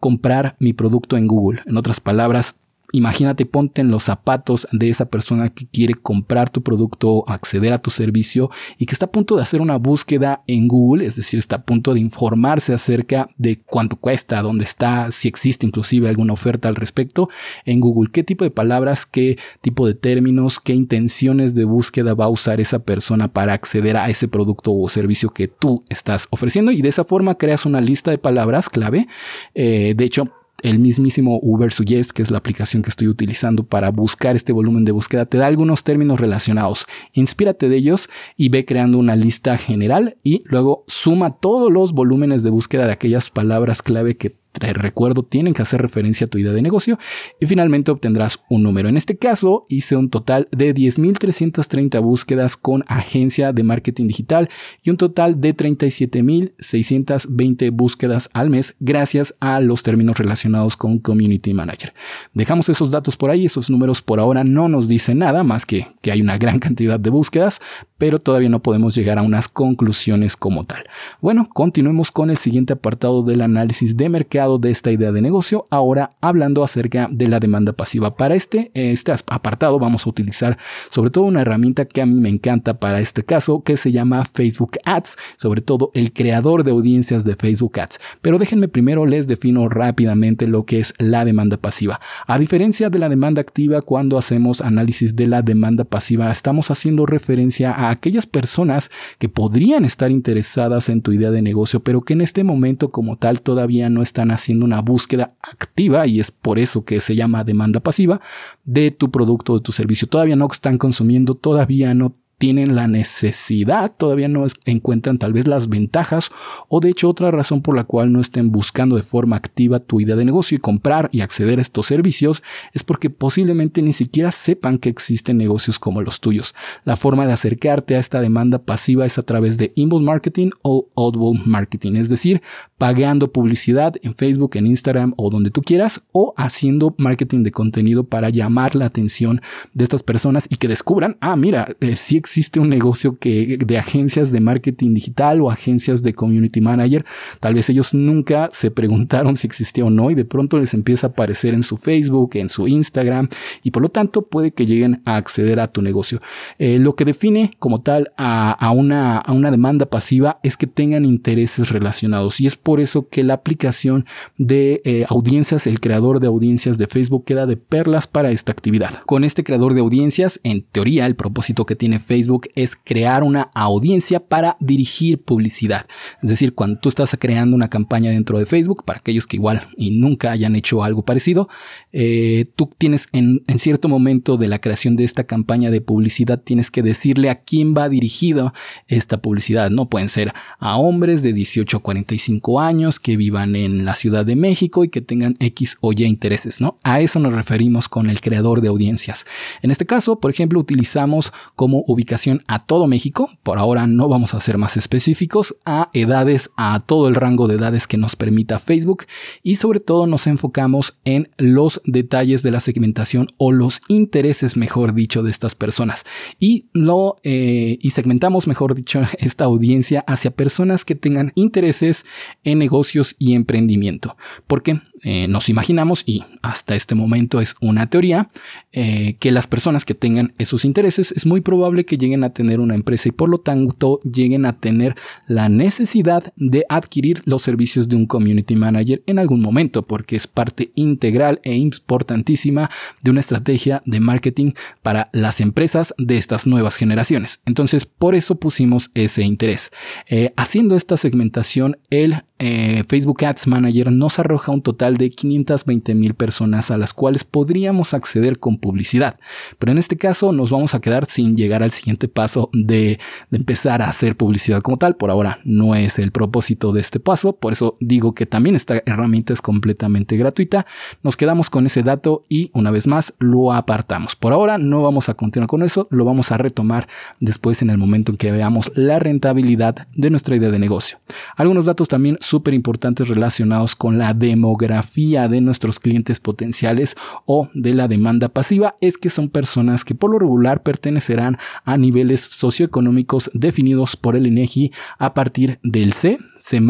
comprar 0.00 0.56
mi 0.58 0.72
producto 0.72 1.16
en 1.16 1.26
Google? 1.26 1.62
En 1.66 1.76
otras 1.76 2.00
palabras, 2.00 2.58
Imagínate, 2.96 3.44
ponte 3.44 3.82
en 3.82 3.90
los 3.90 4.04
zapatos 4.04 4.66
de 4.72 4.88
esa 4.88 5.04
persona 5.04 5.50
que 5.50 5.66
quiere 5.66 5.92
comprar 5.92 6.48
tu 6.48 6.62
producto, 6.62 7.28
acceder 7.28 7.74
a 7.74 7.78
tu 7.78 7.90
servicio 7.90 8.50
y 8.78 8.86
que 8.86 8.94
está 8.94 9.04
a 9.04 9.10
punto 9.10 9.36
de 9.36 9.42
hacer 9.42 9.60
una 9.60 9.76
búsqueda 9.76 10.42
en 10.46 10.66
Google, 10.66 11.04
es 11.04 11.14
decir, 11.14 11.38
está 11.38 11.56
a 11.56 11.62
punto 11.62 11.92
de 11.92 12.00
informarse 12.00 12.72
acerca 12.72 13.28
de 13.36 13.60
cuánto 13.60 13.96
cuesta, 13.96 14.40
dónde 14.40 14.64
está, 14.64 15.12
si 15.12 15.28
existe 15.28 15.66
inclusive 15.66 16.08
alguna 16.08 16.32
oferta 16.32 16.70
al 16.70 16.74
respecto 16.74 17.28
en 17.66 17.80
Google, 17.80 18.08
qué 18.10 18.24
tipo 18.24 18.44
de 18.44 18.50
palabras, 18.50 19.04
qué 19.04 19.36
tipo 19.60 19.86
de 19.86 19.92
términos, 19.92 20.58
qué 20.58 20.72
intenciones 20.72 21.54
de 21.54 21.66
búsqueda 21.66 22.14
va 22.14 22.24
a 22.24 22.30
usar 22.30 22.62
esa 22.62 22.78
persona 22.78 23.28
para 23.28 23.52
acceder 23.52 23.98
a 23.98 24.08
ese 24.08 24.26
producto 24.26 24.72
o 24.72 24.88
servicio 24.88 25.28
que 25.34 25.48
tú 25.48 25.84
estás 25.90 26.28
ofreciendo 26.30 26.72
y 26.72 26.80
de 26.80 26.88
esa 26.88 27.04
forma 27.04 27.34
creas 27.34 27.66
una 27.66 27.82
lista 27.82 28.10
de 28.10 28.16
palabras 28.16 28.70
clave. 28.70 29.06
Eh, 29.54 29.92
de 29.94 30.04
hecho, 30.06 30.32
el 30.62 30.78
mismísimo 30.78 31.38
Uber 31.42 31.72
Suggest, 31.72 32.12
que 32.12 32.22
es 32.22 32.30
la 32.30 32.38
aplicación 32.38 32.82
que 32.82 32.90
estoy 32.90 33.08
utilizando 33.08 33.64
para 33.64 33.90
buscar 33.90 34.36
este 34.36 34.52
volumen 34.52 34.84
de 34.84 34.92
búsqueda, 34.92 35.26
te 35.26 35.38
da 35.38 35.46
algunos 35.46 35.84
términos 35.84 36.20
relacionados. 36.20 36.86
Inspírate 37.12 37.68
de 37.68 37.76
ellos 37.76 38.08
y 38.36 38.48
ve 38.48 38.64
creando 38.64 38.98
una 38.98 39.16
lista 39.16 39.56
general 39.58 40.16
y 40.22 40.42
luego 40.46 40.84
suma 40.86 41.36
todos 41.36 41.72
los 41.72 41.92
volúmenes 41.92 42.42
de 42.42 42.50
búsqueda 42.50 42.86
de 42.86 42.92
aquellas 42.92 43.30
palabras 43.30 43.82
clave 43.82 44.16
que 44.16 44.36
te 44.58 44.72
recuerdo, 44.72 45.22
tienen 45.22 45.54
que 45.54 45.62
hacer 45.62 45.80
referencia 45.80 46.26
a 46.26 46.28
tu 46.28 46.38
idea 46.38 46.50
de 46.52 46.62
negocio 46.62 46.98
y 47.40 47.46
finalmente 47.46 47.90
obtendrás 47.90 48.42
un 48.48 48.62
número. 48.62 48.88
En 48.88 48.96
este 48.96 49.16
caso, 49.16 49.66
hice 49.68 49.96
un 49.96 50.10
total 50.10 50.46
de 50.50 50.74
10.330 50.74 52.02
búsquedas 52.02 52.56
con 52.56 52.82
agencia 52.86 53.52
de 53.52 53.62
marketing 53.62 54.08
digital 54.08 54.48
y 54.82 54.90
un 54.90 54.96
total 54.96 55.40
de 55.40 55.56
37.620 55.56 57.70
búsquedas 57.72 58.28
al 58.32 58.50
mes 58.50 58.74
gracias 58.80 59.36
a 59.40 59.60
los 59.60 59.82
términos 59.82 60.18
relacionados 60.18 60.76
con 60.76 60.98
Community 60.98 61.54
Manager. 61.54 61.94
Dejamos 62.34 62.68
esos 62.68 62.90
datos 62.90 63.16
por 63.16 63.30
ahí, 63.30 63.46
esos 63.46 63.70
números 63.70 64.02
por 64.02 64.20
ahora 64.20 64.44
no 64.44 64.68
nos 64.68 64.88
dicen 64.88 65.18
nada 65.18 65.42
más 65.42 65.64
que 65.66 65.88
que 66.06 66.12
hay 66.12 66.20
una 66.20 66.38
gran 66.38 66.60
cantidad 66.60 67.00
de 67.00 67.10
búsquedas, 67.10 67.60
pero 67.98 68.20
todavía 68.20 68.48
no 68.48 68.62
podemos 68.62 68.94
llegar 68.94 69.18
a 69.18 69.22
unas 69.22 69.48
conclusiones 69.48 70.36
como 70.36 70.64
tal. 70.64 70.84
Bueno, 71.20 71.48
continuemos 71.52 72.12
con 72.12 72.30
el 72.30 72.36
siguiente 72.36 72.74
apartado 72.74 73.24
del 73.24 73.40
análisis 73.40 73.96
de 73.96 74.08
mercado 74.08 74.45
de 74.46 74.70
esta 74.70 74.92
idea 74.92 75.12
de 75.12 75.20
negocio, 75.20 75.66
ahora 75.70 76.08
hablando 76.20 76.62
acerca 76.62 77.08
de 77.10 77.28
la 77.28 77.40
demanda 77.40 77.72
pasiva. 77.72 78.16
Para 78.16 78.34
este, 78.34 78.70
este 78.74 79.12
apartado 79.26 79.78
vamos 79.78 80.06
a 80.06 80.10
utilizar 80.10 80.56
sobre 80.90 81.10
todo 81.10 81.24
una 81.24 81.40
herramienta 81.40 81.84
que 81.84 82.00
a 82.00 82.06
mí 82.06 82.14
me 82.14 82.28
encanta 82.28 82.78
para 82.78 83.00
este 83.00 83.24
caso, 83.24 83.62
que 83.62 83.76
se 83.76 83.92
llama 83.92 84.24
Facebook 84.24 84.78
Ads, 84.84 85.16
sobre 85.36 85.60
todo 85.60 85.90
el 85.94 86.12
creador 86.12 86.64
de 86.64 86.70
audiencias 86.70 87.24
de 87.24 87.36
Facebook 87.36 87.78
Ads. 87.80 88.00
Pero 88.22 88.38
déjenme 88.38 88.68
primero 88.68 89.04
les 89.04 89.26
defino 89.26 89.68
rápidamente 89.68 90.46
lo 90.46 90.64
que 90.64 90.78
es 90.78 90.94
la 90.98 91.24
demanda 91.24 91.56
pasiva. 91.56 92.00
A 92.26 92.38
diferencia 92.38 92.88
de 92.88 92.98
la 92.98 93.08
demanda 93.08 93.40
activa, 93.40 93.82
cuando 93.82 94.18
hacemos 94.18 94.60
análisis 94.60 95.16
de 95.16 95.26
la 95.26 95.42
demanda 95.42 95.84
pasiva, 95.84 96.30
estamos 96.30 96.70
haciendo 96.70 97.06
referencia 97.06 97.72
a 97.72 97.90
aquellas 97.90 98.26
personas 98.26 98.90
que 99.18 99.28
podrían 99.28 99.84
estar 99.84 100.10
interesadas 100.10 100.88
en 100.88 101.02
tu 101.02 101.12
idea 101.12 101.30
de 101.30 101.42
negocio, 101.42 101.80
pero 101.80 102.02
que 102.02 102.12
en 102.12 102.20
este 102.20 102.44
momento 102.44 102.90
como 102.90 103.16
tal 103.16 103.40
todavía 103.40 103.88
no 103.88 104.02
están 104.02 104.25
haciendo 104.30 104.64
una 104.64 104.80
búsqueda 104.80 105.34
activa 105.40 106.06
y 106.06 106.20
es 106.20 106.30
por 106.30 106.58
eso 106.58 106.84
que 106.84 107.00
se 107.00 107.14
llama 107.14 107.44
demanda 107.44 107.80
pasiva 107.80 108.20
de 108.64 108.90
tu 108.90 109.10
producto 109.10 109.52
o 109.52 109.58
de 109.58 109.62
tu 109.62 109.72
servicio. 109.72 110.08
Todavía 110.08 110.36
no 110.36 110.48
están 110.50 110.78
consumiendo, 110.78 111.34
todavía 111.34 111.94
no 111.94 112.12
tienen 112.38 112.74
la 112.74 112.86
necesidad, 112.86 113.92
todavía 113.96 114.28
no 114.28 114.44
encuentran 114.64 115.18
tal 115.18 115.32
vez 115.32 115.48
las 115.48 115.68
ventajas 115.68 116.30
o 116.68 116.80
de 116.80 116.90
hecho 116.90 117.08
otra 117.08 117.30
razón 117.30 117.62
por 117.62 117.74
la 117.74 117.84
cual 117.84 118.12
no 118.12 118.20
estén 118.20 118.50
buscando 118.50 118.96
de 118.96 119.02
forma 119.02 119.36
activa 119.36 119.80
tu 119.80 120.00
idea 120.00 120.16
de 120.16 120.24
negocio 120.24 120.56
y 120.56 120.60
comprar 120.60 121.08
y 121.12 121.20
acceder 121.20 121.58
a 121.58 121.62
estos 121.62 121.86
servicios 121.86 122.42
es 122.74 122.82
porque 122.82 123.08
posiblemente 123.08 123.80
ni 123.80 123.92
siquiera 123.92 124.32
sepan 124.32 124.78
que 124.78 124.90
existen 124.90 125.38
negocios 125.38 125.78
como 125.78 126.02
los 126.02 126.20
tuyos. 126.20 126.54
La 126.84 126.96
forma 126.96 127.26
de 127.26 127.32
acercarte 127.32 127.96
a 127.96 127.98
esta 127.98 128.20
demanda 128.20 128.58
pasiva 128.58 129.06
es 129.06 129.18
a 129.18 129.22
través 129.22 129.56
de 129.56 129.72
inbound 129.74 130.06
marketing 130.06 130.50
o 130.62 130.88
outbound 130.94 131.46
marketing, 131.46 131.96
es 131.96 132.08
decir, 132.08 132.42
pagando 132.76 133.32
publicidad 133.32 133.94
en 134.02 134.14
Facebook, 134.14 134.56
en 134.56 134.66
Instagram 134.66 135.14
o 135.16 135.30
donde 135.30 135.50
tú 135.50 135.62
quieras 135.62 136.02
o 136.12 136.34
haciendo 136.36 136.94
marketing 136.98 137.42
de 137.42 137.52
contenido 137.52 138.04
para 138.04 138.28
llamar 138.28 138.74
la 138.74 138.86
atención 138.86 139.40
de 139.72 139.84
estas 139.84 140.02
personas 140.02 140.46
y 140.50 140.56
que 140.56 140.68
descubran, 140.68 141.16
ah, 141.20 141.36
mira, 141.36 141.68
eh, 141.80 141.96
si 141.96 142.16
existe 142.26 142.58
un 142.58 142.68
negocio 142.68 143.18
que 143.20 143.56
de 143.56 143.78
agencias 143.78 144.32
de 144.32 144.40
marketing 144.40 144.94
digital 144.94 145.40
o 145.40 145.48
agencias 145.48 146.02
de 146.02 146.12
community 146.12 146.60
manager. 146.60 147.04
Tal 147.38 147.54
vez 147.54 147.70
ellos 147.70 147.94
nunca 147.94 148.48
se 148.52 148.72
preguntaron 148.72 149.36
si 149.36 149.46
existía 149.46 149.84
o 149.84 149.90
no 149.90 150.10
y 150.10 150.16
de 150.16 150.24
pronto 150.24 150.58
les 150.58 150.74
empieza 150.74 151.06
a 151.06 151.10
aparecer 151.10 151.54
en 151.54 151.62
su 151.62 151.76
Facebook, 151.76 152.30
en 152.34 152.48
su 152.48 152.66
Instagram 152.66 153.28
y 153.62 153.70
por 153.70 153.82
lo 153.82 153.90
tanto 153.90 154.22
puede 154.22 154.50
que 154.50 154.66
lleguen 154.66 155.02
a 155.04 155.16
acceder 155.16 155.60
a 155.60 155.68
tu 155.68 155.82
negocio. 155.82 156.20
Eh, 156.58 156.80
lo 156.80 156.96
que 156.96 157.04
define 157.04 157.52
como 157.60 157.82
tal 157.82 158.12
a, 158.16 158.72
una, 158.72 159.18
a 159.18 159.32
una 159.32 159.52
demanda 159.52 159.86
pasiva 159.86 160.40
es 160.42 160.56
que 160.56 160.66
tengan 160.66 161.04
intereses 161.04 161.70
relacionados 161.70 162.40
y 162.40 162.46
es 162.46 162.56
por 162.56 162.80
eso 162.80 163.08
que 163.08 163.22
la 163.22 163.34
aplicación 163.34 164.04
de 164.36 164.82
eh, 164.84 165.06
audiencias, 165.08 165.68
el 165.68 165.78
creador 165.78 166.18
de 166.18 166.26
audiencias 166.26 166.76
de 166.76 166.88
Facebook 166.88 167.24
queda 167.24 167.46
de 167.46 167.56
perlas 167.56 168.08
para 168.08 168.32
esta 168.32 168.50
actividad. 168.50 169.02
Con 169.06 169.22
este 169.22 169.44
creador 169.44 169.74
de 169.74 169.80
audiencias, 169.80 170.40
en 170.42 170.62
teoría, 170.62 171.06
el 171.06 171.14
propósito 171.14 171.66
que 171.66 171.76
tiene 171.76 172.00
Facebook 172.00 172.15
Facebook 172.16 172.48
es 172.54 172.76
crear 172.76 173.22
una 173.22 173.50
audiencia 173.54 174.20
para 174.20 174.56
dirigir 174.58 175.22
publicidad. 175.22 175.86
Es 176.22 176.30
decir, 176.30 176.54
cuando 176.54 176.80
tú 176.80 176.88
estás 176.88 177.14
creando 177.20 177.54
una 177.54 177.68
campaña 177.68 178.10
dentro 178.10 178.38
de 178.38 178.46
Facebook, 178.46 178.84
para 178.86 179.00
aquellos 179.00 179.26
que 179.26 179.36
igual 179.36 179.68
y 179.76 179.90
nunca 179.90 180.30
hayan 180.30 180.56
hecho 180.56 180.82
algo 180.82 181.04
parecido, 181.04 181.50
eh, 181.92 182.46
tú 182.56 182.70
tienes 182.78 183.08
en, 183.12 183.42
cierto 183.58 183.88
momento 183.88 184.38
de 184.38 184.48
la 184.48 184.60
creación 184.60 184.96
de 184.96 185.04
esta 185.04 185.24
campaña 185.24 185.70
de 185.70 185.82
publicidad, 185.82 186.40
tienes 186.40 186.70
que 186.70 186.82
decirle 186.82 187.28
a 187.28 187.40
quién 187.40 187.74
va 187.76 187.90
dirigida 187.90 188.54
esta 188.88 189.20
publicidad. 189.20 189.68
No 189.68 189.90
pueden 189.90 190.08
ser 190.08 190.32
a 190.58 190.78
hombres 190.78 191.22
de 191.22 191.34
18 191.34 191.76
a 191.76 191.80
45 191.80 192.60
años 192.60 192.98
que 192.98 193.18
vivan 193.18 193.56
en 193.56 193.84
la 193.84 193.94
Ciudad 193.94 194.24
de 194.24 194.36
México 194.36 194.84
y 194.84 194.88
que 194.88 195.02
tengan 195.02 195.36
X 195.38 195.76
o 195.82 195.92
Y 195.92 196.04
intereses, 196.04 196.62
¿no? 196.62 196.78
A 196.82 197.00
eso 197.02 197.18
nos 197.18 197.34
referimos 197.34 197.90
con 197.90 198.08
el 198.08 198.22
creador 198.22 198.62
de 198.62 198.68
audiencias. 198.68 199.26
En 199.60 199.70
este 199.70 199.84
caso, 199.84 200.18
por 200.18 200.30
ejemplo, 200.30 200.58
utilizamos 200.58 201.32
como 201.56 201.84
ubicación 201.86 202.05
a 202.46 202.64
todo 202.64 202.86
México, 202.86 203.30
por 203.42 203.58
ahora 203.58 203.86
no 203.86 204.08
vamos 204.08 204.34
a 204.34 204.40
ser 204.40 204.58
más 204.58 204.76
específicos, 204.76 205.56
a 205.64 205.90
edades, 205.92 206.50
a 206.56 206.80
todo 206.80 207.08
el 207.08 207.14
rango 207.14 207.48
de 207.48 207.56
edades 207.56 207.86
que 207.86 207.96
nos 207.96 208.16
permita 208.16 208.58
Facebook 208.58 209.04
y 209.42 209.56
sobre 209.56 209.80
todo 209.80 210.06
nos 210.06 210.26
enfocamos 210.26 210.98
en 211.04 211.30
los 211.36 211.80
detalles 211.84 212.42
de 212.42 212.50
la 212.50 212.60
segmentación 212.60 213.28
o 213.38 213.52
los 213.52 213.82
intereses, 213.88 214.56
mejor 214.56 214.94
dicho, 214.94 215.22
de 215.22 215.30
estas 215.30 215.54
personas 215.54 216.04
y 216.38 216.66
lo 216.72 217.16
eh, 217.22 217.78
y 217.80 217.90
segmentamos, 217.90 218.46
mejor 218.46 218.74
dicho, 218.74 219.02
esta 219.18 219.44
audiencia 219.44 220.04
hacia 220.06 220.30
personas 220.30 220.84
que 220.84 220.94
tengan 220.94 221.32
intereses 221.34 222.06
en 222.44 222.58
negocios 222.58 223.16
y 223.18 223.34
emprendimiento. 223.34 224.16
¿Por 224.46 224.62
qué? 224.62 224.80
Eh, 225.02 225.28
nos 225.28 225.48
imaginamos, 225.48 226.02
y 226.06 226.22
hasta 226.42 226.74
este 226.74 226.94
momento 226.94 227.40
es 227.40 227.54
una 227.60 227.88
teoría, 227.88 228.28
eh, 228.72 229.16
que 229.20 229.30
las 229.30 229.46
personas 229.46 229.84
que 229.84 229.94
tengan 229.94 230.32
esos 230.38 230.64
intereses 230.64 231.12
es 231.12 231.26
muy 231.26 231.40
probable 231.40 231.84
que 231.84 231.98
lleguen 231.98 232.24
a 232.24 232.30
tener 232.30 232.60
una 232.60 232.74
empresa 232.74 233.08
y 233.08 233.12
por 233.12 233.28
lo 233.28 233.38
tanto 233.38 234.00
lleguen 234.02 234.46
a 234.46 234.58
tener 234.58 234.94
la 235.26 235.48
necesidad 235.48 236.32
de 236.36 236.64
adquirir 236.68 237.22
los 237.24 237.42
servicios 237.42 237.88
de 237.88 237.96
un 237.96 238.06
community 238.06 238.56
manager 238.56 239.02
en 239.06 239.18
algún 239.18 239.40
momento, 239.40 239.86
porque 239.86 240.16
es 240.16 240.26
parte 240.26 240.70
integral 240.74 241.40
e 241.42 241.54
importantísima 241.56 242.70
de 243.02 243.10
una 243.10 243.20
estrategia 243.20 243.82
de 243.86 244.00
marketing 244.00 244.52
para 244.82 245.10
las 245.12 245.40
empresas 245.40 245.94
de 245.98 246.16
estas 246.16 246.46
nuevas 246.46 246.76
generaciones. 246.76 247.40
Entonces, 247.46 247.84
por 247.84 248.14
eso 248.14 248.36
pusimos 248.36 248.90
ese 248.94 249.22
interés. 249.22 249.70
Eh, 250.08 250.32
haciendo 250.36 250.76
esta 250.76 250.96
segmentación, 250.96 251.78
el 251.90 252.22
Facebook 252.38 253.24
Ads 253.24 253.46
Manager 253.46 253.90
nos 253.90 254.18
arroja 254.18 254.52
un 254.52 254.60
total 254.60 254.96
de 254.96 255.10
520 255.10 255.94
mil 255.94 256.14
personas 256.14 256.70
a 256.70 256.76
las 256.76 256.92
cuales 256.92 257.24
podríamos 257.24 257.94
acceder 257.94 258.38
con 258.38 258.58
publicidad. 258.58 259.18
Pero 259.58 259.72
en 259.72 259.78
este 259.78 259.96
caso 259.96 260.32
nos 260.32 260.50
vamos 260.50 260.74
a 260.74 260.80
quedar 260.80 261.06
sin 261.06 261.36
llegar 261.36 261.62
al 261.62 261.70
siguiente 261.70 262.08
paso 262.08 262.50
de, 262.52 262.98
de 263.30 263.38
empezar 263.38 263.80
a 263.80 263.88
hacer 263.88 264.16
publicidad 264.16 264.60
como 264.60 264.76
tal. 264.76 264.96
Por 264.96 265.10
ahora 265.10 265.40
no 265.44 265.74
es 265.74 265.98
el 265.98 266.12
propósito 266.12 266.72
de 266.72 266.80
este 266.80 267.00
paso. 267.00 267.36
Por 267.36 267.52
eso 267.52 267.76
digo 267.80 268.14
que 268.14 268.26
también 268.26 268.54
esta 268.54 268.82
herramienta 268.84 269.32
es 269.32 269.40
completamente 269.40 270.16
gratuita. 270.16 270.66
Nos 271.02 271.16
quedamos 271.16 271.48
con 271.48 271.66
ese 271.66 271.82
dato 271.82 272.24
y 272.28 272.50
una 272.52 272.70
vez 272.70 272.86
más 272.86 273.14
lo 273.18 273.52
apartamos. 273.52 274.14
Por 274.14 274.32
ahora 274.32 274.58
no 274.58 274.82
vamos 274.82 275.08
a 275.08 275.14
continuar 275.14 275.48
con 275.48 275.62
eso. 275.62 275.88
Lo 275.90 276.04
vamos 276.04 276.32
a 276.32 276.38
retomar 276.38 276.86
después 277.20 277.62
en 277.62 277.70
el 277.70 277.78
momento 277.78 278.12
en 278.12 278.18
que 278.18 278.30
veamos 278.30 278.70
la 278.74 278.98
rentabilidad 278.98 279.88
de 279.94 280.10
nuestra 280.10 280.36
idea 280.36 280.50
de 280.50 280.58
negocio. 280.58 280.98
Algunos 281.36 281.64
datos 281.64 281.88
también 281.88 282.18
súper 282.26 282.54
importantes 282.54 283.08
relacionados 283.08 283.74
con 283.74 283.98
la 283.98 284.12
demografía 284.12 285.28
de 285.28 285.40
nuestros 285.40 285.80
clientes 285.80 286.20
potenciales 286.20 286.96
o 287.24 287.48
de 287.54 287.74
la 287.74 287.88
demanda 287.88 288.28
pasiva 288.28 288.76
es 288.80 288.98
que 288.98 289.10
son 289.10 289.28
personas 289.28 289.84
que 289.84 289.94
por 289.94 290.10
lo 290.10 290.18
regular 290.18 290.62
pertenecerán 290.62 291.38
a 291.64 291.76
niveles 291.76 292.20
socioeconómicos 292.20 293.30
definidos 293.32 293.96
por 293.96 294.16
el 294.16 294.26
INEGI 294.26 294.72
a 294.98 295.14
partir 295.14 295.58
del 295.62 295.92
C, 295.92 296.18
C 296.38 296.60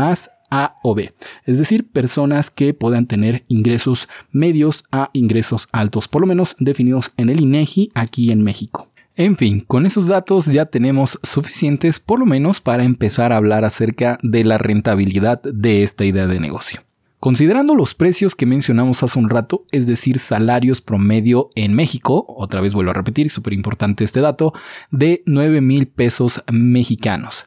a 0.50 0.76
o 0.82 0.94
B, 0.94 1.12
es 1.44 1.58
decir, 1.58 1.90
personas 1.90 2.50
que 2.50 2.72
puedan 2.72 3.06
tener 3.06 3.44
ingresos 3.48 4.08
medios 4.30 4.84
a 4.92 5.10
ingresos 5.12 5.68
altos, 5.72 6.06
por 6.06 6.20
lo 6.20 6.28
menos 6.28 6.54
definidos 6.60 7.12
en 7.16 7.30
el 7.30 7.40
INEGI 7.40 7.90
aquí 7.94 8.30
en 8.30 8.42
México. 8.42 8.88
En 9.18 9.36
fin, 9.36 9.60
con 9.60 9.86
esos 9.86 10.08
datos 10.08 10.44
ya 10.44 10.66
tenemos 10.66 11.18
suficientes 11.22 12.00
por 12.00 12.20
lo 12.20 12.26
menos 12.26 12.60
para 12.60 12.84
empezar 12.84 13.32
a 13.32 13.38
hablar 13.38 13.64
acerca 13.64 14.18
de 14.22 14.44
la 14.44 14.58
rentabilidad 14.58 15.40
de 15.42 15.82
esta 15.82 16.04
idea 16.04 16.26
de 16.26 16.38
negocio. 16.38 16.82
Considerando 17.18 17.74
los 17.74 17.94
precios 17.94 18.34
que 18.34 18.44
mencionamos 18.44 19.02
hace 19.02 19.18
un 19.18 19.30
rato, 19.30 19.64
es 19.72 19.86
decir, 19.86 20.18
salarios 20.18 20.82
promedio 20.82 21.48
en 21.54 21.72
México, 21.72 22.26
otra 22.28 22.60
vez 22.60 22.74
vuelvo 22.74 22.90
a 22.90 22.94
repetir, 22.94 23.30
súper 23.30 23.54
importante 23.54 24.04
este 24.04 24.20
dato, 24.20 24.52
de 24.90 25.22
9 25.24 25.62
mil 25.62 25.88
pesos 25.88 26.44
mexicanos 26.52 27.46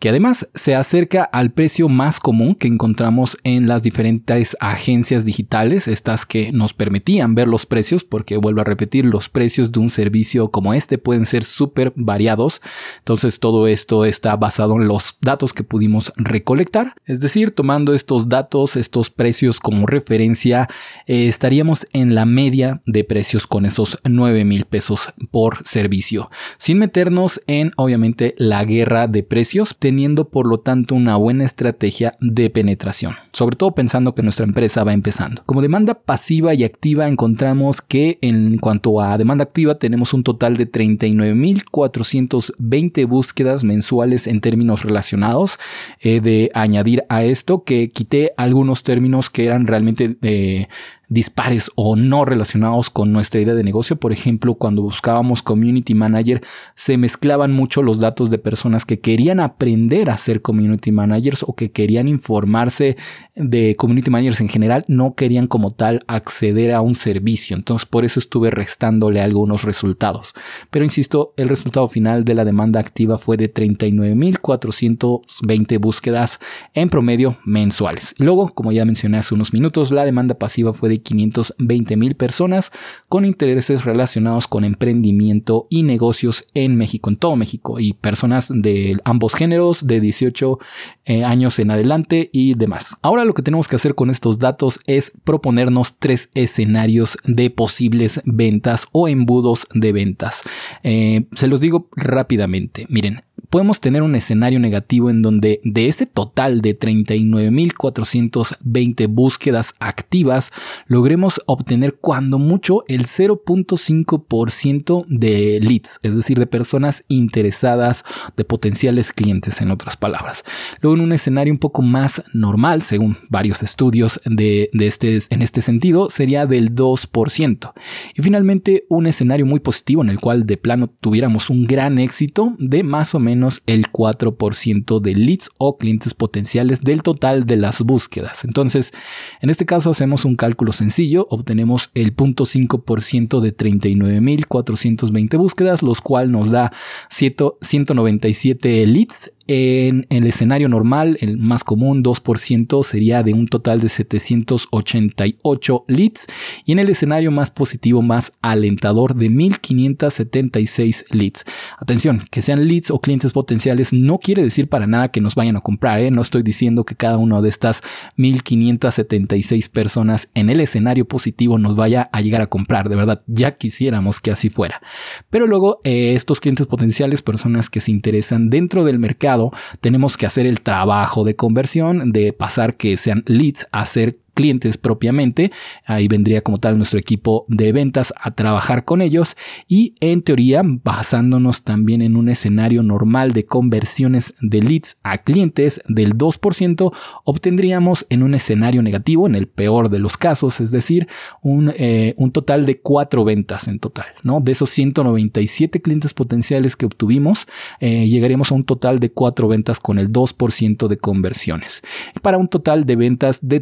que 0.00 0.08
además 0.08 0.48
se 0.54 0.74
acerca 0.74 1.24
al 1.24 1.52
precio 1.52 1.90
más 1.90 2.20
común 2.20 2.54
que 2.54 2.66
encontramos 2.66 3.36
en 3.44 3.68
las 3.68 3.82
diferentes 3.82 4.56
agencias 4.58 5.26
digitales, 5.26 5.88
estas 5.88 6.24
que 6.24 6.52
nos 6.52 6.72
permitían 6.72 7.34
ver 7.34 7.46
los 7.46 7.66
precios, 7.66 8.02
porque 8.02 8.38
vuelvo 8.38 8.62
a 8.62 8.64
repetir, 8.64 9.04
los 9.04 9.28
precios 9.28 9.72
de 9.72 9.80
un 9.80 9.90
servicio 9.90 10.50
como 10.50 10.72
este 10.72 10.96
pueden 10.96 11.26
ser 11.26 11.44
súper 11.44 11.92
variados. 11.96 12.62
Entonces 12.98 13.40
todo 13.40 13.66
esto 13.66 14.06
está 14.06 14.34
basado 14.36 14.76
en 14.76 14.88
los 14.88 15.18
datos 15.20 15.52
que 15.52 15.64
pudimos 15.64 16.12
recolectar, 16.16 16.94
es 17.04 17.20
decir, 17.20 17.54
tomando 17.54 17.92
estos 17.92 18.30
datos, 18.30 18.76
estos 18.76 19.10
precios 19.10 19.60
como 19.60 19.86
referencia, 19.86 20.68
eh, 21.06 21.28
estaríamos 21.28 21.86
en 21.92 22.14
la 22.14 22.24
media 22.24 22.80
de 22.86 23.04
precios 23.04 23.46
con 23.46 23.66
esos 23.66 23.98
9 24.04 24.46
mil 24.46 24.64
pesos 24.64 25.12
por 25.30 25.66
servicio, 25.68 26.30
sin 26.56 26.78
meternos 26.78 27.42
en 27.46 27.72
obviamente 27.76 28.34
la 28.38 28.64
guerra 28.64 29.06
de 29.06 29.22
precios 29.22 29.76
teniendo 29.90 30.28
por 30.28 30.46
lo 30.46 30.60
tanto 30.60 30.94
una 30.94 31.16
buena 31.16 31.44
estrategia 31.44 32.14
de 32.20 32.48
penetración, 32.48 33.16
sobre 33.32 33.56
todo 33.56 33.72
pensando 33.72 34.14
que 34.14 34.22
nuestra 34.22 34.46
empresa 34.46 34.84
va 34.84 34.92
empezando. 34.92 35.42
Como 35.46 35.62
demanda 35.62 35.94
pasiva 35.94 36.54
y 36.54 36.62
activa 36.62 37.08
encontramos 37.08 37.80
que 37.80 38.18
en 38.20 38.58
cuanto 38.58 39.00
a 39.00 39.18
demanda 39.18 39.42
activa 39.42 39.80
tenemos 39.80 40.14
un 40.14 40.22
total 40.22 40.56
de 40.56 40.70
39.420 40.70 43.08
búsquedas 43.08 43.64
mensuales 43.64 44.28
en 44.28 44.40
términos 44.40 44.84
relacionados. 44.84 45.58
de 46.00 46.52
añadir 46.54 47.02
a 47.08 47.24
esto 47.24 47.64
que 47.64 47.90
quité 47.90 48.30
algunos 48.36 48.84
términos 48.84 49.28
que 49.28 49.46
eran 49.46 49.66
realmente 49.66 50.16
de 50.20 50.68
dispares 51.10 51.70
o 51.74 51.96
no 51.96 52.24
relacionados 52.24 52.88
con 52.88 53.12
nuestra 53.12 53.40
idea 53.40 53.54
de 53.54 53.64
negocio. 53.64 53.96
Por 53.96 54.12
ejemplo, 54.12 54.54
cuando 54.54 54.82
buscábamos 54.82 55.42
community 55.42 55.92
manager, 55.92 56.40
se 56.76 56.96
mezclaban 56.96 57.52
mucho 57.52 57.82
los 57.82 57.98
datos 57.98 58.30
de 58.30 58.38
personas 58.38 58.86
que 58.86 59.00
querían 59.00 59.40
aprender 59.40 60.08
a 60.08 60.16
ser 60.16 60.40
community 60.40 60.92
managers 60.92 61.42
o 61.42 61.54
que 61.54 61.72
querían 61.72 62.06
informarse 62.06 62.96
de 63.34 63.74
community 63.76 64.10
managers 64.10 64.40
en 64.40 64.48
general, 64.48 64.84
no 64.86 65.14
querían 65.14 65.48
como 65.48 65.72
tal 65.72 65.98
acceder 66.06 66.70
a 66.72 66.80
un 66.80 66.94
servicio. 66.94 67.56
Entonces, 67.56 67.86
por 67.86 68.04
eso 68.04 68.20
estuve 68.20 68.52
restándole 68.52 69.20
algunos 69.20 69.64
resultados. 69.64 70.32
Pero 70.70 70.84
insisto, 70.84 71.34
el 71.36 71.48
resultado 71.48 71.88
final 71.88 72.24
de 72.24 72.34
la 72.34 72.44
demanda 72.44 72.78
activa 72.78 73.18
fue 73.18 73.36
de 73.36 73.52
39.420 73.52 75.80
búsquedas 75.80 76.38
en 76.72 76.88
promedio 76.88 77.36
mensuales. 77.44 78.14
Luego, 78.18 78.50
como 78.50 78.70
ya 78.70 78.84
mencioné 78.84 79.18
hace 79.18 79.34
unos 79.34 79.52
minutos, 79.52 79.90
la 79.90 80.04
demanda 80.04 80.36
pasiva 80.36 80.72
fue 80.72 80.88
de 80.88 80.99
520 81.00 81.96
mil 81.96 82.14
personas 82.14 82.72
con 83.08 83.24
intereses 83.24 83.84
relacionados 83.84 84.46
con 84.46 84.64
emprendimiento 84.64 85.66
y 85.70 85.82
negocios 85.82 86.46
en 86.54 86.76
México, 86.76 87.10
en 87.10 87.16
todo 87.16 87.36
México, 87.36 87.80
y 87.80 87.94
personas 87.94 88.50
de 88.54 88.98
ambos 89.04 89.34
géneros, 89.34 89.86
de 89.86 90.00
18 90.00 90.58
eh, 91.06 91.24
años 91.24 91.58
en 91.58 91.70
adelante 91.70 92.30
y 92.32 92.54
demás. 92.54 92.96
Ahora 93.02 93.24
lo 93.24 93.34
que 93.34 93.42
tenemos 93.42 93.68
que 93.68 93.76
hacer 93.76 93.94
con 93.94 94.10
estos 94.10 94.38
datos 94.38 94.80
es 94.86 95.12
proponernos 95.24 95.96
tres 95.98 96.30
escenarios 96.34 97.18
de 97.24 97.50
posibles 97.50 98.22
ventas 98.24 98.86
o 98.92 99.08
embudos 99.08 99.66
de 99.74 99.92
ventas. 99.92 100.42
Eh, 100.82 101.26
se 101.34 101.48
los 101.48 101.60
digo 101.60 101.88
rápidamente. 101.96 102.86
Miren, 102.88 103.22
podemos 103.50 103.80
tener 103.80 104.02
un 104.02 104.14
escenario 104.14 104.60
negativo 104.60 105.10
en 105.10 105.22
donde 105.22 105.60
de 105.64 105.88
ese 105.88 106.06
total 106.06 106.60
de 106.62 106.78
39.420 106.78 109.08
búsquedas 109.08 109.74
activas, 109.80 110.52
logremos 110.86 111.42
obtener 111.46 111.96
cuando 111.96 112.38
mucho 112.38 112.84
el 112.86 113.06
0.5% 113.06 115.04
de 115.08 115.58
leads, 115.60 115.98
es 116.02 116.14
decir, 116.14 116.38
de 116.38 116.46
personas 116.46 117.04
interesadas, 117.08 118.04
de 118.36 118.44
potenciales 118.44 119.12
clientes, 119.12 119.60
en 119.60 119.72
otras 119.72 119.96
palabras. 119.96 120.44
Luego, 120.80 120.96
en 120.96 121.02
un 121.02 121.10
escenario 121.12 121.52
un 121.52 121.58
poco 121.58 121.82
más 121.82 122.22
normal, 122.32 122.82
según 122.82 123.16
varios 123.28 123.64
estudios 123.64 124.20
de, 124.24 124.70
este, 124.72 125.18
en 125.30 125.42
este 125.42 125.60
sentido, 125.60 126.08
sería 126.08 126.46
del 126.46 126.76
2%. 126.76 127.72
Y 128.14 128.22
finalmente, 128.22 128.84
un 128.88 129.08
escenario 129.08 129.44
muy 129.44 129.58
positivo 129.58 130.04
en 130.04 130.10
el 130.10 130.20
cual 130.20 130.46
de 130.46 130.56
plano 130.56 130.88
tuviéramos 131.00 131.50
un 131.50 131.64
gran 131.64 131.98
éxito 131.98 132.54
de 132.58 132.84
más 132.84 133.16
o 133.16 133.18
menos 133.18 133.39
el 133.66 133.90
4% 133.90 135.00
de 135.00 135.14
leads 135.14 135.50
o 135.58 135.76
clientes 135.78 136.14
potenciales 136.14 136.80
del 136.82 137.02
total 137.02 137.46
de 137.46 137.56
las 137.56 137.80
búsquedas. 137.82 138.44
Entonces, 138.44 138.92
en 139.40 139.50
este 139.50 139.66
caso 139.66 139.90
hacemos 139.90 140.24
un 140.24 140.36
cálculo 140.36 140.72
sencillo, 140.72 141.26
obtenemos 141.30 141.90
el 141.94 142.14
0.5% 142.14 143.40
de 143.40 143.56
39.420 143.56 145.38
búsquedas, 145.38 145.82
los 145.82 146.00
cual 146.00 146.30
nos 146.30 146.50
da 146.50 146.72
197 147.10 148.86
leads 148.86 149.32
en 149.52 150.06
el 150.10 150.28
escenario 150.28 150.68
normal, 150.68 151.18
el 151.20 151.36
más 151.36 151.64
común, 151.64 152.04
2% 152.04 152.84
sería 152.84 153.24
de 153.24 153.32
un 153.32 153.48
total 153.48 153.80
de 153.80 153.88
788 153.88 155.84
leads. 155.88 156.28
Y 156.64 156.70
en 156.70 156.78
el 156.78 156.88
escenario 156.88 157.32
más 157.32 157.50
positivo, 157.50 158.00
más 158.00 158.32
alentador, 158.42 159.16
de 159.16 159.28
1576 159.28 161.06
leads. 161.10 161.44
Atención, 161.80 162.22
que 162.30 162.42
sean 162.42 162.68
leads 162.68 162.92
o 162.92 163.00
clientes 163.00 163.32
potenciales 163.32 163.92
no 163.92 164.18
quiere 164.18 164.44
decir 164.44 164.68
para 164.68 164.86
nada 164.86 165.08
que 165.08 165.20
nos 165.20 165.34
vayan 165.34 165.56
a 165.56 165.62
comprar. 165.62 165.98
¿eh? 165.98 166.12
No 166.12 166.22
estoy 166.22 166.44
diciendo 166.44 166.84
que 166.84 166.94
cada 166.94 167.18
una 167.18 167.40
de 167.40 167.48
estas 167.48 167.82
1576 168.14 169.68
personas 169.68 170.30
en 170.34 170.48
el 170.48 170.60
escenario 170.60 171.08
positivo 171.08 171.58
nos 171.58 171.74
vaya 171.74 172.08
a 172.12 172.20
llegar 172.20 172.40
a 172.40 172.46
comprar. 172.46 172.88
De 172.88 172.94
verdad, 172.94 173.22
ya 173.26 173.56
quisiéramos 173.56 174.20
que 174.20 174.30
así 174.30 174.48
fuera. 174.48 174.80
Pero 175.28 175.48
luego, 175.48 175.80
eh, 175.82 176.14
estos 176.14 176.38
clientes 176.38 176.68
potenciales, 176.68 177.20
personas 177.20 177.68
que 177.68 177.80
se 177.80 177.90
interesan 177.90 178.48
dentro 178.48 178.84
del 178.84 179.00
mercado, 179.00 179.39
tenemos 179.80 180.16
que 180.16 180.26
hacer 180.26 180.46
el 180.46 180.60
trabajo 180.60 181.24
de 181.24 181.36
conversión, 181.36 182.12
de 182.12 182.32
pasar 182.32 182.76
que 182.76 182.96
sean 182.96 183.22
leads 183.26 183.66
a 183.72 183.86
ser 183.86 184.18
clientes 184.40 184.78
propiamente. 184.78 185.52
Ahí 185.84 186.08
vendría 186.08 186.40
como 186.40 186.56
tal 186.56 186.78
nuestro 186.78 186.98
equipo 186.98 187.44
de 187.48 187.72
ventas 187.72 188.14
a 188.18 188.30
trabajar 188.30 188.86
con 188.86 189.02
ellos 189.02 189.36
y 189.68 189.94
en 190.00 190.22
teoría 190.22 190.62
basándonos 190.64 191.62
también 191.62 192.00
en 192.00 192.16
un 192.16 192.30
escenario 192.30 192.82
normal 192.82 193.34
de 193.34 193.44
conversiones 193.44 194.34
de 194.40 194.62
leads 194.62 194.98
a 195.02 195.18
clientes 195.18 195.82
del 195.88 196.16
2%, 196.16 196.90
obtendríamos 197.24 198.06
en 198.08 198.22
un 198.22 198.32
escenario 198.32 198.80
negativo, 198.80 199.26
en 199.26 199.34
el 199.34 199.46
peor 199.46 199.90
de 199.90 199.98
los 199.98 200.16
casos, 200.16 200.58
es 200.60 200.70
decir, 200.70 201.06
un, 201.42 201.70
eh, 201.76 202.14
un 202.16 202.32
total 202.32 202.64
de 202.64 202.80
cuatro 202.80 203.22
ventas 203.24 203.68
en 203.68 203.78
total. 203.78 204.06
¿no? 204.22 204.40
De 204.40 204.52
esos 204.52 204.70
197 204.70 205.82
clientes 205.82 206.14
potenciales 206.14 206.76
que 206.76 206.86
obtuvimos, 206.86 207.46
eh, 207.80 208.08
llegaríamos 208.08 208.52
a 208.52 208.54
un 208.54 208.64
total 208.64 209.00
de 209.00 209.10
cuatro 209.10 209.48
ventas 209.48 209.80
con 209.80 209.98
el 209.98 210.10
2% 210.10 210.88
de 210.88 210.96
conversiones, 210.96 211.82
para 212.22 212.38
un 212.38 212.48
total 212.48 212.86
de 212.86 212.96
ventas 212.96 213.40
de 213.42 213.60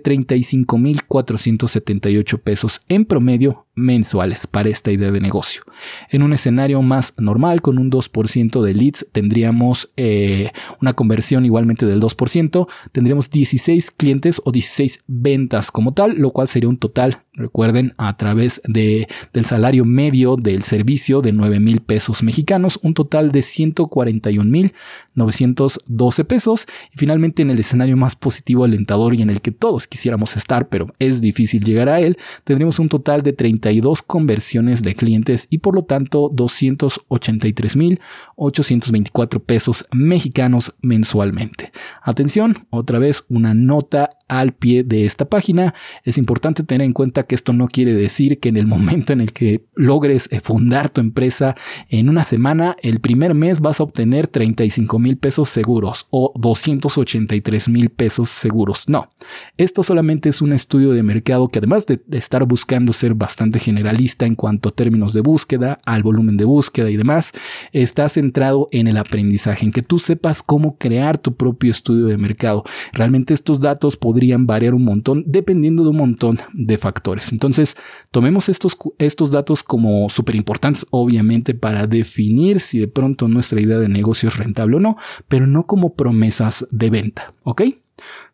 35.478 0.68 2.38
pesos 2.40 2.82
en 2.88 3.04
promedio 3.04 3.66
mensuales 3.74 4.46
para 4.46 4.68
esta 4.68 4.92
idea 4.92 5.10
de 5.10 5.20
negocio. 5.20 5.62
En 6.10 6.22
un 6.22 6.32
escenario 6.32 6.82
más 6.82 7.14
normal, 7.16 7.62
con 7.62 7.78
un 7.78 7.90
2% 7.90 8.62
de 8.62 8.74
leads, 8.74 9.06
tendríamos 9.12 9.90
eh, 9.96 10.50
una 10.80 10.92
conversión 10.92 11.44
igualmente 11.44 11.86
del 11.86 12.00
2%, 12.00 12.68
tendríamos 12.92 13.30
16 13.30 13.90
clientes 13.92 14.42
o 14.44 14.52
16 14.52 15.04
ventas 15.06 15.70
como 15.70 15.94
tal, 15.94 16.16
lo 16.16 16.32
cual 16.32 16.48
sería 16.48 16.68
un 16.68 16.76
total 16.76 17.22
recuerden, 17.38 17.94
a 17.96 18.16
través 18.16 18.60
de, 18.64 19.08
del 19.32 19.44
salario 19.44 19.84
medio 19.84 20.36
del 20.36 20.64
servicio 20.64 21.22
de 21.22 21.32
9 21.32 21.60
mil 21.60 21.80
pesos 21.80 22.22
mexicanos, 22.22 22.78
un 22.82 22.94
total 22.94 23.32
de 23.32 23.42
141 23.42 24.50
mil 24.50 24.72
912 25.14 26.24
pesos. 26.24 26.66
Y 26.92 26.98
finalmente, 26.98 27.42
en 27.42 27.50
el 27.50 27.58
escenario 27.58 27.96
más 27.96 28.16
positivo, 28.16 28.64
alentador 28.64 29.14
y 29.14 29.22
en 29.22 29.30
el 29.30 29.40
que 29.40 29.52
todos 29.52 29.86
quisiéramos 29.86 30.36
estar, 30.36 30.57
pero 30.66 30.88
es 30.98 31.20
difícil 31.20 31.62
llegar 31.62 31.88
a 31.88 32.00
él, 32.00 32.18
tendremos 32.44 32.78
un 32.80 32.88
total 32.88 33.22
de 33.22 33.32
32 33.32 34.02
conversiones 34.02 34.82
de 34.82 34.94
clientes 34.94 35.46
y 35.50 35.58
por 35.58 35.74
lo 35.74 35.84
tanto 35.84 36.30
283 36.32 37.76
mil 37.76 38.00
824 38.36 39.40
pesos 39.40 39.86
mexicanos 39.92 40.74
mensualmente. 40.82 41.70
Atención, 42.02 42.66
otra 42.70 42.98
vez 42.98 43.24
una 43.28 43.54
nota 43.54 44.17
al 44.28 44.52
pie 44.52 44.84
de 44.84 45.04
esta 45.04 45.24
página. 45.24 45.74
Es 46.04 46.18
importante 46.18 46.62
tener 46.62 46.84
en 46.84 46.92
cuenta 46.92 47.24
que 47.24 47.34
esto 47.34 47.52
no 47.52 47.68
quiere 47.68 47.94
decir 47.94 48.38
que 48.38 48.48
en 48.48 48.56
el 48.56 48.66
momento 48.66 49.12
en 49.12 49.20
el 49.20 49.32
que 49.32 49.64
logres 49.74 50.28
eh, 50.30 50.40
fundar 50.40 50.90
tu 50.90 51.00
empresa 51.00 51.56
en 51.88 52.08
una 52.08 52.22
semana, 52.22 52.76
el 52.82 53.00
primer 53.00 53.34
mes 53.34 53.60
vas 53.60 53.80
a 53.80 53.84
obtener 53.84 54.26
35 54.26 54.98
mil 54.98 55.16
pesos 55.16 55.48
seguros 55.48 56.06
o 56.10 56.32
283 56.36 57.68
mil 57.68 57.90
pesos 57.90 58.28
seguros. 58.28 58.84
No, 58.88 59.10
esto 59.56 59.82
solamente 59.82 60.28
es 60.28 60.42
un 60.42 60.52
estudio 60.52 60.92
de 60.92 61.02
mercado 61.02 61.48
que 61.48 61.58
además 61.58 61.86
de 61.86 62.00
estar 62.12 62.44
buscando 62.44 62.92
ser 62.92 63.14
bastante 63.14 63.58
generalista 63.58 64.26
en 64.26 64.34
cuanto 64.34 64.68
a 64.68 64.72
términos 64.72 65.12
de 65.12 65.20
búsqueda, 65.20 65.80
al 65.84 66.02
volumen 66.02 66.36
de 66.36 66.44
búsqueda 66.44 66.90
y 66.90 66.96
demás, 66.96 67.32
está 67.72 68.08
centrado 68.08 68.68
en 68.72 68.86
el 68.88 68.96
aprendizaje, 68.96 69.64
en 69.64 69.72
que 69.72 69.82
tú 69.82 69.98
sepas 69.98 70.42
cómo 70.42 70.76
crear 70.76 71.18
tu 71.18 71.34
propio 71.34 71.70
estudio 71.70 72.06
de 72.06 72.18
mercado. 72.18 72.64
Realmente 72.92 73.34
estos 73.34 73.60
datos 73.60 73.96
podrían 73.96 74.17
variar 74.38 74.74
un 74.74 74.84
montón 74.84 75.24
dependiendo 75.26 75.82
de 75.82 75.90
un 75.90 75.96
montón 75.96 76.38
de 76.52 76.78
factores. 76.78 77.32
Entonces, 77.32 77.76
tomemos 78.10 78.48
estos, 78.48 78.76
estos 78.98 79.30
datos 79.30 79.62
como 79.62 80.08
súper 80.08 80.36
importantes, 80.36 80.86
obviamente, 80.90 81.54
para 81.54 81.86
definir 81.86 82.60
si 82.60 82.78
de 82.78 82.88
pronto 82.88 83.28
nuestra 83.28 83.60
idea 83.60 83.78
de 83.78 83.88
negocio 83.88 84.28
es 84.28 84.36
rentable 84.36 84.76
o 84.76 84.80
no, 84.80 84.96
pero 85.28 85.46
no 85.46 85.66
como 85.66 85.94
promesas 85.94 86.66
de 86.70 86.90
venta, 86.90 87.32
¿ok? 87.42 87.62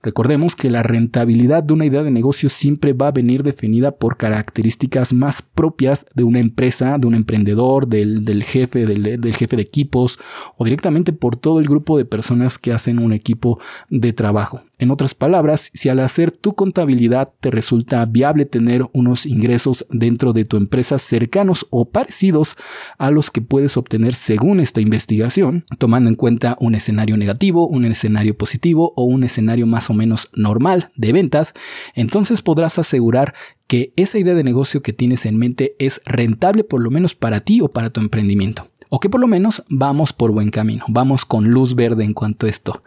Recordemos 0.04 0.54
que 0.54 0.68
la 0.68 0.82
rentabilidad 0.82 1.62
de 1.62 1.72
una 1.72 1.86
idea 1.86 2.02
de 2.02 2.10
negocio 2.10 2.50
siempre 2.50 2.92
va 2.92 3.08
a 3.08 3.12
venir 3.12 3.42
definida 3.42 3.92
por 3.92 4.18
características 4.18 5.14
más 5.14 5.40
propias 5.40 6.04
de 6.14 6.24
una 6.24 6.40
empresa, 6.40 6.98
de 6.98 7.06
un 7.06 7.14
emprendedor, 7.14 7.88
del, 7.88 8.44
jefe, 8.44 8.84
del, 8.84 9.18
del, 9.18 9.34
jefe 9.34 9.56
de 9.56 9.62
equipos 9.62 10.18
o 10.58 10.64
directamente 10.66 11.14
por 11.14 11.36
todo 11.36 11.58
el 11.58 11.66
grupo 11.66 11.96
de 11.96 12.04
personas 12.04 12.58
que 12.58 12.72
hacen 12.72 12.98
un 12.98 13.14
equipo 13.14 13.58
de 13.88 14.12
trabajo. 14.12 14.60
En 14.78 14.90
otras 14.90 15.14
palabras, 15.14 15.70
si 15.72 15.88
al 15.88 16.00
hacer 16.00 16.32
tu 16.32 16.54
contabilidad 16.54 17.32
te 17.40 17.50
resulta 17.50 18.04
viable 18.04 18.44
tener 18.44 18.86
unos 18.92 19.24
ingresos 19.24 19.86
dentro 19.88 20.32
de 20.32 20.44
tu 20.44 20.58
empresa 20.58 20.98
cercanos 20.98 21.66
o 21.70 21.88
parecidos 21.88 22.56
a 22.98 23.10
los 23.10 23.30
que 23.30 23.40
puedes 23.40 23.76
obtener 23.78 24.14
según 24.14 24.60
esta 24.60 24.80
investigación, 24.80 25.64
tomando 25.78 26.10
en 26.10 26.16
cuenta 26.16 26.58
un 26.60 26.74
escenario 26.74 27.16
negativo, 27.16 27.66
un 27.66 27.84
escenario 27.86 28.36
positivo 28.36 28.92
o 28.96 29.04
un 29.04 29.24
escenario 29.24 29.66
más 29.66 29.88
o 29.90 29.93
menos 29.94 30.30
normal 30.34 30.90
de 30.96 31.12
ventas, 31.12 31.54
entonces 31.94 32.42
podrás 32.42 32.78
asegurar 32.78 33.34
que 33.66 33.92
esa 33.96 34.18
idea 34.18 34.34
de 34.34 34.44
negocio 34.44 34.82
que 34.82 34.92
tienes 34.92 35.26
en 35.26 35.38
mente 35.38 35.74
es 35.78 36.00
rentable 36.04 36.64
por 36.64 36.82
lo 36.82 36.90
menos 36.90 37.14
para 37.14 37.40
ti 37.40 37.60
o 37.60 37.68
para 37.68 37.90
tu 37.90 38.00
emprendimiento 38.00 38.68
o 38.94 39.00
que 39.00 39.10
por 39.10 39.20
lo 39.20 39.26
menos 39.26 39.64
vamos 39.68 40.12
por 40.12 40.30
buen 40.30 40.50
camino, 40.50 40.84
vamos 40.86 41.24
con 41.24 41.48
luz 41.50 41.74
verde 41.74 42.04
en 42.04 42.14
cuanto 42.14 42.46
a 42.46 42.48
esto. 42.48 42.84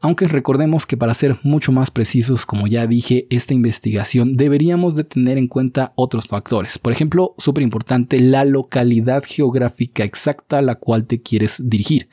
Aunque 0.00 0.28
recordemos 0.28 0.86
que 0.86 0.96
para 0.96 1.12
ser 1.12 1.38
mucho 1.42 1.72
más 1.72 1.90
precisos, 1.90 2.46
como 2.46 2.68
ya 2.68 2.86
dije, 2.86 3.26
esta 3.30 3.52
investigación 3.52 4.36
deberíamos 4.36 4.94
de 4.94 5.02
tener 5.02 5.38
en 5.38 5.48
cuenta 5.48 5.92
otros 5.96 6.28
factores. 6.28 6.78
Por 6.78 6.92
ejemplo, 6.92 7.34
súper 7.36 7.64
importante, 7.64 8.20
la 8.20 8.44
localidad 8.44 9.24
geográfica 9.26 10.04
exacta 10.04 10.58
a 10.58 10.62
la 10.62 10.76
cual 10.76 11.04
te 11.06 11.20
quieres 11.20 11.60
dirigir. 11.68 12.08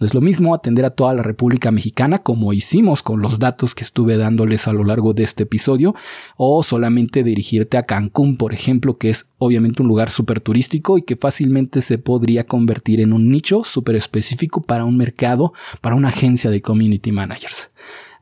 No 0.00 0.06
es 0.06 0.12
lo 0.12 0.20
mismo 0.20 0.52
atender 0.52 0.84
a 0.84 0.90
toda 0.90 1.14
la 1.14 1.22
República 1.22 1.70
Mexicana 1.70 2.18
como 2.18 2.52
hicimos 2.52 3.04
con 3.04 3.22
los 3.22 3.38
datos 3.38 3.76
que 3.76 3.84
estuve 3.84 4.16
dándoles 4.16 4.66
a 4.66 4.72
lo 4.72 4.82
largo 4.82 5.14
de 5.14 5.22
este 5.22 5.44
episodio, 5.44 5.94
o 6.36 6.62
solamente 6.64 7.22
dirigirte 7.50 7.76
a 7.76 7.82
Cancún, 7.84 8.36
por 8.36 8.54
ejemplo, 8.54 8.96
que 8.96 9.10
es 9.10 9.30
obviamente 9.38 9.82
un 9.82 9.88
lugar 9.88 10.10
súper 10.10 10.40
turístico 10.40 10.98
y 10.98 11.02
que 11.02 11.16
fácilmente 11.16 11.80
se 11.80 11.98
podría 11.98 12.46
convertir 12.46 13.00
en 13.00 13.12
un 13.12 13.28
nicho 13.28 13.64
súper 13.64 13.96
específico 13.96 14.62
para 14.62 14.84
un 14.84 14.96
mercado, 14.96 15.52
para 15.80 15.96
una 15.96 16.08
agencia 16.08 16.50
de 16.50 16.60
community 16.60 17.12
management. 17.12 17.70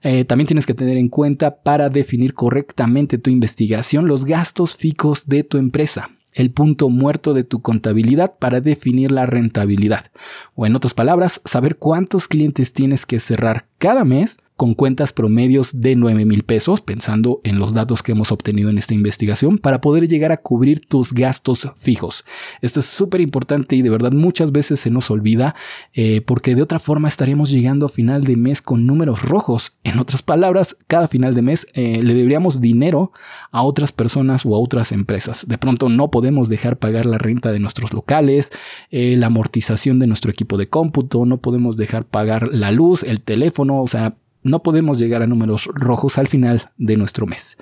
Eh, 0.03 0.25
también 0.25 0.47
tienes 0.47 0.65
que 0.65 0.75
tener 0.75 0.97
en 0.97 1.09
cuenta 1.09 1.63
para 1.63 1.89
definir 1.89 2.33
correctamente 2.33 3.19
tu 3.19 3.31
investigación 3.31 4.07
los 4.07 4.25
gastos 4.25 4.77
fijos 4.77 5.27
de 5.27 5.43
tu 5.43 5.59
empresa 5.59 6.11
el 6.35 6.53
punto 6.53 6.89
muerto 6.89 7.35
de 7.35 7.43
tu 7.43 7.63
contabilidad 7.63 8.35
para 8.39 8.61
definir 8.61 9.11
la 9.11 9.27
rentabilidad. 9.27 10.13
O 10.55 10.67
en 10.67 10.77
otras 10.77 10.95
palabras, 10.95 11.41
saber 11.45 11.79
cuántos 11.79 12.29
clientes 12.29 12.73
tienes 12.73 13.07
que 13.07 13.19
cerrar 13.19 13.67
cada 13.79 14.05
mes 14.05 14.39
con 14.59 14.75
cuentas 14.75 15.13
promedios 15.13 15.71
de 15.81 15.95
9 15.95 16.25
mil 16.25 16.43
pesos, 16.43 16.81
pensando 16.81 17.41
en 17.45 17.61
los 17.61 17.75
datos 17.75 18.03
que 18.03 18.11
hemos 18.11 18.33
obtenido 18.33 18.71
en 18.71 18.77
esta 18.77 18.93
investigación, 18.93 19.59
para 19.59 19.81
poder 19.81 20.09
llegar 20.09 20.33
a 20.33 20.39
cubrir 20.39 20.85
tus 20.85 21.13
gastos 21.13 21.69
fijos. 21.77 22.25
Esto 22.61 22.81
es 22.81 22.87
súper 22.87 23.21
importante 23.21 23.77
y 23.77 23.83
de 23.83 23.89
verdad 23.89 24.11
muchas 24.11 24.51
veces 24.51 24.81
se 24.81 24.91
nos 24.91 25.13
olvida 25.13 25.55
eh, 25.95 26.23
porque 26.23 26.57
de 26.57 26.63
otra 26.63 26.81
forma 26.81 27.07
estaríamos 27.07 27.53
llegando 27.53 27.87
a 27.87 27.89
final 27.89 28.25
de 28.25 28.35
mes 28.35 28.61
con 28.61 28.85
números 28.85 29.23
rojos. 29.23 29.77
En 29.85 30.01
otras 30.01 30.23
palabras, 30.23 30.77
cada 30.89 31.07
final 31.07 31.37
de 31.37 31.43
mes 31.43 31.69
eh, 31.75 32.03
le 32.03 32.15
deberíamos 32.15 32.61
dinero 32.61 33.13
a 33.53 33.63
otras 33.63 33.93
personas 33.93 34.45
o 34.45 34.57
a 34.57 34.59
otras 34.59 34.91
empresas. 34.91 35.47
De 35.47 35.59
pronto 35.59 35.89
no 35.89 36.11
podemos 36.11 36.49
dejar 36.49 36.79
pagar 36.79 37.07
la 37.07 37.19
renta 37.19 37.53
de 37.53 37.61
nuestros 37.61 37.93
locales, 37.93 38.51
eh, 38.91 39.15
la 39.17 39.27
amortización 39.27 40.01
de 40.01 40.09
nuestro 40.09 40.33
equipo 40.33 40.57
de 40.57 40.69
cómputo, 40.69 41.27
no 41.27 41.37
podemos 41.37 41.77
dejar 41.77 42.07
pagar 42.07 42.49
la 42.53 42.73
luz, 42.73 43.05
el 43.05 43.21
teléfono, 43.21 43.81
o 43.81 43.87
sea, 43.87 44.17
no 44.49 44.63
podemos 44.63 44.99
llegar 44.99 45.23
a 45.23 45.27
números 45.27 45.69
rojos 45.75 46.19
al 46.19 46.29
final 46.29 46.71
de 46.77 46.97
nuestro 46.97 47.27
mes. 47.27 47.59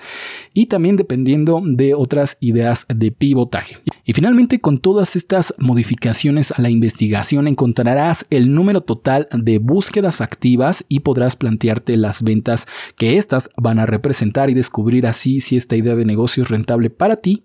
Y 0.54 0.66
también 0.66 0.96
dependiendo 0.96 1.60
de 1.64 1.94
otras 1.94 2.38
ideas 2.40 2.86
de 2.88 3.10
pivotaje. 3.10 3.78
Y 4.04 4.12
finalmente, 4.12 4.60
con 4.60 4.78
todas 4.78 5.16
estas 5.16 5.54
modificaciones 5.58 6.52
a 6.52 6.62
la 6.62 6.70
investigación, 6.70 7.48
encontrarás 7.48 8.26
el 8.30 8.54
número 8.54 8.82
total 8.82 9.28
de 9.32 9.58
búsquedas 9.58 10.20
activas 10.20 10.84
y 10.88 11.00
podrás 11.00 11.36
plantearte 11.36 11.96
las 11.96 12.22
ventas 12.22 12.66
que 12.96 13.16
éstas 13.16 13.50
van 13.56 13.78
a 13.78 13.86
representar 13.86 14.50
y 14.50 14.54
descubrir 14.54 15.06
así 15.06 15.40
si 15.40 15.56
esta 15.56 15.76
idea 15.76 15.96
de 15.96 16.04
negocio 16.04 16.42
es 16.42 16.50
rentable 16.50 16.90
para 16.90 17.16
ti 17.16 17.42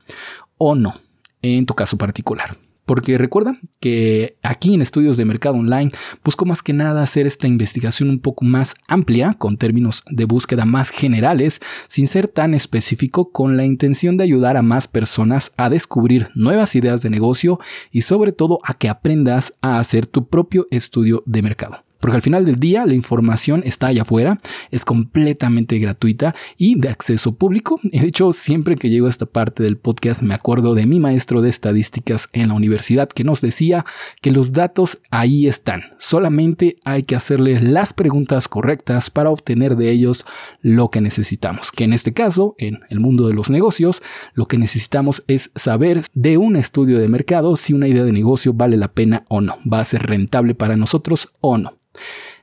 o 0.57 0.75
no, 0.75 0.95
en 1.41 1.65
tu 1.65 1.73
caso 1.73 1.97
particular. 1.97 2.57
Porque 2.85 3.17
recuerda 3.17 3.57
que 3.79 4.37
aquí 4.41 4.73
en 4.73 4.81
estudios 4.81 5.17
de 5.17 5.25
mercado 5.25 5.55
online 5.55 5.91
busco 6.23 6.45
más 6.45 6.61
que 6.61 6.73
nada 6.73 7.03
hacer 7.03 7.27
esta 7.27 7.47
investigación 7.47 8.09
un 8.09 8.19
poco 8.19 8.43
más 8.43 8.75
amplia, 8.87 9.33
con 9.33 9.57
términos 9.57 10.03
de 10.09 10.25
búsqueda 10.25 10.65
más 10.65 10.89
generales, 10.89 11.61
sin 11.87 12.07
ser 12.07 12.27
tan 12.27 12.53
específico, 12.53 13.31
con 13.31 13.55
la 13.55 13.65
intención 13.65 14.17
de 14.17 14.23
ayudar 14.23 14.57
a 14.57 14.61
más 14.61 14.87
personas 14.87 15.51
a 15.57 15.69
descubrir 15.69 16.29
nuevas 16.35 16.75
ideas 16.75 17.01
de 17.01 17.09
negocio 17.09 17.59
y 17.91 18.01
sobre 18.01 18.31
todo 18.31 18.59
a 18.63 18.73
que 18.73 18.89
aprendas 18.89 19.53
a 19.61 19.79
hacer 19.79 20.07
tu 20.07 20.27
propio 20.27 20.67
estudio 20.71 21.23
de 21.25 21.41
mercado. 21.41 21.90
Porque 22.01 22.15
al 22.17 22.21
final 22.21 22.45
del 22.45 22.59
día 22.59 22.85
la 22.85 22.93
información 22.93 23.61
está 23.65 23.87
allá 23.87 24.01
afuera, 24.01 24.39
es 24.71 24.83
completamente 24.83 25.79
gratuita 25.79 26.35
y 26.57 26.79
de 26.79 26.89
acceso 26.89 27.35
público. 27.35 27.79
De 27.83 28.05
hecho, 28.05 28.33
siempre 28.33 28.75
que 28.75 28.89
llego 28.89 29.07
a 29.07 29.09
esta 29.09 29.25
parte 29.25 29.63
del 29.63 29.77
podcast 29.77 30.21
me 30.21 30.33
acuerdo 30.33 30.75
de 30.75 30.85
mi 30.85 30.99
maestro 30.99 31.41
de 31.41 31.49
estadísticas 31.49 32.29
en 32.33 32.49
la 32.49 32.55
universidad 32.55 33.07
que 33.07 33.23
nos 33.23 33.41
decía 33.41 33.85
que 34.21 34.31
los 34.31 34.51
datos 34.51 35.01
ahí 35.11 35.47
están. 35.47 35.83
Solamente 35.99 36.77
hay 36.83 37.03
que 37.03 37.15
hacerles 37.15 37.63
las 37.63 37.93
preguntas 37.93 38.47
correctas 38.47 39.09
para 39.09 39.29
obtener 39.29 39.75
de 39.75 39.91
ellos 39.91 40.25
lo 40.61 40.89
que 40.89 41.01
necesitamos. 41.01 41.71
Que 41.71 41.83
en 41.83 41.93
este 41.93 42.13
caso, 42.13 42.55
en 42.57 42.79
el 42.89 42.99
mundo 42.99 43.27
de 43.27 43.33
los 43.33 43.49
negocios, 43.49 44.01
lo 44.33 44.47
que 44.47 44.57
necesitamos 44.57 45.23
es 45.27 45.51
saber 45.55 46.01
de 46.13 46.37
un 46.37 46.55
estudio 46.55 46.99
de 46.99 47.07
mercado 47.07 47.55
si 47.55 47.73
una 47.73 47.87
idea 47.87 48.03
de 48.03 48.11
negocio 48.11 48.53
vale 48.53 48.77
la 48.77 48.89
pena 48.89 49.25
o 49.27 49.41
no, 49.41 49.57
va 49.71 49.79
a 49.79 49.85
ser 49.85 50.03
rentable 50.03 50.55
para 50.55 50.75
nosotros 50.75 51.29
o 51.41 51.57
no. 51.57 51.73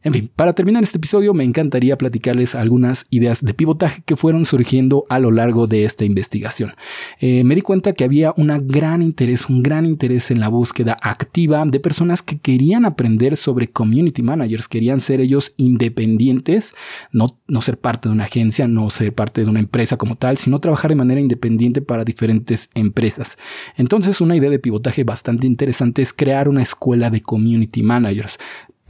En 0.04 0.12
fin, 0.12 0.30
para 0.34 0.52
terminar 0.52 0.82
este 0.82 0.98
episodio 0.98 1.34
me 1.34 1.44
encantaría 1.44 1.98
platicarles 1.98 2.54
algunas 2.54 3.06
ideas 3.11 3.44
de 3.44 3.52
pivotaje 3.52 4.02
que 4.06 4.16
fueron 4.16 4.44
surgiendo 4.44 5.04
a 5.09 5.18
lo 5.18 5.30
largo 5.30 5.66
de 5.66 5.84
esta 5.84 6.04
investigación. 6.04 6.74
Eh, 7.20 7.42
me 7.44 7.54
di 7.54 7.62
cuenta 7.62 7.92
que 7.92 8.04
había 8.04 8.32
un 8.36 8.48
gran 8.68 9.02
interés, 9.02 9.48
un 9.48 9.62
gran 9.62 9.86
interés 9.86 10.30
en 10.30 10.40
la 10.40 10.48
búsqueda 10.48 10.96
activa 11.02 11.64
de 11.66 11.80
personas 11.80 12.22
que 12.22 12.38
querían 12.38 12.84
aprender 12.84 13.36
sobre 13.36 13.68
community 13.68 14.22
managers, 14.22 14.68
querían 14.68 15.00
ser 15.00 15.20
ellos 15.20 15.54
independientes, 15.56 16.74
no, 17.12 17.26
no 17.48 17.61
ser 17.61 17.78
parte 17.78 18.09
de 18.09 18.14
una 18.14 18.24
agencia, 18.24 18.68
no 18.68 18.88
ser 18.90 19.12
parte 19.12 19.42
de 19.42 19.50
una 19.50 19.61
empresa 19.61 19.96
como 19.96 20.16
tal, 20.16 20.38
sino 20.38 20.61
trabajar 20.61 20.90
de 20.90 20.96
manera 20.96 21.20
independiente 21.20 21.82
para 21.82 22.04
diferentes 22.04 22.70
empresas. 22.74 23.36
Entonces, 23.76 24.20
una 24.20 24.36
idea 24.36 24.50
de 24.50 24.59
pivotaje 24.59 25.02
bastante 25.02 25.46
interesante 25.46 26.02
es 26.02 26.12
crear 26.12 26.48
una 26.48 26.62
escuela 26.62 27.11
de 27.11 27.20
community 27.20 27.82
managers 27.82 28.38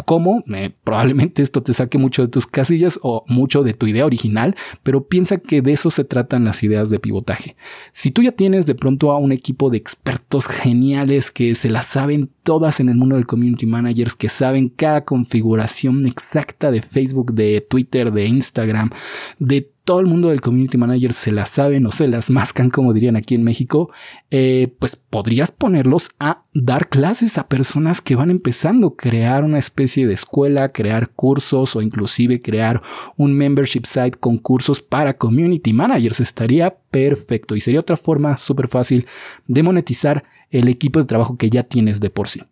cómo, 0.04 0.44
probablemente 0.84 1.42
esto 1.42 1.62
te 1.62 1.74
saque 1.74 1.98
mucho 1.98 2.22
de 2.22 2.28
tus 2.28 2.46
casillas 2.46 2.98
o 3.02 3.24
mucho 3.28 3.62
de 3.62 3.74
tu 3.74 3.86
idea 3.86 4.06
original, 4.06 4.54
pero 4.82 5.06
piensa 5.06 5.38
que 5.38 5.62
de 5.62 5.72
eso 5.72 5.90
se 5.90 6.04
tratan 6.04 6.44
las 6.44 6.62
ideas 6.62 6.90
de 6.90 6.98
pivotaje. 6.98 7.56
Si 7.92 8.10
tú 8.10 8.22
ya 8.22 8.32
tienes 8.32 8.66
de 8.66 8.74
pronto 8.74 9.10
a 9.10 9.18
un 9.18 9.32
equipo 9.32 9.70
de 9.70 9.78
expertos 9.78 10.46
geniales 10.46 11.30
que 11.30 11.54
se 11.54 11.70
las 11.70 11.86
saben 11.86 12.30
todas 12.42 12.80
en 12.80 12.88
el 12.88 12.96
mundo 12.96 13.16
del 13.16 13.26
community 13.26 13.66
managers, 13.66 14.14
que 14.14 14.28
saben 14.28 14.68
cada 14.68 15.04
configuración 15.04 16.06
exacta 16.06 16.70
de 16.70 16.82
Facebook, 16.82 17.34
de 17.34 17.60
Twitter, 17.60 18.12
de 18.12 18.26
Instagram, 18.26 18.90
de 19.38 19.70
todo 19.88 20.00
el 20.00 20.06
mundo 20.06 20.28
del 20.28 20.42
community 20.42 20.76
manager 20.76 21.14
se 21.14 21.32
las 21.32 21.48
saben 21.48 21.86
o 21.86 21.90
se 21.90 22.08
las 22.08 22.28
mascan, 22.28 22.68
como 22.68 22.92
dirían 22.92 23.16
aquí 23.16 23.34
en 23.34 23.42
México, 23.42 23.90
eh, 24.30 24.76
pues 24.78 24.96
podrías 24.96 25.50
ponerlos 25.50 26.10
a 26.18 26.44
dar 26.52 26.90
clases 26.90 27.38
a 27.38 27.48
personas 27.48 28.02
que 28.02 28.14
van 28.14 28.30
empezando, 28.30 28.96
crear 28.96 29.44
una 29.44 29.56
especie 29.56 30.06
de 30.06 30.12
escuela, 30.12 30.72
crear 30.72 31.08
cursos 31.08 31.74
o 31.74 31.80
inclusive 31.80 32.42
crear 32.42 32.82
un 33.16 33.32
membership 33.32 33.86
site 33.86 34.18
con 34.18 34.36
cursos 34.36 34.82
para 34.82 35.16
community 35.16 35.72
managers. 35.72 36.20
Estaría 36.20 36.76
perfecto 36.90 37.56
y 37.56 37.62
sería 37.62 37.80
otra 37.80 37.96
forma 37.96 38.36
súper 38.36 38.68
fácil 38.68 39.06
de 39.46 39.62
monetizar 39.62 40.24
el 40.50 40.68
equipo 40.68 40.98
de 40.98 41.06
trabajo 41.06 41.38
que 41.38 41.48
ya 41.48 41.62
tienes 41.62 41.98
de 41.98 42.10
por 42.10 42.28
sí. 42.28 42.42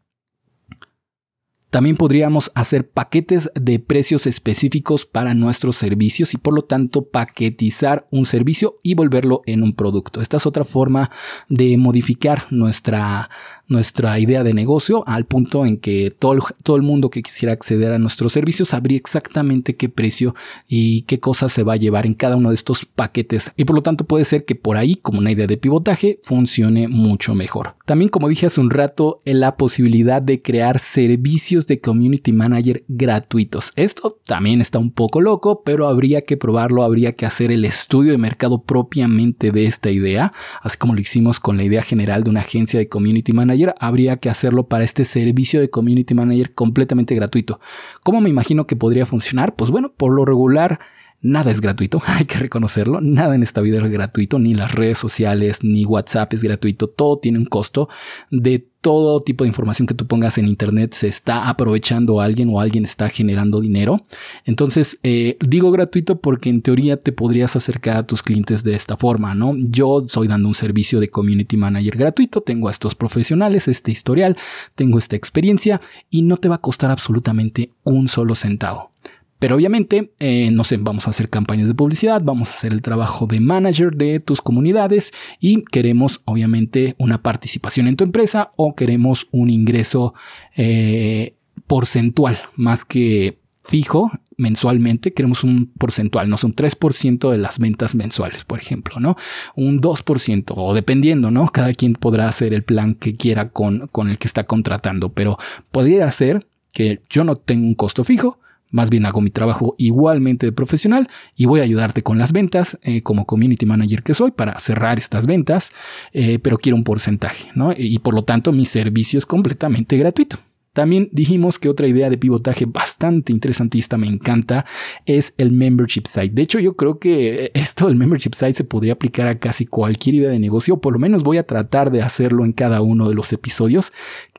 También 1.77 1.99
podríamos 1.99 2.51
hacer 2.55 2.89
paquetes 2.89 3.51
de 3.55 3.79
precios 3.79 4.27
específicos 4.27 5.05
para 5.05 5.35
nuestros 5.35 5.77
servicios 5.77 6.33
y 6.33 6.39
por 6.39 6.55
lo 6.55 6.63
tanto 6.63 7.05
paquetizar 7.05 8.07
un 8.11 8.25
servicio 8.25 8.79
y 8.83 8.95
volverlo 8.95 9.43
en 9.45 9.63
un 9.63 9.75
producto. 9.75 10.23
Esta 10.23 10.39
es 10.39 10.47
otra 10.47 10.65
forma 10.65 11.11
de 11.51 11.77
modificar 11.77 12.45
nuestra, 12.49 13.29
nuestra 13.69 14.19
idea 14.19 14.43
de 14.43 14.55
negocio 14.55 15.07
al 15.07 15.27
punto 15.27 15.67
en 15.67 15.77
que 15.77 16.11
todo 16.19 16.39
todo 16.63 16.77
el 16.77 16.83
mundo 16.83 17.11
que 17.11 17.23
quisiera 17.23 17.53
acceder 17.53 17.93
a 17.93 17.99
nuestros 17.99 18.33
servicios 18.33 18.69
sabría 18.69 18.97
exactamente 18.97 19.77
qué 19.77 19.91
precio 19.91 20.35
y 20.67 21.03
qué 21.03 21.21
cosas 21.21 21.53
se 21.53 21.63
va 21.63 21.75
a 21.75 21.77
llevar 21.77 22.07
en 22.07 22.15
cada 22.15 22.37
uno 22.37 22.49
de 22.49 22.55
estos 22.55 22.87
paquetes. 22.87 23.53
Y 23.55 23.67
por 23.67 23.77
lo 23.77 23.83
tanto 23.83 24.07
puede 24.07 24.25
ser 24.25 24.47
que 24.47 24.55
por 24.55 24.79
ahí, 24.79 24.97
como 24.97 25.19
una 25.19 25.33
idea 25.33 25.47
de 25.47 25.59
pivotaje, 25.59 26.21
funcione 26.23 26.89
mucho 26.89 27.35
mejor. 27.35 27.75
También, 27.85 28.09
como 28.09 28.31
dije 28.31 28.47
hace 28.47 28.63
un 28.63 28.71
rato, 28.71 29.21
la 29.27 29.59
posibilidad 29.59 30.23
de 30.23 30.41
crear 30.41 30.79
servicios 30.79 31.66
de 31.67 31.81
Community 31.81 32.33
Manager 32.33 32.85
gratuitos. 32.89 33.73
Esto 33.77 34.19
también 34.25 34.61
está 34.61 34.79
un 34.79 34.91
poco 34.91 35.21
loco, 35.21 35.63
pero 35.65 35.89
habría 35.89 36.23
que 36.23 36.37
probarlo, 36.37 36.83
habría 36.83 37.13
que 37.13 37.27
hacer 37.27 37.51
el 37.51 37.65
estudio 37.65 38.13
de 38.13 38.19
mercado 38.19 38.63
propiamente 38.63 39.51
de 39.51 39.65
esta 39.65 39.91
idea, 39.91 40.33
así 40.63 40.79
como 40.79 40.95
lo 40.95 41.01
hicimos 41.01 41.41
con 41.41 41.57
la 41.57 41.65
idea 41.65 41.83
general 41.83 42.25
de 42.25 42.31
una 42.31 42.41
agencia 42.41 42.79
de 42.79 42.89
Community 42.89 43.33
Manager, 43.33 43.75
habría 43.81 44.17
que 44.17 44.31
hacerlo 44.31 44.69
para 44.69 44.85
este 44.85 45.05
servicio 45.05 45.61
de 45.61 45.71
Community 45.71 46.15
Manager 46.15 46.55
completamente 46.55 47.15
gratuito. 47.15 47.61
¿Cómo 48.03 48.21
me 48.21 48.31
imagino 48.31 48.67
que 48.67 48.77
podría 48.77 49.07
funcionar? 49.07 49.55
Pues 49.57 49.71
bueno, 49.71 49.93
por 49.97 50.13
lo 50.13 50.25
regular, 50.25 50.81
Nada 51.23 51.51
es 51.51 51.61
gratuito, 51.61 52.03
hay 52.07 52.25
que 52.25 52.39
reconocerlo. 52.39 53.01
Nada 53.01 53.35
en 53.35 53.43
esta 53.43 53.61
vida 53.61 53.79
es 53.79 53.91
gratuito, 53.91 54.39
ni 54.39 54.55
las 54.55 54.73
redes 54.73 54.99
sociales, 54.99 55.65
ni 55.65 55.85
WhatsApp 55.85 56.35
es 56.35 56.43
gratuito. 56.43 56.89
Todo 56.89 57.19
tiene 57.19 57.39
un 57.39 57.47
costo. 57.47 57.89
De 58.31 58.67
todo 58.87 59.21
tipo 59.21 59.43
de 59.43 59.49
información 59.49 59.89
que 59.89 59.95
tú 59.95 60.07
pongas 60.07 60.39
en 60.39 60.47
Internet 60.47 60.93
se 60.95 61.09
está 61.09 61.49
aprovechando 61.49 62.21
alguien 62.21 62.49
o 62.51 62.61
alguien 62.61 62.85
está 62.85 63.09
generando 63.09 63.61
dinero. 63.61 64.07
Entonces, 64.45 65.01
eh, 65.03 65.37
digo 65.41 65.73
gratuito 65.73 66.21
porque 66.21 66.51
en 66.51 66.63
teoría 66.63 66.97
te 66.97 67.11
podrías 67.11 67.57
acercar 67.57 67.97
a 67.97 68.07
tus 68.07 68.23
clientes 68.23 68.63
de 68.63 68.75
esta 68.75 68.97
forma, 68.97 69.35
¿no? 69.35 69.57
Yo 69.57 70.07
soy 70.07 70.29
dando 70.29 70.47
un 70.47 70.55
servicio 70.55 71.01
de 71.01 71.11
community 71.11 71.57
manager 71.57 71.97
gratuito, 71.97 72.43
tengo 72.43 72.69
a 72.69 72.71
estos 72.71 72.95
profesionales, 72.95 73.67
este 73.67 73.91
historial, 73.91 74.37
tengo 74.77 74.99
esta 74.99 75.17
experiencia 75.17 75.81
y 76.09 76.23
no 76.23 76.37
te 76.37 76.49
va 76.49 76.55
a 76.55 76.61
costar 76.61 76.93
absolutamente 76.93 77.73
un 77.83 78.07
solo 78.07 78.37
centavo. 78.37 78.93
Pero 79.39 79.57
obviamente, 79.57 80.13
eh, 80.19 80.51
no 80.51 80.65
sé, 80.65 80.79
vamos 80.79 81.07
a 81.07 81.11
hacer 81.11 81.29
campañas 81.29 81.69
de 81.69 81.75
publicidad, 81.75 82.23
vamos 82.25 82.49
a 82.49 82.55
hacer 82.55 82.73
el 82.73 82.83
trabajo 82.83 83.27
de 83.27 83.41
manager 83.41 83.95
de 83.95 84.21
tus 84.21 84.41
comunidades 84.41 85.13
y 85.41 85.63
queremos 85.65 86.23
obviamente 86.25 86.95
una 86.99 87.23
participación 87.23 87.87
en 87.87 87.97
tu 87.97 88.05
empresa 88.05 88.51
o 88.57 88.75
queremos 88.75 89.29
un 89.33 89.51
ingreso 89.51 90.15
eh, 90.57 91.35
porcentual 91.67 92.39
más 92.57 92.85
que 92.85 93.39
fijo 93.63 94.11
mensualmente, 94.37 95.13
queremos 95.13 95.45
un 95.45 95.73
porcentual, 95.79 96.29
no 96.29 96.37
son 96.37 96.51
un 96.51 96.57
3% 96.57 97.31
de 97.31 97.39
las 97.39 97.59
ventas 97.59 97.95
mensuales, 97.95 98.45
por 98.45 98.59
ejemplo, 98.59 99.01
¿no? 99.01 99.17
Un 99.55 99.81
2% 99.81 100.53
o 100.57 100.75
dependiendo, 100.75 101.31
¿no? 101.31 101.49
Cada 101.49 101.73
quien 101.73 101.95
podrá 101.95 102.29
hacer 102.29 102.53
el 102.53 102.63
plan 102.63 102.95
que 102.95 103.17
quiera 103.17 103.49
con, 103.49 103.89
con 103.89 104.11
el 104.11 104.19
que 104.19 104.29
está 104.29 104.45
contratando, 104.45 105.13
pero 105.13 105.39
podría 105.71 106.11
ser 106.13 106.47
que 106.73 107.01
yo 107.09 107.25
no 107.25 107.37
tengo 107.37 107.67
un 107.67 107.75
costo 107.75 108.05
fijo, 108.05 108.39
más 108.71 108.91
bien 108.91 109.07
hago 109.07 109.21
mi 109.21 109.31
trabajo 109.31 109.75
igualmente 109.79 110.47
de 110.47 110.53
profesional 110.53 111.09
y 111.35 111.47
voy 111.47 111.61
a 111.61 111.65
ayudarte 111.65 112.03
con 112.03 112.19
las 112.19 112.33
ventas 112.33 112.79
eh, 112.83 113.03
como 113.03 113.27
community 113.27 113.67
manager 113.67 114.03
que 114.03 114.15
soy 114.15 114.31
para 114.31 114.59
cerrar 114.61 114.99
estas 114.99 115.27
ventas, 115.27 115.73
eh, 116.13 116.39
pero 116.39 116.59
quiero 116.59 116.77
un 116.77 116.85
porcentaje, 116.85 117.51
¿no? 117.55 117.73
Y 117.77 117.99
por 117.99 118.15
lo 118.15 118.25
tanto 118.25 118.53
mi 118.53 118.65
servicio 118.65 119.19
es 119.19 119.27
completamente 119.27 119.97
gratuito. 119.97 120.39
También 120.77 121.09
dijimos 121.11 121.59
que 121.59 121.71
otra 121.71 121.89
idea 121.89 122.11
de 122.11 122.19
pivotaje 122.19 122.67
bastante 122.67 123.33
interesantista, 123.33 123.97
me 123.97 124.09
encanta, 124.09 124.67
es 125.07 125.33
el 125.39 125.51
membership 125.51 126.03
site. 126.07 126.35
De 126.35 126.43
hecho, 126.43 126.59
yo 126.59 126.77
creo 126.77 126.99
que 126.99 127.51
esto 127.55 127.87
del 127.87 127.97
membership 127.97 128.35
site 128.35 128.53
se 128.53 128.65
podría 128.65 128.93
aplicar 128.93 129.27
a 129.27 129.39
casi 129.39 129.65
cualquier 129.65 130.17
idea 130.17 130.29
de 130.29 130.39
negocio, 130.39 130.77
por 130.77 130.93
lo 130.93 130.99
menos 130.99 131.23
voy 131.23 131.39
a 131.39 131.47
tratar 131.47 131.91
de 131.91 132.03
hacerlo 132.03 132.45
en 132.45 132.53
cada 132.53 132.83
uno 132.83 133.09
de 133.09 133.15
los 133.15 133.33
episodios. 133.33 133.91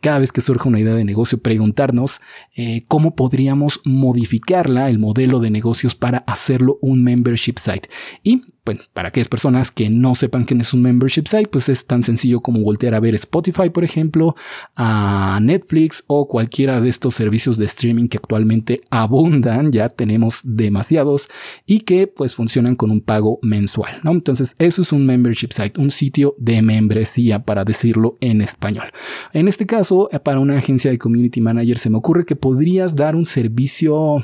Cada 0.02 0.20
vez 0.20 0.32
que 0.32 0.42
surja 0.42 0.70
una 0.70 0.80
idea 0.80 0.94
de 0.94 1.06
negocio, 1.06 1.40
preguntarnos 1.40 2.22
eh, 2.56 2.84
cómo 2.88 3.16
podríamos 3.16 3.82
modificarla, 3.84 4.90
el 4.90 5.00
modelo 5.00 5.40
de 5.40 5.50
negocios 5.50 5.96
para 5.96 6.20
hacerlo 6.20 6.78
un 6.82 7.04
membership 7.04 7.58
site. 7.58 7.90
Y 8.24 8.42
bueno, 8.68 8.82
para 8.94 9.08
aquellas 9.08 9.30
personas 9.30 9.72
que 9.72 9.90
no 9.90 10.14
sepan 10.14 10.44
quién 10.44 10.60
es 10.60 10.74
un 10.74 10.82
membership 10.82 11.24
site, 11.30 11.48
pues 11.48 11.70
es 11.70 11.86
tan 11.86 12.04
sencillo 12.04 12.42
como 12.42 12.60
voltear 12.60 12.96
a 12.96 13.00
ver 13.00 13.16
Spotify, 13.16 13.70
por 13.70 13.86
ejemplo, 13.86 14.36
a 14.76 15.40
Netflix 15.42 16.04
o 16.08 16.28
cualquiera 16.28 16.82
de 16.82 16.90
estos 16.90 17.16
servicios 17.16 17.58
de 17.58 17.64
streaming 17.64 18.10
que 18.10 18.18
actualmente 18.18 18.82
abundan, 18.90 19.72
ya 19.72 19.88
tenemos 19.88 20.42
demasiados 20.44 21.30
y 21.66 21.80
que 21.80 22.08
pues 22.08 22.36
funcionan 22.36 22.76
con 22.76 22.92
un 22.92 23.00
pago 23.00 23.40
mensual, 23.42 24.02
¿no? 24.04 24.12
Entonces, 24.12 24.54
eso 24.60 24.82
es 24.82 24.92
un 24.92 25.06
membership 25.06 25.54
site, 25.54 25.80
un 25.80 25.90
sitio 25.90 26.36
de 26.38 26.62
membresía 26.62 27.46
para 27.46 27.64
decirlo 27.64 28.18
en 28.20 28.42
español. 28.42 28.92
En 29.32 29.48
este 29.48 29.66
caso, 29.66 29.87
para 30.24 30.40
una 30.40 30.58
agencia 30.58 30.92
de 30.92 30.98
community 30.98 31.42
manager 31.42 31.78
se 31.78 31.90
me 31.90 31.98
ocurre 31.98 32.26
que 32.26 32.36
podrías 32.36 32.96
dar 32.96 33.16
un 33.16 33.26
servicio 33.26 34.24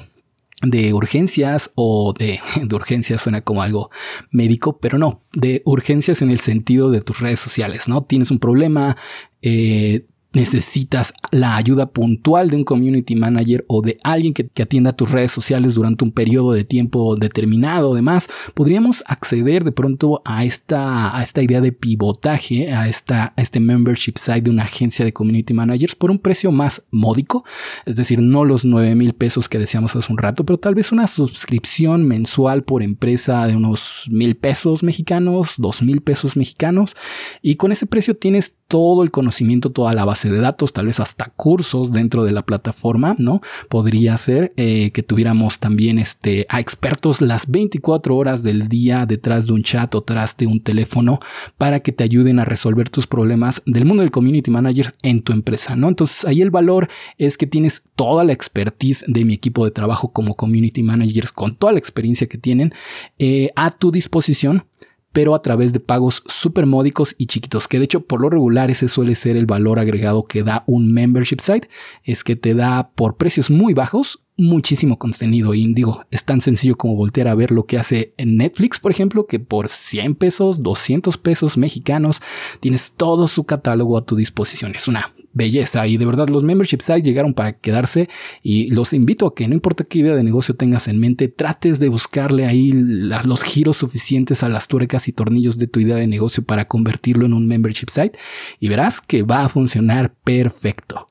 de 0.61 0.93
urgencias 0.93 1.71
o 1.75 2.13
de, 2.17 2.39
de, 2.63 2.75
urgencias 2.75 3.21
suena 3.21 3.41
como 3.41 3.61
algo 3.61 3.89
médico, 4.31 4.79
pero 4.79 4.97
no, 4.97 5.21
de 5.33 5.61
urgencias 5.65 6.21
en 6.21 6.31
el 6.31 6.39
sentido 6.39 6.89
de 6.89 7.01
tus 7.01 7.19
redes 7.19 7.39
sociales, 7.39 7.87
¿no? 7.87 8.03
Tienes 8.03 8.31
un 8.31 8.39
problema, 8.39 8.97
eh, 9.41 10.05
necesitas 10.33 11.13
la 11.31 11.55
ayuda 11.55 11.87
puntual 11.87 12.49
de 12.49 12.57
un 12.57 12.63
community 12.63 13.15
manager 13.15 13.63
o 13.67 13.81
de 13.81 13.99
alguien 14.03 14.33
que, 14.33 14.49
atienda 14.63 14.93
tus 14.93 15.11
redes 15.11 15.31
sociales 15.31 15.73
durante 15.73 16.05
un 16.05 16.11
periodo 16.11 16.53
de 16.53 16.63
tiempo 16.63 17.17
determinado, 17.17 17.93
además, 17.93 18.29
podríamos 18.53 19.03
acceder 19.07 19.65
de 19.65 19.73
pronto 19.73 20.21
a 20.23 20.45
esta, 20.45 21.17
a 21.17 21.21
esta 21.21 21.43
idea 21.43 21.59
de 21.59 21.73
pivotaje, 21.73 22.71
a, 22.71 22.87
esta, 22.87 23.33
a 23.35 23.41
este 23.41 23.59
membership 23.59 24.13
site 24.17 24.43
de 24.43 24.49
una 24.49 24.63
agencia 24.63 25.03
de 25.03 25.11
community 25.11 25.53
managers 25.53 25.95
por 25.95 26.11
un 26.11 26.19
precio 26.19 26.51
más 26.51 26.83
módico, 26.91 27.43
es 27.85 27.97
decir, 27.97 28.21
no 28.21 28.45
los 28.45 28.63
9 28.63 28.95
mil 28.95 29.13
pesos 29.13 29.49
que 29.49 29.59
decíamos 29.59 29.95
hace 29.95 30.11
un 30.11 30.17
rato, 30.17 30.45
pero 30.45 30.57
tal 30.57 30.75
vez 30.75 30.91
una 30.91 31.07
suscripción 31.07 32.05
mensual 32.05 32.63
por 32.63 32.83
empresa 32.83 33.45
de 33.47 33.55
unos 33.55 34.07
mil 34.09 34.35
pesos 34.35 34.83
mexicanos, 34.83 35.55
dos 35.57 35.81
mil 35.81 36.01
pesos 36.01 36.37
mexicanos, 36.37 36.95
y 37.41 37.55
con 37.55 37.71
ese 37.71 37.85
precio 37.85 38.15
tienes 38.15 38.55
todo 38.67 39.03
el 39.03 39.11
conocimiento, 39.11 39.71
toda 39.71 39.93
la 39.93 40.05
base 40.05 40.22
de 40.29 40.39
datos, 40.39 40.73
tal 40.73 40.87
vez 40.87 40.99
hasta 40.99 41.25
cursos 41.35 41.91
dentro 41.91 42.23
de 42.23 42.31
la 42.31 42.43
plataforma, 42.43 43.15
¿no? 43.17 43.41
Podría 43.69 44.17
ser 44.17 44.53
eh, 44.57 44.91
que 44.91 45.03
tuviéramos 45.03 45.59
también 45.59 45.99
este, 45.99 46.45
a 46.49 46.59
expertos 46.59 47.21
las 47.21 47.49
24 47.49 48.15
horas 48.15 48.43
del 48.43 48.67
día 48.67 49.05
detrás 49.05 49.47
de 49.47 49.53
un 49.53 49.63
chat 49.63 49.93
o 49.95 50.01
tras 50.01 50.37
de 50.37 50.47
un 50.47 50.61
teléfono 50.61 51.19
para 51.57 51.79
que 51.79 51.91
te 51.91 52.03
ayuden 52.03 52.39
a 52.39 52.45
resolver 52.45 52.89
tus 52.89 53.07
problemas 53.07 53.61
del 53.65 53.85
mundo 53.85 54.01
del 54.01 54.11
community 54.11 54.51
manager 54.51 54.95
en 55.01 55.21
tu 55.21 55.33
empresa, 55.33 55.75
¿no? 55.75 55.87
Entonces 55.87 56.25
ahí 56.25 56.41
el 56.41 56.51
valor 56.51 56.87
es 57.17 57.37
que 57.37 57.47
tienes 57.47 57.83
toda 57.95 58.23
la 58.23 58.33
expertise 58.33 59.05
de 59.07 59.25
mi 59.25 59.33
equipo 59.33 59.65
de 59.65 59.71
trabajo 59.71 60.11
como 60.11 60.35
community 60.35 60.83
managers 60.83 61.31
con 61.31 61.55
toda 61.55 61.73
la 61.73 61.79
experiencia 61.79 62.27
que 62.27 62.37
tienen 62.37 62.73
eh, 63.19 63.51
a 63.55 63.71
tu 63.71 63.91
disposición 63.91 64.65
pero 65.13 65.35
a 65.35 65.41
través 65.41 65.71
de 65.71 65.79
pagos 65.79 66.23
súper 66.27 66.65
módicos 66.65 67.15
y 67.17 67.27
chiquitos, 67.27 67.67
que 67.67 67.79
de 67.79 67.85
hecho 67.85 68.01
por 68.01 68.19
lo 68.19 68.29
regular 68.29 68.69
ese 68.69 68.87
suele 68.87 69.15
ser 69.15 69.37
el 69.37 69.45
valor 69.45 69.79
agregado 69.79 70.25
que 70.25 70.43
da 70.43 70.63
un 70.67 70.91
membership 70.91 71.39
site, 71.39 71.69
es 72.03 72.23
que 72.23 72.35
te 72.35 72.53
da 72.53 72.89
por 72.95 73.15
precios 73.15 73.49
muy 73.49 73.73
bajos 73.73 74.19
muchísimo 74.35 74.97
contenido 74.97 75.53
y 75.53 75.73
digo, 75.73 76.05
es 76.09 76.25
tan 76.25 76.41
sencillo 76.41 76.75
como 76.75 76.95
voltear 76.95 77.27
a 77.27 77.35
ver 77.35 77.51
lo 77.51 77.65
que 77.65 77.77
hace 77.77 78.13
Netflix, 78.17 78.79
por 78.79 78.91
ejemplo, 78.91 79.27
que 79.27 79.39
por 79.39 79.69
100 79.69 80.15
pesos, 80.15 80.63
200 80.63 81.17
pesos 81.17 81.57
mexicanos 81.57 82.21
tienes 82.59 82.93
todo 82.93 83.27
su 83.27 83.43
catálogo 83.43 83.97
a 83.97 84.05
tu 84.05 84.15
disposición. 84.15 84.73
Es 84.73 84.87
una 84.87 85.13
belleza 85.33 85.85
y 85.87 85.97
de 85.97 86.05
verdad 86.05 86.29
los 86.29 86.43
membership 86.43 86.81
sites 86.81 87.03
llegaron 87.03 87.33
para 87.33 87.53
quedarse 87.53 88.09
y 88.41 88.69
los 88.69 88.93
invito 88.93 89.27
a 89.27 89.35
que 89.35 89.47
no 89.47 89.53
importa 89.53 89.83
qué 89.83 89.99
idea 89.99 90.15
de 90.15 90.23
negocio 90.23 90.55
tengas 90.55 90.87
en 90.87 90.99
mente, 90.99 91.27
trates 91.27 91.79
de 91.79 91.89
buscarle 91.89 92.45
ahí 92.45 92.71
los 92.71 93.43
giros 93.43 93.77
suficientes 93.77 94.43
a 94.43 94.49
las 94.49 94.67
tuercas 94.67 95.07
y 95.07 95.13
tornillos 95.13 95.57
de 95.57 95.67
tu 95.67 95.79
idea 95.79 95.95
de 95.95 96.07
negocio 96.07 96.43
para 96.43 96.67
convertirlo 96.67 97.25
en 97.25 97.33
un 97.33 97.47
membership 97.47 97.89
site 97.89 98.17
y 98.59 98.69
verás 98.69 99.01
que 99.01 99.23
va 99.23 99.45
a 99.45 99.49
funcionar 99.49 100.13
perfecto. 100.23 101.07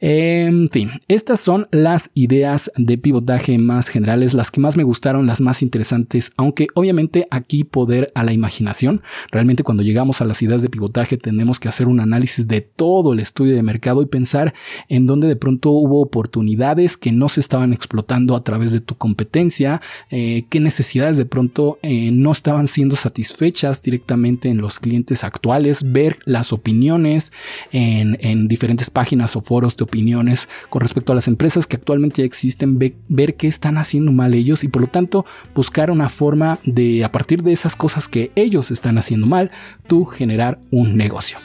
En 0.00 0.68
fin, 0.68 0.90
estas 1.08 1.40
son 1.40 1.68
las 1.70 2.10
ideas 2.14 2.70
de 2.76 2.98
pivotaje 2.98 3.56
más 3.58 3.88
generales, 3.88 4.34
las 4.34 4.50
que 4.50 4.60
más 4.60 4.76
me 4.76 4.82
gustaron, 4.82 5.26
las 5.26 5.40
más 5.40 5.62
interesantes, 5.62 6.32
aunque 6.36 6.66
obviamente 6.74 7.26
aquí 7.30 7.64
poder 7.64 8.12
a 8.14 8.22
la 8.22 8.32
imaginación. 8.32 9.02
Realmente 9.30 9.62
cuando 9.62 9.82
llegamos 9.82 10.20
a 10.20 10.24
las 10.24 10.42
ideas 10.42 10.62
de 10.62 10.68
pivotaje 10.68 11.16
tenemos 11.16 11.60
que 11.60 11.68
hacer 11.68 11.88
un 11.88 12.00
análisis 12.00 12.46
de 12.46 12.60
todo 12.60 13.12
el 13.12 13.20
estudio 13.20 13.54
de 13.54 13.62
mercado 13.66 14.00
y 14.00 14.06
pensar 14.06 14.54
en 14.88 15.06
dónde 15.06 15.28
de 15.28 15.36
pronto 15.36 15.70
hubo 15.70 16.00
oportunidades 16.00 16.96
que 16.96 17.12
no 17.12 17.28
se 17.28 17.40
estaban 17.40 17.72
explotando 17.72 18.34
a 18.34 18.42
través 18.42 18.72
de 18.72 18.80
tu 18.80 18.94
competencia, 18.94 19.80
eh, 20.10 20.44
qué 20.48 20.60
necesidades 20.60 21.18
de 21.18 21.26
pronto 21.26 21.78
eh, 21.82 22.10
no 22.12 22.32
estaban 22.32 22.66
siendo 22.66 22.96
satisfechas 22.96 23.82
directamente 23.82 24.48
en 24.48 24.58
los 24.58 24.78
clientes 24.78 25.24
actuales, 25.24 25.92
ver 25.92 26.18
las 26.24 26.52
opiniones 26.52 27.32
en, 27.72 28.16
en 28.20 28.48
diferentes 28.48 28.88
páginas 28.88 29.36
o 29.36 29.42
foros 29.42 29.76
de 29.76 29.84
opiniones 29.84 30.48
con 30.70 30.80
respecto 30.80 31.12
a 31.12 31.14
las 31.14 31.28
empresas 31.28 31.66
que 31.66 31.76
actualmente 31.76 32.22
ya 32.22 32.26
existen, 32.26 32.78
ver 32.78 33.36
qué 33.36 33.48
están 33.48 33.78
haciendo 33.78 34.12
mal 34.12 34.34
ellos 34.34 34.64
y 34.64 34.68
por 34.68 34.82
lo 34.82 34.88
tanto 34.88 35.26
buscar 35.54 35.90
una 35.90 36.08
forma 36.08 36.58
de, 36.64 37.04
a 37.04 37.12
partir 37.12 37.42
de 37.42 37.52
esas 37.52 37.76
cosas 37.76 38.08
que 38.08 38.30
ellos 38.36 38.70
están 38.70 38.98
haciendo 38.98 39.26
mal, 39.26 39.50
tú 39.86 40.04
generar 40.04 40.58
un 40.70 40.96
negocio. 40.96 41.38